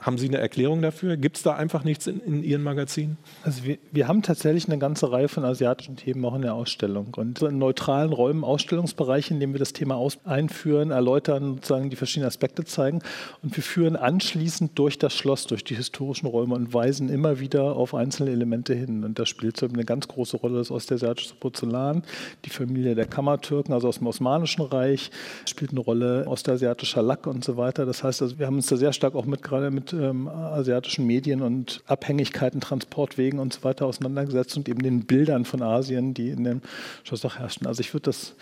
Haben 0.00 0.16
Sie 0.16 0.28
eine 0.28 0.38
Erklärung 0.38 0.80
dafür? 0.80 1.16
Gibt 1.16 1.36
es 1.36 1.42
da 1.42 1.54
einfach 1.54 1.84
nichts 1.84 2.06
in, 2.06 2.20
in 2.20 2.42
Ihren 2.42 2.62
Magazinen? 2.62 3.18
Also 3.42 3.64
wir, 3.64 3.76
wir, 3.92 4.08
haben 4.08 4.22
tatsächlich 4.22 4.66
eine 4.66 4.78
ganze 4.78 5.12
Reihe 5.12 5.28
von 5.28 5.44
asiatischen 5.44 5.96
Themen 5.96 6.24
auch 6.24 6.34
in 6.34 6.42
der 6.42 6.54
Ausstellung. 6.54 7.12
Und 7.16 7.42
in 7.42 7.58
neutralen 7.58 8.12
Räumen, 8.12 8.44
Ausstellungsbereichen, 8.44 9.36
in 9.36 9.40
denen 9.40 9.52
wir 9.52 9.58
das 9.58 9.74
Thema 9.74 9.96
aus 9.96 10.18
einführen, 10.24 10.90
erläutern, 10.90 11.56
sozusagen 11.56 11.90
die 11.90 11.96
verschiedenen 11.96 12.28
Aspekte 12.28 12.64
zeigen. 12.64 13.00
Und 13.42 13.54
wir 13.54 13.62
führen 13.62 13.96
anschließend 13.96 14.78
durch 14.78 14.98
das 14.98 15.12
Schloss, 15.14 15.46
durch 15.46 15.64
die 15.64 15.76
historischen 15.76 16.26
Räume 16.26 16.54
und 16.54 16.72
weisen 16.72 17.10
immer 17.10 17.40
wieder 17.40 17.76
auf 17.76 17.94
einzelne 17.94 18.30
Elemente 18.30 18.74
hin. 18.74 19.04
Und 19.04 19.18
da 19.18 19.26
spielt 19.26 19.62
eine 19.62 19.84
ganz 19.84 20.08
große 20.08 20.38
Rolle 20.38 20.58
das 20.58 20.70
ostasiatische 20.70 21.34
Porzellan, 21.34 22.04
die 22.46 22.50
Familie 22.50 22.94
der 22.94 23.06
Kammertürken, 23.06 23.74
also 23.74 23.88
aus 23.88 23.98
dem 23.98 24.06
Osmanischen 24.06 24.62
Reich, 24.62 25.10
spielt 25.46 25.72
eine 25.72 25.80
Rolle 25.80 26.26
ostasiatischer 26.26 27.02
Lack 27.02 27.26
so 27.42 27.56
weiter. 27.56 27.86
Das 27.86 28.04
heißt, 28.04 28.22
also 28.22 28.38
wir 28.38 28.46
haben 28.46 28.56
uns 28.56 28.66
da 28.66 28.76
sehr 28.76 28.92
stark 28.92 29.14
auch 29.14 29.24
mit 29.24 29.42
gerade 29.42 29.70
mit 29.70 29.92
ähm, 29.92 30.28
asiatischen 30.28 31.06
Medien 31.06 31.40
und 31.40 31.82
Abhängigkeiten, 31.86 32.60
Transportwegen 32.60 33.38
und 33.38 33.52
so 33.52 33.64
weiter 33.64 33.86
auseinandergesetzt 33.86 34.56
und 34.56 34.68
eben 34.68 34.82
den 34.82 35.04
Bildern 35.04 35.44
von 35.44 35.62
Asien, 35.62 36.14
die 36.14 36.30
in 36.30 36.44
dem 36.44 36.60
Schloss 37.02 37.24
auch 37.24 37.38
herrschten. 37.38 37.66
Also 37.66 37.80
ich 37.80 37.94
würde 37.94 38.04
das 38.04 38.34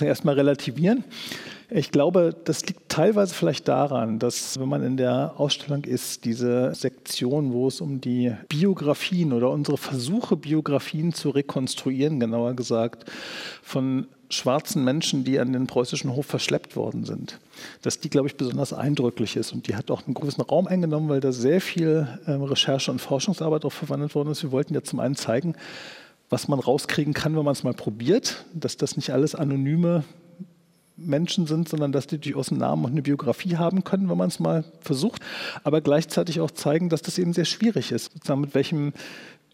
erstmal 0.00 0.34
relativieren. 0.34 1.04
Ich 1.72 1.92
glaube, 1.92 2.34
das 2.44 2.66
liegt 2.66 2.88
teilweise 2.88 3.32
vielleicht 3.32 3.68
daran, 3.68 4.18
dass 4.18 4.58
wenn 4.58 4.68
man 4.68 4.82
in 4.82 4.96
der 4.96 5.34
Ausstellung 5.36 5.84
ist, 5.84 6.24
diese 6.24 6.74
Sektion, 6.74 7.52
wo 7.52 7.68
es 7.68 7.80
um 7.80 8.00
die 8.00 8.34
Biografien 8.48 9.32
oder 9.32 9.50
unsere 9.50 9.76
Versuche, 9.76 10.36
Biografien 10.36 11.12
zu 11.12 11.30
rekonstruieren, 11.30 12.18
genauer 12.18 12.54
gesagt, 12.54 13.08
von 13.62 14.08
schwarzen 14.30 14.84
Menschen, 14.84 15.24
die 15.24 15.38
an 15.38 15.52
den 15.52 15.66
preußischen 15.66 16.14
Hof 16.14 16.26
verschleppt 16.26 16.76
worden 16.76 17.04
sind, 17.04 17.38
dass 17.82 18.00
die, 18.00 18.08
glaube 18.08 18.28
ich, 18.28 18.36
besonders 18.36 18.72
eindrücklich 18.72 19.36
ist. 19.36 19.52
Und 19.52 19.68
die 19.68 19.74
hat 19.74 19.90
auch 19.90 20.06
einen 20.06 20.14
gewissen 20.14 20.42
Raum 20.42 20.66
eingenommen, 20.66 21.08
weil 21.08 21.20
da 21.20 21.32
sehr 21.32 21.60
viel 21.60 22.08
ähm, 22.26 22.42
Recherche 22.42 22.90
und 22.90 23.00
Forschungsarbeit 23.00 23.64
auch 23.64 23.72
verwandelt 23.72 24.14
worden 24.14 24.30
ist. 24.30 24.42
Wir 24.42 24.52
wollten 24.52 24.74
ja 24.74 24.82
zum 24.82 25.00
einen 25.00 25.16
zeigen, 25.16 25.54
was 26.30 26.46
man 26.46 26.60
rauskriegen 26.60 27.12
kann, 27.12 27.36
wenn 27.36 27.44
man 27.44 27.52
es 27.52 27.64
mal 27.64 27.74
probiert, 27.74 28.44
dass 28.54 28.76
das 28.76 28.96
nicht 28.96 29.10
alles 29.10 29.34
anonyme 29.34 30.04
Menschen 30.96 31.46
sind, 31.46 31.68
sondern 31.68 31.92
dass 31.92 32.06
die 32.06 32.18
durchaus 32.18 32.50
einen 32.50 32.60
Namen 32.60 32.84
und 32.84 32.92
eine 32.92 33.02
Biografie 33.02 33.56
haben 33.56 33.84
können, 33.84 34.08
wenn 34.08 34.18
man 34.18 34.28
es 34.28 34.38
mal 34.38 34.64
versucht, 34.80 35.22
aber 35.64 35.80
gleichzeitig 35.80 36.40
auch 36.40 36.50
zeigen, 36.50 36.88
dass 36.88 37.02
das 37.02 37.18
eben 37.18 37.32
sehr 37.32 37.46
schwierig 37.46 37.90
ist, 37.90 38.12
sozusagen 38.12 38.42
mit 38.42 38.54
welchen 38.54 38.92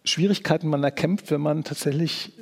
Schwierigkeiten 0.05 0.68
man 0.68 0.85
erkämpft, 0.85 1.31
wenn 1.31 1.41
man 1.41 1.64
tatsächlich 1.64 2.33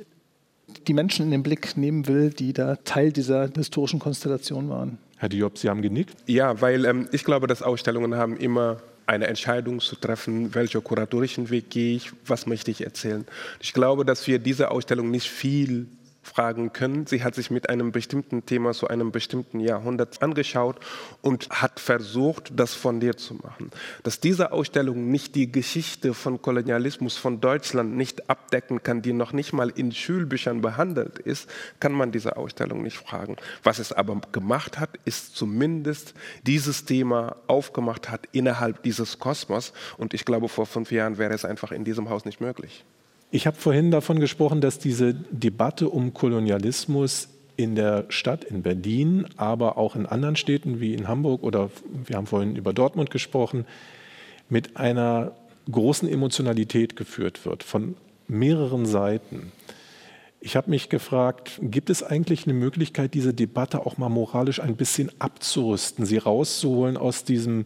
die 0.87 0.93
Menschen 0.93 1.25
in 1.25 1.31
den 1.31 1.43
Blick 1.43 1.77
nehmen 1.77 2.07
will, 2.07 2.29
die 2.29 2.53
da 2.53 2.75
Teil 2.77 3.11
dieser 3.11 3.49
historischen 3.55 3.99
Konstellation 3.99 4.69
waren. 4.69 4.97
Herr 5.17 5.29
Diop, 5.29 5.57
Sie 5.57 5.69
haben 5.69 5.81
genickt? 5.81 6.15
Ja, 6.27 6.61
weil 6.61 6.85
ähm, 6.85 7.07
ich 7.11 7.23
glaube, 7.23 7.47
dass 7.47 7.61
Ausstellungen 7.61 8.15
haben 8.15 8.37
immer 8.37 8.77
eine 9.07 9.27
Entscheidung 9.27 9.79
zu 9.79 9.95
treffen, 9.95 10.55
welcher 10.55 10.81
kuratorischen 10.81 11.49
Weg 11.49 11.69
gehe 11.69 11.95
ich, 11.95 12.11
was 12.25 12.47
möchte 12.47 12.71
ich 12.71 12.83
erzählen. 12.83 13.25
Ich 13.59 13.73
glaube, 13.73 14.03
dass 14.03 14.25
wir 14.27 14.39
diese 14.39 14.71
Ausstellung 14.71 15.11
nicht 15.11 15.29
viel 15.29 15.87
fragen 16.25 16.73
können. 16.73 17.05
Sie 17.05 17.23
hat 17.23 17.35
sich 17.35 17.51
mit 17.51 17.69
einem 17.69 17.91
bestimmten 17.91 18.45
Thema 18.45 18.73
zu 18.73 18.87
einem 18.87 19.11
bestimmten 19.11 19.59
Jahrhundert 19.59 20.21
angeschaut 20.23 20.79
und 21.21 21.49
hat 21.49 21.79
versucht, 21.79 22.51
das 22.55 22.73
von 22.73 22.99
dir 22.99 23.15
zu 23.15 23.35
machen. 23.35 23.69
Dass 24.03 24.19
diese 24.19 24.51
Ausstellung 24.51 25.11
nicht 25.11 25.35
die 25.35 25.51
Geschichte 25.51 26.13
von 26.13 26.41
Kolonialismus 26.41 27.15
von 27.15 27.41
Deutschland 27.41 27.95
nicht 27.95 28.29
abdecken 28.29 28.81
kann, 28.81 29.01
die 29.01 29.13
noch 29.13 29.33
nicht 29.33 29.53
mal 29.53 29.69
in 29.69 29.91
Schulbüchern 29.91 30.61
behandelt 30.61 31.19
ist, 31.19 31.49
kann 31.79 31.91
man 31.91 32.11
diese 32.11 32.37
Ausstellung 32.37 32.81
nicht 32.81 32.97
fragen. 32.97 33.35
Was 33.63 33.79
es 33.79 33.91
aber 33.93 34.19
gemacht 34.31 34.79
hat, 34.79 34.89
ist 35.05 35.35
zumindest 35.35 36.15
dieses 36.43 36.85
Thema 36.85 37.35
aufgemacht 37.47 38.09
hat 38.09 38.27
innerhalb 38.31 38.81
dieses 38.83 39.19
Kosmos. 39.19 39.73
Und 39.97 40.13
ich 40.13 40.25
glaube, 40.25 40.49
vor 40.49 40.65
fünf 40.65 40.91
Jahren 40.91 41.17
wäre 41.17 41.33
es 41.33 41.45
einfach 41.45 41.71
in 41.71 41.83
diesem 41.83 42.09
Haus 42.09 42.25
nicht 42.25 42.41
möglich. 42.41 42.83
Ich 43.35 43.45
habe 43.45 43.57
vorhin 43.57 43.91
davon 43.91 44.21
gesprochen, 44.21 44.61
dass 44.61 44.79
diese 44.79 45.13
Debatte 45.13 45.89
um 45.89 46.13
Kolonialismus 46.13 47.27
in 47.57 47.75
der 47.75 48.05
Stadt, 48.07 48.45
in 48.45 48.61
Berlin, 48.61 49.25
aber 49.35 49.77
auch 49.77 49.97
in 49.97 50.05
anderen 50.05 50.37
Städten 50.37 50.79
wie 50.79 50.93
in 50.93 51.09
Hamburg 51.09 51.43
oder 51.43 51.69
wir 52.05 52.15
haben 52.15 52.27
vorhin 52.27 52.55
über 52.55 52.71
Dortmund 52.71 53.11
gesprochen, 53.11 53.65
mit 54.47 54.77
einer 54.77 55.33
großen 55.69 56.07
Emotionalität 56.07 56.95
geführt 56.95 57.45
wird, 57.45 57.63
von 57.63 57.97
mehreren 58.29 58.85
Seiten. 58.85 59.51
Ich 60.39 60.55
habe 60.55 60.69
mich 60.69 60.87
gefragt, 60.87 61.59
gibt 61.61 61.89
es 61.89 62.03
eigentlich 62.03 62.45
eine 62.45 62.53
Möglichkeit, 62.53 63.13
diese 63.13 63.33
Debatte 63.33 63.85
auch 63.85 63.97
mal 63.97 64.07
moralisch 64.07 64.61
ein 64.61 64.77
bisschen 64.77 65.11
abzurüsten, 65.19 66.05
sie 66.05 66.19
rauszuholen 66.19 66.95
aus 66.95 67.25
diesem 67.25 67.65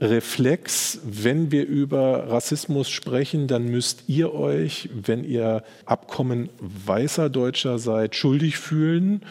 Reflex, 0.00 1.00
wenn 1.04 1.50
wir 1.50 1.66
über 1.66 2.28
Rassismus 2.28 2.90
sprechen, 2.90 3.48
dann 3.48 3.66
müsst 3.66 4.04
ihr 4.08 4.34
euch, 4.34 4.90
wenn 4.92 5.24
ihr 5.24 5.62
Abkommen 5.84 6.50
weißer 6.60 7.30
Deutscher 7.30 7.78
seid, 7.78 8.14
schuldig 8.14 8.58
fühlen. 8.58 9.22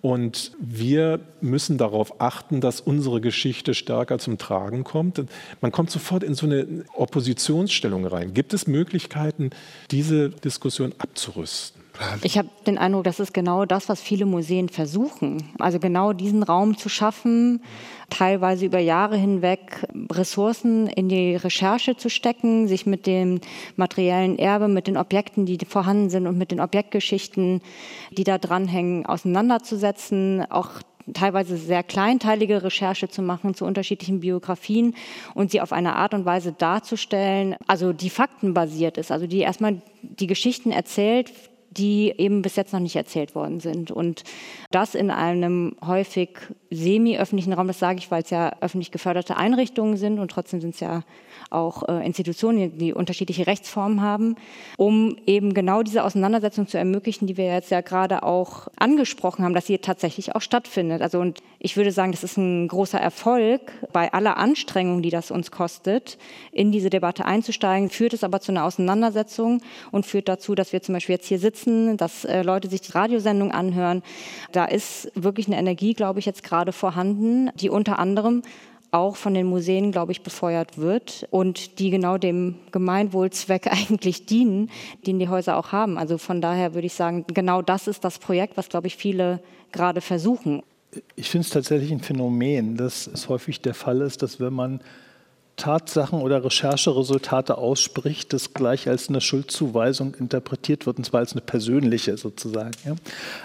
Und 0.00 0.52
wir 0.60 1.20
müssen 1.40 1.76
darauf 1.76 2.20
achten, 2.20 2.60
dass 2.60 2.80
unsere 2.80 3.20
Geschichte 3.20 3.74
stärker 3.74 4.18
zum 4.18 4.38
Tragen 4.38 4.84
kommt. 4.84 5.22
Man 5.60 5.72
kommt 5.72 5.90
sofort 5.90 6.22
in 6.22 6.34
so 6.34 6.46
eine 6.46 6.84
Oppositionsstellung 6.94 8.06
rein. 8.06 8.32
Gibt 8.32 8.54
es 8.54 8.68
Möglichkeiten, 8.68 9.50
diese 9.90 10.30
Diskussion 10.30 10.94
abzurüsten? 10.98 11.77
Ich 12.22 12.38
habe 12.38 12.48
den 12.66 12.78
Eindruck, 12.78 13.04
das 13.04 13.20
ist 13.20 13.34
genau 13.34 13.64
das, 13.64 13.88
was 13.88 14.00
viele 14.00 14.26
Museen 14.26 14.68
versuchen. 14.68 15.42
Also 15.58 15.78
genau 15.78 16.12
diesen 16.12 16.42
Raum 16.42 16.76
zu 16.76 16.88
schaffen, 16.88 17.62
teilweise 18.10 18.66
über 18.66 18.78
Jahre 18.78 19.16
hinweg 19.16 19.86
Ressourcen 20.12 20.86
in 20.86 21.08
die 21.08 21.36
Recherche 21.36 21.96
zu 21.96 22.08
stecken, 22.08 22.68
sich 22.68 22.86
mit 22.86 23.06
dem 23.06 23.40
materiellen 23.76 24.38
Erbe, 24.38 24.68
mit 24.68 24.86
den 24.86 24.96
Objekten, 24.96 25.46
die 25.46 25.58
vorhanden 25.66 26.10
sind 26.10 26.26
und 26.26 26.38
mit 26.38 26.50
den 26.50 26.60
Objektgeschichten, 26.60 27.62
die 28.12 28.24
da 28.24 28.38
dranhängen, 28.38 29.04
auseinanderzusetzen, 29.06 30.44
auch 30.50 30.70
teilweise 31.14 31.56
sehr 31.56 31.82
kleinteilige 31.82 32.62
Recherche 32.62 33.08
zu 33.08 33.22
machen 33.22 33.54
zu 33.54 33.64
unterschiedlichen 33.64 34.20
Biografien 34.20 34.94
und 35.34 35.50
sie 35.50 35.60
auf 35.60 35.72
eine 35.72 35.96
Art 35.96 36.14
und 36.14 36.24
Weise 36.26 36.52
darzustellen, 36.52 37.56
also 37.66 37.92
die 37.92 38.10
faktenbasiert 38.10 38.98
ist, 38.98 39.10
also 39.10 39.26
die 39.26 39.38
erstmal 39.38 39.80
die 40.02 40.26
Geschichten 40.26 40.70
erzählt, 40.70 41.32
die 41.70 42.12
eben 42.16 42.42
bis 42.42 42.56
jetzt 42.56 42.72
noch 42.72 42.80
nicht 42.80 42.96
erzählt 42.96 43.34
worden 43.34 43.60
sind. 43.60 43.90
Und 43.90 44.24
das 44.70 44.94
in 44.94 45.10
einem 45.10 45.76
häufig 45.84 46.38
semi-öffentlichen 46.70 47.52
Raum, 47.52 47.66
das 47.66 47.78
sage 47.78 47.98
ich, 47.98 48.10
weil 48.10 48.22
es 48.22 48.30
ja 48.30 48.52
öffentlich 48.60 48.90
geförderte 48.90 49.36
Einrichtungen 49.36 49.96
sind 49.96 50.18
und 50.18 50.30
trotzdem 50.30 50.60
sind 50.60 50.74
es 50.74 50.80
ja 50.80 51.02
auch 51.50 51.88
äh, 51.88 52.04
Institutionen, 52.04 52.76
die 52.76 52.92
unterschiedliche 52.92 53.46
Rechtsformen 53.46 54.02
haben, 54.02 54.36
um 54.76 55.16
eben 55.26 55.54
genau 55.54 55.82
diese 55.82 56.04
Auseinandersetzung 56.04 56.66
zu 56.66 56.76
ermöglichen, 56.76 57.26
die 57.26 57.36
wir 57.36 57.46
jetzt 57.46 57.70
ja 57.70 57.80
gerade 57.80 58.22
auch 58.22 58.68
angesprochen 58.76 59.44
haben, 59.44 59.54
dass 59.54 59.66
sie 59.66 59.78
tatsächlich 59.78 60.34
auch 60.34 60.42
stattfindet. 60.42 61.00
Also 61.00 61.20
und 61.20 61.40
ich 61.58 61.76
würde 61.76 61.90
sagen, 61.90 62.12
das 62.12 62.22
ist 62.22 62.36
ein 62.36 62.68
großer 62.68 63.00
Erfolg 63.00 63.72
bei 63.92 64.12
aller 64.12 64.36
Anstrengung, 64.36 65.02
die 65.02 65.10
das 65.10 65.30
uns 65.30 65.50
kostet, 65.50 66.18
in 66.52 66.70
diese 66.70 66.90
Debatte 66.90 67.24
einzusteigen, 67.24 67.88
führt 67.88 68.12
es 68.12 68.24
aber 68.24 68.40
zu 68.40 68.52
einer 68.52 68.64
Auseinandersetzung 68.64 69.62
und 69.90 70.04
führt 70.04 70.28
dazu, 70.28 70.54
dass 70.54 70.72
wir 70.72 70.82
zum 70.82 70.94
Beispiel 70.94 71.14
jetzt 71.14 71.26
hier 71.26 71.38
sitzen, 71.38 71.96
dass 71.96 72.24
äh, 72.24 72.42
Leute 72.42 72.68
sich 72.68 72.82
die 72.82 72.92
Radiosendung 72.92 73.52
anhören. 73.52 74.02
Da 74.52 74.66
ist 74.66 75.10
wirklich 75.14 75.46
eine 75.46 75.58
Energie, 75.58 75.94
glaube 75.94 76.18
ich, 76.18 76.26
jetzt 76.26 76.42
gerade 76.42 76.57
vorhanden, 76.72 77.50
die 77.56 77.70
unter 77.70 77.98
anderem 77.98 78.42
auch 78.90 79.16
von 79.16 79.34
den 79.34 79.46
Museen, 79.46 79.92
glaube 79.92 80.12
ich, 80.12 80.22
befeuert 80.22 80.78
wird 80.78 81.26
und 81.30 81.78
die 81.78 81.90
genau 81.90 82.16
dem 82.16 82.56
Gemeinwohlzweck 82.72 83.66
eigentlich 83.70 84.26
dienen, 84.26 84.70
den 85.06 85.18
die 85.18 85.28
Häuser 85.28 85.56
auch 85.56 85.72
haben. 85.72 85.98
Also 85.98 86.18
von 86.18 86.40
daher 86.40 86.74
würde 86.74 86.86
ich 86.86 86.94
sagen, 86.94 87.24
genau 87.28 87.62
das 87.62 87.86
ist 87.86 88.04
das 88.04 88.18
Projekt, 88.18 88.56
was, 88.56 88.68
glaube 88.68 88.86
ich, 88.86 88.96
viele 88.96 89.40
gerade 89.72 90.00
versuchen. 90.00 90.62
Ich 91.16 91.28
finde 91.28 91.44
es 91.46 91.50
tatsächlich 91.50 91.92
ein 91.92 92.00
Phänomen, 92.00 92.76
dass 92.76 93.06
es 93.06 93.28
häufig 93.28 93.60
der 93.60 93.74
Fall 93.74 94.00
ist, 94.00 94.22
dass 94.22 94.40
wenn 94.40 94.54
man 94.54 94.80
Tatsachen 95.58 96.22
oder 96.22 96.44
Rechercheresultate 96.44 97.58
ausspricht, 97.58 98.32
das 98.32 98.54
gleich 98.54 98.88
als 98.88 99.08
eine 99.08 99.20
Schuldzuweisung 99.20 100.14
interpretiert 100.14 100.86
wird, 100.86 100.98
und 100.98 101.04
zwar 101.04 101.20
als 101.20 101.32
eine 101.32 101.40
persönliche 101.40 102.16
sozusagen. 102.16 102.70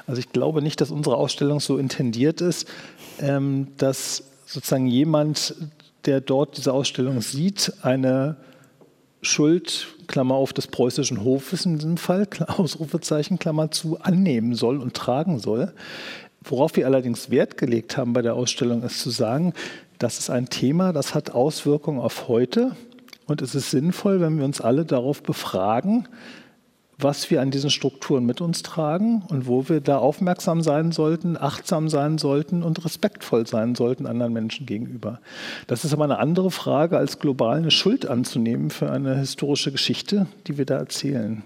Also 0.05 0.19
ich 0.19 0.31
glaube 0.31 0.61
nicht, 0.61 0.79
dass 0.79 0.91
unsere 0.91 1.17
Ausstellung 1.17 1.59
so 1.59 1.77
intendiert 1.77 2.39
ist, 2.39 2.67
dass 3.77 4.23
sozusagen 4.45 4.87
jemand, 4.87 5.55
der 6.05 6.21
dort 6.21 6.57
diese 6.57 6.73
Ausstellung 6.73 7.21
sieht, 7.21 7.73
eine 7.81 8.37
Schuld, 9.21 9.87
Klammer 10.07 10.35
auf, 10.35 10.53
des 10.53 10.67
preußischen 10.67 11.23
Hofes 11.23 11.65
in 11.65 11.77
diesem 11.77 11.97
Fall, 11.97 12.27
Ausrufezeichen, 12.47 13.39
Klammer 13.39 13.71
zu, 13.71 13.99
annehmen 14.01 14.53
soll 14.55 14.77
und 14.77 14.93
tragen 14.93 15.39
soll. 15.39 15.73
Worauf 16.43 16.75
wir 16.75 16.85
allerdings 16.85 17.29
Wert 17.29 17.57
gelegt 17.57 17.95
haben 17.95 18.13
bei 18.13 18.21
der 18.21 18.35
Ausstellung, 18.35 18.83
ist 18.83 18.99
zu 18.99 19.09
sagen, 19.09 19.53
das 19.97 20.19
ist 20.19 20.29
ein 20.29 20.49
Thema, 20.49 20.91
das 20.91 21.15
hat 21.15 21.31
Auswirkungen 21.31 21.99
auf 21.99 22.27
heute. 22.27 22.75
Und 23.25 23.41
es 23.41 23.55
ist 23.55 23.71
sinnvoll, 23.71 24.19
wenn 24.19 24.37
wir 24.37 24.43
uns 24.43 24.59
alle 24.59 24.83
darauf 24.83 25.23
befragen, 25.23 26.09
was 26.97 27.29
wir 27.31 27.41
an 27.41 27.51
diesen 27.51 27.69
Strukturen 27.69 28.25
mit 28.25 28.41
uns 28.41 28.61
tragen 28.61 29.23
und 29.29 29.47
wo 29.47 29.67
wir 29.67 29.81
da 29.81 29.97
aufmerksam 29.97 30.61
sein 30.61 30.91
sollten, 30.91 31.37
achtsam 31.37 31.89
sein 31.89 32.17
sollten 32.17 32.63
und 32.63 32.83
respektvoll 32.85 33.47
sein 33.47 33.75
sollten 33.75 34.05
anderen 34.05 34.33
Menschen 34.33 34.65
gegenüber. 34.65 35.19
Das 35.67 35.85
ist 35.85 35.93
aber 35.93 36.03
eine 36.03 36.19
andere 36.19 36.51
Frage, 36.51 36.97
als 36.97 37.19
global 37.19 37.57
eine 37.57 37.71
Schuld 37.71 38.05
anzunehmen 38.05 38.69
für 38.69 38.91
eine 38.91 39.17
historische 39.17 39.71
Geschichte, 39.71 40.27
die 40.47 40.57
wir 40.57 40.65
da 40.65 40.77
erzählen. 40.77 41.43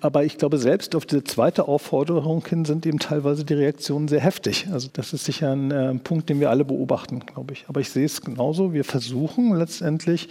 Aber 0.00 0.24
ich 0.24 0.38
glaube, 0.38 0.58
selbst 0.58 0.94
auf 0.94 1.06
diese 1.06 1.24
zweite 1.24 1.68
Aufforderung 1.68 2.46
hin 2.46 2.64
sind 2.64 2.86
eben 2.86 2.98
teilweise 2.98 3.44
die 3.44 3.54
Reaktionen 3.54 4.08
sehr 4.08 4.20
heftig. 4.20 4.68
Also 4.72 4.88
das 4.92 5.12
ist 5.12 5.24
sicher 5.24 5.52
ein 5.52 5.70
äh, 5.70 5.94
Punkt, 5.94 6.28
den 6.28 6.40
wir 6.40 6.50
alle 6.50 6.64
beobachten, 6.64 7.20
glaube 7.20 7.54
ich. 7.54 7.64
Aber 7.68 7.80
ich 7.80 7.90
sehe 7.90 8.04
es 8.04 8.20
genauso. 8.20 8.72
Wir 8.72 8.84
versuchen 8.84 9.54
letztendlich 9.54 10.28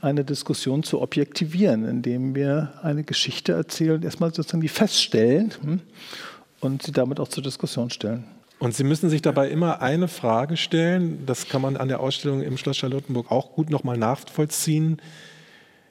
eine 0.00 0.24
Diskussion 0.24 0.82
zu 0.82 1.00
objektivieren, 1.00 1.84
indem 1.84 2.34
wir 2.34 2.72
eine 2.82 3.04
Geschichte 3.04 3.52
erzählen 3.52 4.02
erstmal 4.02 4.32
sozusagen 4.32 4.60
die 4.60 4.68
feststellen 4.68 5.52
hm, 5.60 5.80
und 6.60 6.82
sie 6.82 6.92
damit 6.92 7.20
auch 7.20 7.28
zur 7.28 7.42
Diskussion 7.42 7.90
stellen. 7.90 8.24
Und 8.58 8.76
Sie 8.76 8.84
müssen 8.84 9.10
sich 9.10 9.22
dabei 9.22 9.48
immer 9.48 9.82
eine 9.82 10.06
Frage 10.06 10.56
stellen, 10.56 11.26
das 11.26 11.48
kann 11.48 11.62
man 11.62 11.76
an 11.76 11.88
der 11.88 11.98
Ausstellung 11.98 12.42
im 12.42 12.56
Schloss 12.56 12.76
Charlottenburg 12.76 13.32
auch 13.32 13.54
gut 13.54 13.70
nochmal 13.70 13.98
nachvollziehen. 13.98 15.02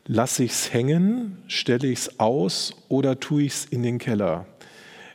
Lasse 0.05 0.45
ich 0.45 0.51
es 0.51 0.73
hängen, 0.73 1.37
stelle 1.47 1.89
ich 1.89 1.99
es 1.99 2.19
aus 2.21 2.73
oder 2.87 3.19
tue 3.19 3.43
ich 3.43 3.53
es 3.53 3.65
in 3.65 3.83
den 3.83 3.97
Keller? 3.97 4.45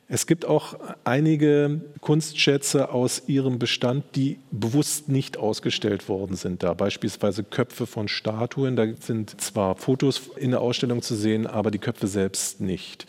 Es 0.09 0.29
gibt 0.29 0.45
auch 0.45 0.79
einige 1.03 1.81
Kunstschätze 2.01 2.91
aus 2.91 3.25
ihrem 3.27 3.59
Bestand, 3.59 4.05
die 4.15 4.39
bewusst 4.53 5.09
nicht 5.09 5.37
ausgestellt 5.37 6.09
worden 6.09 6.37
sind. 6.37 6.63
Da 6.63 6.75
beispielsweise 6.75 7.43
Köpfe 7.43 7.87
von 7.87 8.07
Statuen. 8.07 8.77
Da 8.77 8.87
sind 9.01 9.41
zwar 9.41 9.75
Fotos 9.75 10.31
in 10.37 10.53
der 10.53 10.61
Ausstellung 10.61 11.03
zu 11.03 11.17
sehen, 11.17 11.49
aber 11.49 11.73
die 11.73 11.81
Köpfe 11.81 12.07
selbst 12.07 12.61
nicht. 12.61 13.07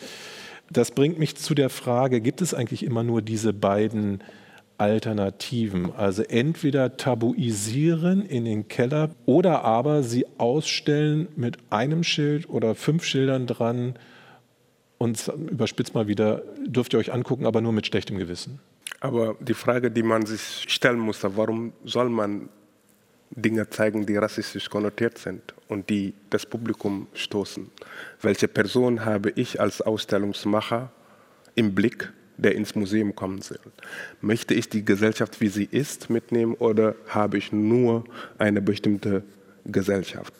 Das 0.70 0.90
bringt 0.90 1.20
mich 1.20 1.36
zu 1.36 1.54
der 1.54 1.70
Frage, 1.70 2.20
gibt 2.20 2.42
es 2.42 2.52
eigentlich 2.52 2.82
immer 2.82 3.04
nur 3.04 3.22
diese 3.22 3.52
beiden 3.52 4.22
Alternativen? 4.76 5.92
Also 5.94 6.22
entweder 6.24 6.96
tabuisieren 6.96 8.26
in 8.26 8.44
den 8.44 8.66
Keller 8.66 9.10
oder 9.24 9.62
aber 9.62 10.02
sie 10.02 10.26
ausstellen 10.36 11.28
mit 11.36 11.58
einem 11.70 12.02
Schild 12.02 12.48
oder 12.48 12.74
fünf 12.74 13.04
Schildern 13.04 13.46
dran 13.46 13.94
und 14.98 15.28
überspitzt 15.50 15.94
mal 15.94 16.08
wieder, 16.08 16.42
dürft 16.66 16.92
ihr 16.92 16.98
euch 16.98 17.12
angucken, 17.12 17.46
aber 17.46 17.60
nur 17.60 17.72
mit 17.72 17.86
schlechtem 17.86 18.18
Gewissen. 18.18 18.60
Aber 19.00 19.36
die 19.40 19.54
Frage, 19.54 19.90
die 19.90 20.02
man 20.02 20.26
sich 20.26 20.64
stellen 20.68 20.98
muss, 20.98 21.20
warum 21.22 21.72
soll 21.84 22.08
man 22.08 22.48
Dinge 23.30 23.68
zeigen, 23.70 24.06
die 24.06 24.16
rassistisch 24.16 24.68
konnotiert 24.68 25.18
sind 25.18 25.54
und 25.68 25.88
die 25.88 26.14
das 26.30 26.46
Publikum 26.46 27.06
stoßen? 27.14 27.70
Welche 28.20 28.48
Person 28.48 29.04
habe 29.04 29.30
ich 29.30 29.60
als 29.60 29.80
Ausstellungsmacher 29.80 30.90
im 31.54 31.74
Blick, 31.74 32.12
der 32.36 32.56
ins 32.56 32.74
Museum 32.74 33.14
kommen 33.14 33.40
soll? 33.40 33.58
Möchte 34.20 34.54
ich 34.54 34.68
die 34.68 34.84
Gesellschaft, 34.84 35.40
wie 35.40 35.48
sie 35.48 35.68
ist, 35.70 36.10
mitnehmen 36.10 36.54
oder 36.54 36.96
habe 37.06 37.38
ich 37.38 37.52
nur 37.52 38.04
eine 38.38 38.60
bestimmte 38.60 39.22
Gesellschaft? 39.64 40.32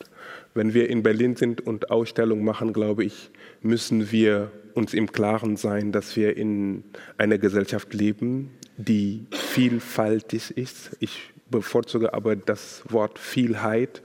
Wenn 0.58 0.74
wir 0.74 0.90
in 0.90 1.04
Berlin 1.04 1.36
sind 1.36 1.64
und 1.64 1.92
Ausstellungen 1.92 2.44
machen, 2.44 2.72
glaube 2.72 3.04
ich, 3.04 3.30
müssen 3.62 4.10
wir 4.10 4.50
uns 4.74 4.92
im 4.92 5.12
Klaren 5.12 5.56
sein, 5.56 5.92
dass 5.92 6.16
wir 6.16 6.36
in 6.36 6.82
einer 7.16 7.38
Gesellschaft 7.38 7.94
leben, 7.94 8.50
die 8.76 9.24
vielfältig 9.30 10.56
ist. 10.56 10.96
Ich 10.98 11.30
bevorzuge 11.48 12.12
aber 12.12 12.34
das 12.34 12.82
Wort 12.88 13.20
Vielheit. 13.20 14.02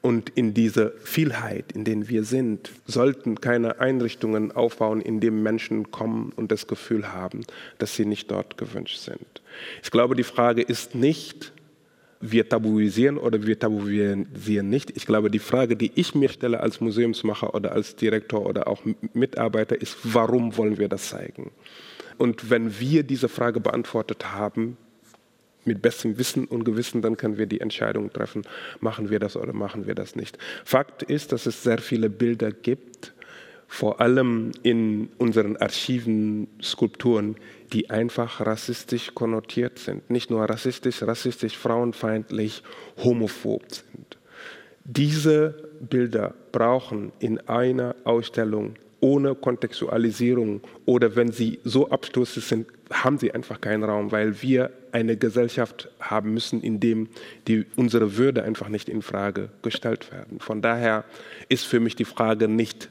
Und 0.00 0.30
in 0.30 0.54
dieser 0.54 0.92
Vielheit, 0.92 1.72
in 1.72 1.84
der 1.84 2.08
wir 2.08 2.24
sind, 2.24 2.70
sollten 2.86 3.42
keine 3.42 3.78
Einrichtungen 3.78 4.50
aufbauen, 4.50 5.02
in 5.02 5.20
denen 5.20 5.42
Menschen 5.42 5.90
kommen 5.90 6.32
und 6.34 6.50
das 6.50 6.66
Gefühl 6.66 7.12
haben, 7.12 7.42
dass 7.78 7.96
sie 7.96 8.06
nicht 8.06 8.30
dort 8.30 8.56
gewünscht 8.56 8.96
sind. 8.96 9.42
Ich 9.82 9.90
glaube, 9.90 10.16
die 10.16 10.24
Frage 10.24 10.62
ist 10.62 10.94
nicht, 10.94 11.52
wir 12.22 12.48
tabuisieren 12.48 13.18
oder 13.18 13.44
wir 13.44 13.58
tabuisieren 13.58 14.70
nicht. 14.70 14.96
Ich 14.96 15.06
glaube, 15.06 15.30
die 15.30 15.40
Frage, 15.40 15.76
die 15.76 15.90
ich 15.96 16.14
mir 16.14 16.28
stelle 16.28 16.60
als 16.60 16.80
Museumsmacher 16.80 17.54
oder 17.54 17.72
als 17.72 17.96
Direktor 17.96 18.46
oder 18.46 18.68
auch 18.68 18.82
Mitarbeiter, 19.12 19.80
ist, 19.80 19.98
warum 20.04 20.56
wollen 20.56 20.78
wir 20.78 20.88
das 20.88 21.10
zeigen? 21.10 21.50
Und 22.18 22.48
wenn 22.48 22.78
wir 22.78 23.02
diese 23.02 23.28
Frage 23.28 23.58
beantwortet 23.58 24.32
haben, 24.32 24.76
mit 25.64 25.82
bestem 25.82 26.18
Wissen 26.18 26.44
und 26.46 26.64
Gewissen, 26.64 27.02
dann 27.02 27.16
können 27.16 27.38
wir 27.38 27.46
die 27.46 27.60
Entscheidung 27.60 28.12
treffen, 28.12 28.42
machen 28.80 29.10
wir 29.10 29.18
das 29.18 29.36
oder 29.36 29.52
machen 29.52 29.86
wir 29.86 29.94
das 29.94 30.16
nicht. 30.16 30.38
Fakt 30.64 31.02
ist, 31.02 31.32
dass 31.32 31.46
es 31.46 31.62
sehr 31.62 31.78
viele 31.78 32.10
Bilder 32.10 32.50
gibt, 32.50 33.14
vor 33.72 34.02
allem 34.02 34.52
in 34.62 35.08
unseren 35.16 35.56
Archiven, 35.56 36.46
Skulpturen, 36.62 37.36
die 37.72 37.88
einfach 37.88 38.44
rassistisch 38.44 39.14
konnotiert 39.14 39.78
sind. 39.78 40.10
Nicht 40.10 40.30
nur 40.30 40.44
rassistisch, 40.44 41.02
rassistisch, 41.02 41.56
frauenfeindlich, 41.56 42.62
homophob 43.02 43.62
sind. 43.72 44.18
Diese 44.84 45.70
Bilder 45.80 46.34
brauchen 46.52 47.12
in 47.18 47.40
einer 47.48 47.96
Ausstellung 48.04 48.74
ohne 49.00 49.34
Kontextualisierung 49.34 50.60
oder 50.84 51.16
wenn 51.16 51.32
sie 51.32 51.58
so 51.64 51.88
abstoßend 51.88 52.44
sind, 52.44 52.66
haben 52.92 53.16
sie 53.16 53.32
einfach 53.32 53.58
keinen 53.58 53.84
Raum, 53.84 54.12
weil 54.12 54.42
wir 54.42 54.70
eine 54.92 55.16
Gesellschaft 55.16 55.88
haben 55.98 56.34
müssen, 56.34 56.60
in 56.60 56.78
dem 56.78 57.08
die, 57.48 57.64
unsere 57.76 58.18
Würde 58.18 58.42
einfach 58.42 58.68
nicht 58.68 58.90
in 58.90 59.00
Frage 59.00 59.48
gestellt 59.62 60.12
werden. 60.12 60.40
Von 60.40 60.60
daher 60.60 61.04
ist 61.48 61.64
für 61.64 61.80
mich 61.80 61.96
die 61.96 62.04
Frage 62.04 62.48
nicht 62.48 62.90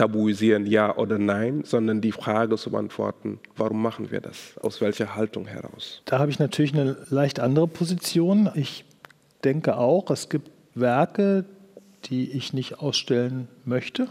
tabuisieren, 0.00 0.64
ja 0.64 0.96
oder 0.96 1.18
nein, 1.18 1.62
sondern 1.64 2.00
die 2.00 2.12
Frage 2.12 2.56
zu 2.56 2.70
beantworten, 2.70 3.38
warum 3.56 3.82
machen 3.82 4.10
wir 4.10 4.20
das? 4.20 4.56
Aus 4.62 4.80
welcher 4.80 5.14
Haltung 5.14 5.46
heraus? 5.46 6.00
Da 6.06 6.18
habe 6.18 6.30
ich 6.30 6.38
natürlich 6.38 6.72
eine 6.72 6.96
leicht 7.10 7.38
andere 7.38 7.68
Position. 7.68 8.50
Ich 8.54 8.86
denke 9.44 9.76
auch, 9.76 10.10
es 10.10 10.30
gibt 10.30 10.50
Werke, 10.74 11.44
die 12.06 12.30
ich 12.30 12.54
nicht 12.54 12.78
ausstellen 12.78 13.48
möchte. 13.66 14.08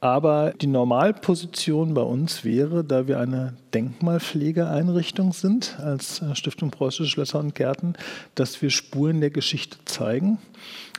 Aber 0.00 0.52
die 0.60 0.66
Normalposition 0.66 1.94
bei 1.94 2.02
uns 2.02 2.44
wäre, 2.44 2.82
da 2.82 3.06
wir 3.06 3.20
eine 3.20 3.54
Denkmalpflegeeinrichtung 3.72 5.32
sind, 5.32 5.78
als 5.78 6.22
Stiftung 6.32 6.70
Preußische 6.70 7.08
Schlösser 7.10 7.38
und 7.38 7.54
Gärten, 7.54 7.94
dass 8.34 8.60
wir 8.60 8.70
Spuren 8.70 9.20
der 9.20 9.30
Geschichte 9.30 9.78
zeigen. 9.84 10.38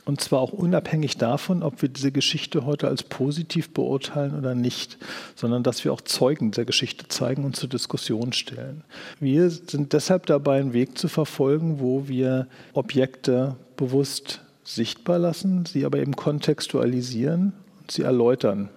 Und 0.08 0.22
zwar 0.22 0.40
auch 0.40 0.54
unabhängig 0.54 1.18
davon, 1.18 1.62
ob 1.62 1.82
wir 1.82 1.90
diese 1.90 2.12
Geschichte 2.12 2.64
heute 2.64 2.88
als 2.88 3.02
positiv 3.02 3.74
beurteilen 3.74 4.38
oder 4.38 4.54
nicht, 4.54 4.96
sondern 5.36 5.62
dass 5.62 5.84
wir 5.84 5.92
auch 5.92 6.00
Zeugen 6.00 6.50
der 6.50 6.64
Geschichte 6.64 7.08
zeigen 7.08 7.44
und 7.44 7.56
zur 7.56 7.68
Diskussion 7.68 8.32
stellen. 8.32 8.84
Wir 9.20 9.50
sind 9.50 9.92
deshalb 9.92 10.24
dabei, 10.24 10.60
einen 10.60 10.72
Weg 10.72 10.96
zu 10.96 11.08
verfolgen, 11.08 11.78
wo 11.80 12.08
wir 12.08 12.46
Objekte 12.72 13.56
bewusst 13.76 14.40
sichtbar 14.64 15.18
lassen, 15.18 15.66
sie 15.66 15.84
aber 15.84 15.98
eben 15.98 16.16
kontextualisieren 16.16 17.52
sie 17.90 18.00
erläutern. 18.00 18.70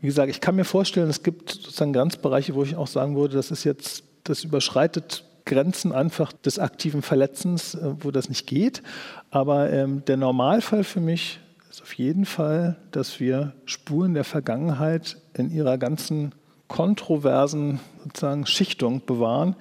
Wie 0.00 0.06
gesagt, 0.06 0.30
ich 0.30 0.40
kann 0.40 0.54
mir 0.54 0.64
vorstellen, 0.64 1.10
es 1.10 1.24
gibt 1.24 1.50
sozusagen 1.50 1.92
Grenzbereiche, 1.92 2.54
wo 2.54 2.62
ich 2.62 2.76
auch 2.76 2.86
sagen 2.86 3.16
würde, 3.16 3.34
das 3.34 3.50
ist 3.50 3.64
jetzt, 3.64 4.04
das 4.22 4.44
überschreitet 4.44 5.24
Grenzen 5.44 5.90
einfach 5.90 6.32
des 6.32 6.60
aktiven 6.60 7.02
Verletzens, 7.02 7.74
äh, 7.74 7.94
wo 8.00 8.10
das 8.10 8.28
nicht 8.28 8.46
geht. 8.46 8.82
Aber 9.30 9.72
ähm, 9.72 10.04
der 10.06 10.16
Normalfall 10.16 10.84
für 10.84 11.00
mich 11.00 11.38
ist 11.70 11.82
auf 11.82 11.94
jeden 11.94 12.24
Fall, 12.24 12.76
dass 12.90 13.20
wir 13.20 13.54
Spuren 13.64 14.14
der 14.14 14.24
Vergangenheit 14.24 15.18
in 15.34 15.50
ihrer 15.50 15.78
ganzen 15.78 16.34
kontroversen 16.66 17.80
sozusagen 18.04 18.46
Schichtung 18.46 19.04
bewahren, 19.04 19.56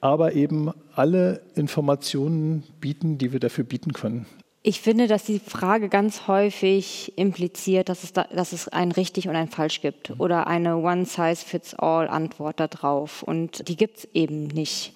aber 0.00 0.34
eben 0.34 0.72
alle 0.94 1.42
Informationen 1.54 2.64
bieten, 2.80 3.18
die 3.18 3.32
wir 3.32 3.40
dafür 3.40 3.64
bieten 3.64 3.92
können. 3.92 4.26
Ich 4.62 4.82
finde, 4.82 5.06
dass 5.06 5.24
die 5.24 5.38
Frage 5.38 5.88
ganz 5.88 6.26
häufig 6.26 7.14
impliziert, 7.16 7.88
dass 7.88 8.04
es, 8.04 8.12
da, 8.12 8.24
dass 8.24 8.52
es 8.52 8.68
ein 8.68 8.92
richtig 8.92 9.26
und 9.26 9.34
ein 9.34 9.48
falsch 9.48 9.80
gibt 9.80 10.20
oder 10.20 10.46
eine 10.48 10.76
One-Size-Fits-All-Antwort 10.76 12.60
darauf. 12.60 13.22
Und 13.22 13.66
die 13.68 13.76
gibt 13.76 13.98
es 13.98 14.08
eben 14.12 14.48
nicht. 14.48 14.92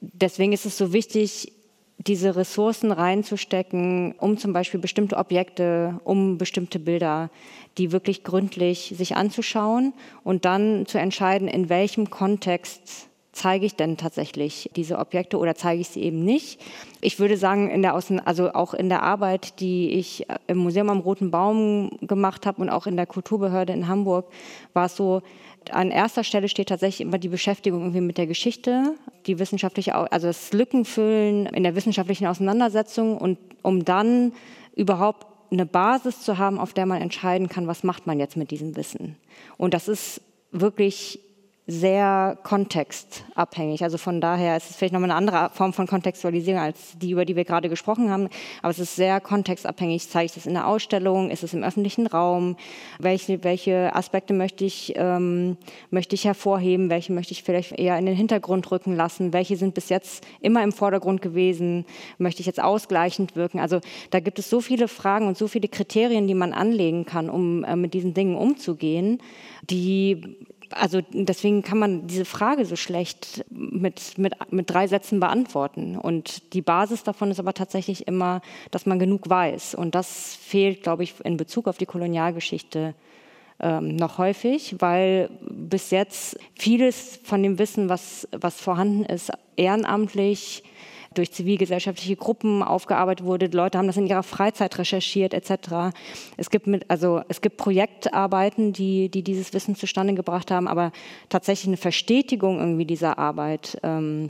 Deswegen 0.00 0.52
ist 0.52 0.66
es 0.66 0.76
so 0.76 0.92
wichtig, 0.92 1.52
diese 1.98 2.36
Ressourcen 2.36 2.92
reinzustecken, 2.92 4.14
um 4.18 4.36
zum 4.36 4.52
Beispiel 4.52 4.80
bestimmte 4.80 5.16
Objekte, 5.16 6.00
um 6.04 6.38
bestimmte 6.38 6.78
Bilder, 6.78 7.30
die 7.78 7.92
wirklich 7.92 8.24
gründlich 8.24 8.94
sich 8.96 9.16
anzuschauen 9.16 9.92
und 10.22 10.44
dann 10.44 10.86
zu 10.86 10.98
entscheiden, 10.98 11.48
in 11.48 11.68
welchem 11.68 12.10
Kontext 12.10 13.08
zeige 13.34 13.66
ich 13.66 13.74
denn 13.74 13.96
tatsächlich 13.96 14.70
diese 14.76 14.98
Objekte 14.98 15.38
oder 15.38 15.54
zeige 15.56 15.80
ich 15.80 15.88
sie 15.88 16.02
eben 16.02 16.24
nicht. 16.24 16.60
Ich 17.00 17.18
würde 17.18 17.36
sagen, 17.36 17.68
in 17.68 17.82
der 17.82 17.94
Außen, 17.94 18.20
also 18.20 18.52
auch 18.52 18.74
in 18.74 18.88
der 18.88 19.02
Arbeit, 19.02 19.60
die 19.60 19.90
ich 19.90 20.26
im 20.46 20.58
Museum 20.58 20.88
am 20.88 21.00
Roten 21.00 21.30
Baum 21.30 21.90
gemacht 22.02 22.46
habe 22.46 22.62
und 22.62 22.70
auch 22.70 22.86
in 22.86 22.96
der 22.96 23.06
Kulturbehörde 23.06 23.72
in 23.72 23.88
Hamburg, 23.88 24.26
war 24.72 24.86
es 24.86 24.96
so, 24.96 25.22
an 25.72 25.90
erster 25.90 26.24
Stelle 26.24 26.48
steht 26.48 26.68
tatsächlich 26.68 27.06
immer 27.06 27.18
die 27.18 27.28
Beschäftigung 27.28 27.80
irgendwie 27.80 28.00
mit 28.00 28.18
der 28.18 28.26
Geschichte, 28.26 28.94
die 29.26 29.38
wissenschaftliche, 29.38 29.94
also 29.94 30.26
das 30.26 30.52
Lückenfüllen 30.52 31.46
in 31.46 31.62
der 31.62 31.74
wissenschaftlichen 31.74 32.26
Auseinandersetzung 32.26 33.16
und 33.16 33.38
um 33.62 33.84
dann 33.84 34.32
überhaupt 34.74 35.26
eine 35.50 35.66
Basis 35.66 36.20
zu 36.20 36.38
haben, 36.38 36.58
auf 36.58 36.72
der 36.72 36.86
man 36.86 37.00
entscheiden 37.00 37.48
kann, 37.48 37.66
was 37.66 37.84
macht 37.84 38.06
man 38.06 38.18
jetzt 38.18 38.36
mit 38.36 38.50
diesem 38.50 38.76
Wissen. 38.76 39.16
Und 39.56 39.74
das 39.74 39.88
ist 39.88 40.20
wirklich 40.50 41.20
sehr 41.66 42.38
kontextabhängig. 42.42 43.82
Also 43.82 43.96
von 43.96 44.20
daher 44.20 44.56
ist 44.56 44.68
es 44.68 44.76
vielleicht 44.76 44.92
nochmal 44.92 45.10
eine 45.10 45.18
andere 45.18 45.50
Form 45.54 45.72
von 45.72 45.86
Kontextualisierung 45.86 46.60
als 46.60 46.98
die, 46.98 47.12
über 47.12 47.24
die 47.24 47.36
wir 47.36 47.46
gerade 47.46 47.70
gesprochen 47.70 48.10
haben. 48.10 48.28
Aber 48.60 48.70
es 48.70 48.78
ist 48.78 48.96
sehr 48.96 49.18
kontextabhängig. 49.20 50.10
Zeige 50.10 50.26
ich 50.26 50.34
das 50.34 50.44
in 50.44 50.52
der 50.52 50.66
Ausstellung? 50.66 51.30
Ist 51.30 51.42
es 51.42 51.54
im 51.54 51.64
öffentlichen 51.64 52.06
Raum? 52.06 52.56
Welche, 52.98 53.42
welche 53.44 53.94
Aspekte 53.96 54.34
möchte 54.34 54.66
ich, 54.66 54.92
ähm, 54.96 55.56
möchte 55.90 56.14
ich 56.14 56.26
hervorheben? 56.26 56.90
Welche 56.90 57.14
möchte 57.14 57.32
ich 57.32 57.42
vielleicht 57.42 57.72
eher 57.72 57.98
in 57.98 58.04
den 58.04 58.16
Hintergrund 58.16 58.70
rücken 58.70 58.94
lassen? 58.94 59.32
Welche 59.32 59.56
sind 59.56 59.72
bis 59.72 59.88
jetzt 59.88 60.26
immer 60.42 60.62
im 60.62 60.72
Vordergrund 60.72 61.22
gewesen? 61.22 61.86
Möchte 62.18 62.40
ich 62.40 62.46
jetzt 62.46 62.62
ausgleichend 62.62 63.36
wirken? 63.36 63.58
Also 63.58 63.80
da 64.10 64.20
gibt 64.20 64.38
es 64.38 64.50
so 64.50 64.60
viele 64.60 64.86
Fragen 64.86 65.28
und 65.28 65.38
so 65.38 65.48
viele 65.48 65.68
Kriterien, 65.68 66.26
die 66.26 66.34
man 66.34 66.52
anlegen 66.52 67.06
kann, 67.06 67.30
um 67.30 67.64
äh, 67.64 67.74
mit 67.74 67.94
diesen 67.94 68.12
Dingen 68.12 68.36
umzugehen, 68.36 69.22
die 69.62 70.36
also 70.74 71.00
deswegen 71.12 71.62
kann 71.62 71.78
man 71.78 72.06
diese 72.06 72.24
Frage 72.24 72.64
so 72.64 72.76
schlecht 72.76 73.44
mit, 73.50 74.18
mit, 74.18 74.34
mit 74.52 74.70
drei 74.70 74.86
Sätzen 74.86 75.20
beantworten. 75.20 75.96
Und 75.96 76.52
die 76.54 76.62
Basis 76.62 77.02
davon 77.02 77.30
ist 77.30 77.38
aber 77.38 77.54
tatsächlich 77.54 78.06
immer, 78.08 78.40
dass 78.70 78.86
man 78.86 78.98
genug 78.98 79.28
weiß. 79.28 79.74
Und 79.74 79.94
das 79.94 80.34
fehlt, 80.34 80.82
glaube 80.82 81.04
ich, 81.04 81.14
in 81.24 81.36
Bezug 81.36 81.68
auf 81.68 81.78
die 81.78 81.86
Kolonialgeschichte 81.86 82.94
ähm, 83.60 83.96
noch 83.96 84.18
häufig, 84.18 84.76
weil 84.80 85.30
bis 85.40 85.90
jetzt 85.90 86.38
vieles 86.54 87.20
von 87.22 87.42
dem 87.42 87.58
Wissen, 87.58 87.88
was, 87.88 88.28
was 88.32 88.60
vorhanden 88.60 89.04
ist, 89.04 89.30
ehrenamtlich 89.56 90.64
durch 91.14 91.32
zivilgesellschaftliche 91.32 92.16
Gruppen 92.16 92.62
aufgearbeitet 92.62 93.24
wurde. 93.24 93.48
Die 93.48 93.56
Leute 93.56 93.78
haben 93.78 93.86
das 93.86 93.96
in 93.96 94.06
ihrer 94.06 94.22
Freizeit 94.22 94.78
recherchiert 94.78 95.34
etc. 95.34 95.94
Es 96.36 96.50
gibt 96.50 96.66
mit, 96.66 96.90
also 96.90 97.22
es 97.28 97.40
gibt 97.40 97.56
Projektarbeiten, 97.56 98.72
die, 98.72 99.08
die 99.08 99.22
dieses 99.22 99.52
Wissen 99.52 99.76
zustande 99.76 100.14
gebracht 100.14 100.50
haben, 100.50 100.68
aber 100.68 100.92
tatsächlich 101.28 101.68
eine 101.68 101.76
Verstetigung 101.76 102.58
irgendwie 102.58 102.86
dieser 102.86 103.18
Arbeit. 103.18 103.78
Ähm, 103.82 104.28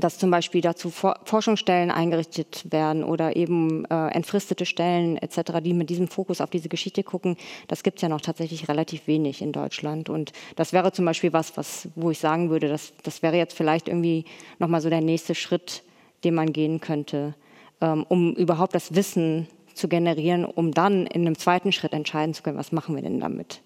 dass 0.00 0.18
zum 0.18 0.30
Beispiel 0.30 0.60
dazu 0.60 0.90
Forschungsstellen 0.90 1.90
eingerichtet 1.90 2.64
werden 2.70 3.04
oder 3.04 3.36
eben 3.36 3.84
äh, 3.86 4.08
entfristete 4.08 4.66
Stellen 4.66 5.16
etc., 5.18 5.60
die 5.62 5.74
mit 5.74 5.90
diesem 5.90 6.08
Fokus 6.08 6.40
auf 6.40 6.50
diese 6.50 6.68
Geschichte 6.68 7.02
gucken, 7.02 7.36
das 7.68 7.82
gibt 7.82 7.98
es 7.98 8.02
ja 8.02 8.08
noch 8.08 8.20
tatsächlich 8.20 8.68
relativ 8.68 9.06
wenig 9.06 9.42
in 9.42 9.52
Deutschland. 9.52 10.08
Und 10.08 10.32
das 10.56 10.72
wäre 10.72 10.92
zum 10.92 11.04
Beispiel 11.04 11.32
was, 11.32 11.56
was 11.56 11.88
wo 11.94 12.10
ich 12.10 12.18
sagen 12.18 12.50
würde, 12.50 12.68
dass, 12.68 12.92
das 13.02 13.22
wäre 13.22 13.36
jetzt 13.36 13.56
vielleicht 13.56 13.88
irgendwie 13.88 14.24
nochmal 14.58 14.80
so 14.80 14.90
der 14.90 15.00
nächste 15.00 15.34
Schritt, 15.34 15.82
den 16.24 16.34
man 16.34 16.52
gehen 16.52 16.80
könnte, 16.80 17.34
ähm, 17.80 18.04
um 18.08 18.34
überhaupt 18.34 18.74
das 18.74 18.94
Wissen 18.94 19.48
zu 19.74 19.88
generieren, 19.88 20.44
um 20.44 20.72
dann 20.72 21.06
in 21.06 21.22
einem 21.22 21.36
zweiten 21.38 21.72
Schritt 21.72 21.92
entscheiden 21.92 22.34
zu 22.34 22.42
können, 22.42 22.58
was 22.58 22.72
machen 22.72 22.94
wir 22.94 23.02
denn 23.02 23.20
damit 23.20 23.62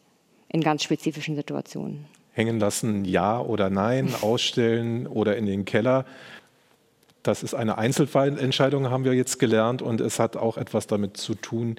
in 0.48 0.60
ganz 0.60 0.82
spezifischen 0.82 1.36
Situationen. 1.36 2.06
Hängen 2.32 2.60
lassen, 2.60 3.04
ja 3.04 3.40
oder 3.40 3.70
nein, 3.70 4.12
ausstellen 4.20 5.06
oder 5.06 5.36
in 5.36 5.46
den 5.46 5.64
Keller. 5.64 6.04
das 7.22 7.42
ist 7.42 7.54
eine 7.54 7.76
Einzelfallentscheidung, 7.76 8.88
haben 8.90 9.04
wir 9.04 9.14
jetzt 9.14 9.38
gelernt. 9.38 9.82
Und 9.82 10.00
es 10.00 10.18
hat 10.20 10.36
auch 10.36 10.56
etwas 10.56 10.86
damit 10.86 11.16
zu 11.16 11.34
tun, 11.34 11.76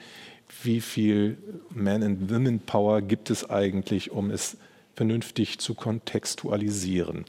wie 0.63 0.81
viel 0.81 1.37
Man- 1.69 2.03
and 2.03 2.29
Women-Power 2.29 3.01
gibt 3.01 3.29
es 3.29 3.49
eigentlich, 3.49 4.11
um 4.11 4.29
es 4.29 4.57
vernünftig 4.95 5.59
zu 5.59 5.73
kontextualisieren. 5.73 7.25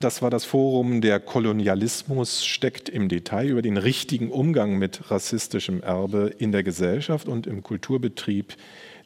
Das 0.00 0.22
war 0.22 0.30
das 0.30 0.44
Forum 0.44 1.00
Der 1.00 1.18
Kolonialismus 1.18 2.46
steckt 2.46 2.88
im 2.88 3.08
Detail 3.08 3.48
über 3.48 3.62
den 3.62 3.76
richtigen 3.76 4.30
Umgang 4.30 4.78
mit 4.78 5.10
rassistischem 5.10 5.82
Erbe 5.82 6.32
in 6.38 6.52
der 6.52 6.62
Gesellschaft 6.62 7.26
und 7.26 7.48
im 7.48 7.64
Kulturbetrieb 7.64 8.54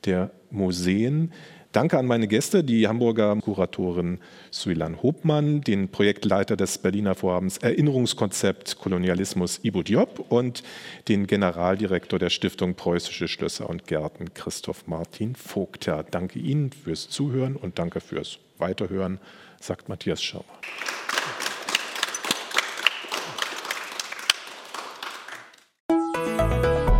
der 0.04 0.32
Museen. 0.50 1.32
Danke 1.72 1.98
an 1.98 2.04
meine 2.04 2.28
Gäste, 2.28 2.62
die 2.62 2.86
Hamburger 2.86 3.34
Kuratorin 3.36 4.18
Suilan 4.50 5.02
Hobmann, 5.02 5.62
den 5.62 5.88
Projektleiter 5.88 6.58
des 6.58 6.76
Berliner 6.76 7.14
Vorhabens 7.14 7.56
Erinnerungskonzept 7.56 8.78
Kolonialismus 8.78 9.60
Ibo 9.62 9.82
Diop 9.82 10.26
und 10.28 10.62
den 11.08 11.26
Generaldirektor 11.26 12.18
der 12.18 12.28
Stiftung 12.28 12.74
Preußische 12.74 13.28
Schlösser 13.28 13.70
und 13.70 13.86
Gärten 13.86 14.34
Christoph 14.34 14.86
Martin 14.86 15.36
Vogt. 15.36 15.86
Ja, 15.86 16.02
danke 16.02 16.38
Ihnen 16.38 16.70
fürs 16.70 17.08
Zuhören 17.08 17.56
und 17.56 17.78
danke 17.78 18.00
fürs 18.00 18.38
Weiterhören 18.58 19.18
sagt 19.62 19.88
Matthias 19.88 20.22
Schirmer. 20.22 20.44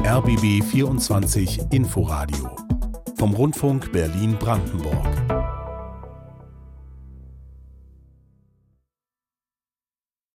RBB 0.05 0.63
24 0.63 1.61
Inforadio 1.73 2.55
vom 3.17 3.35
Rundfunk 3.35 3.93
Berlin-Brandenburg. 3.93 5.42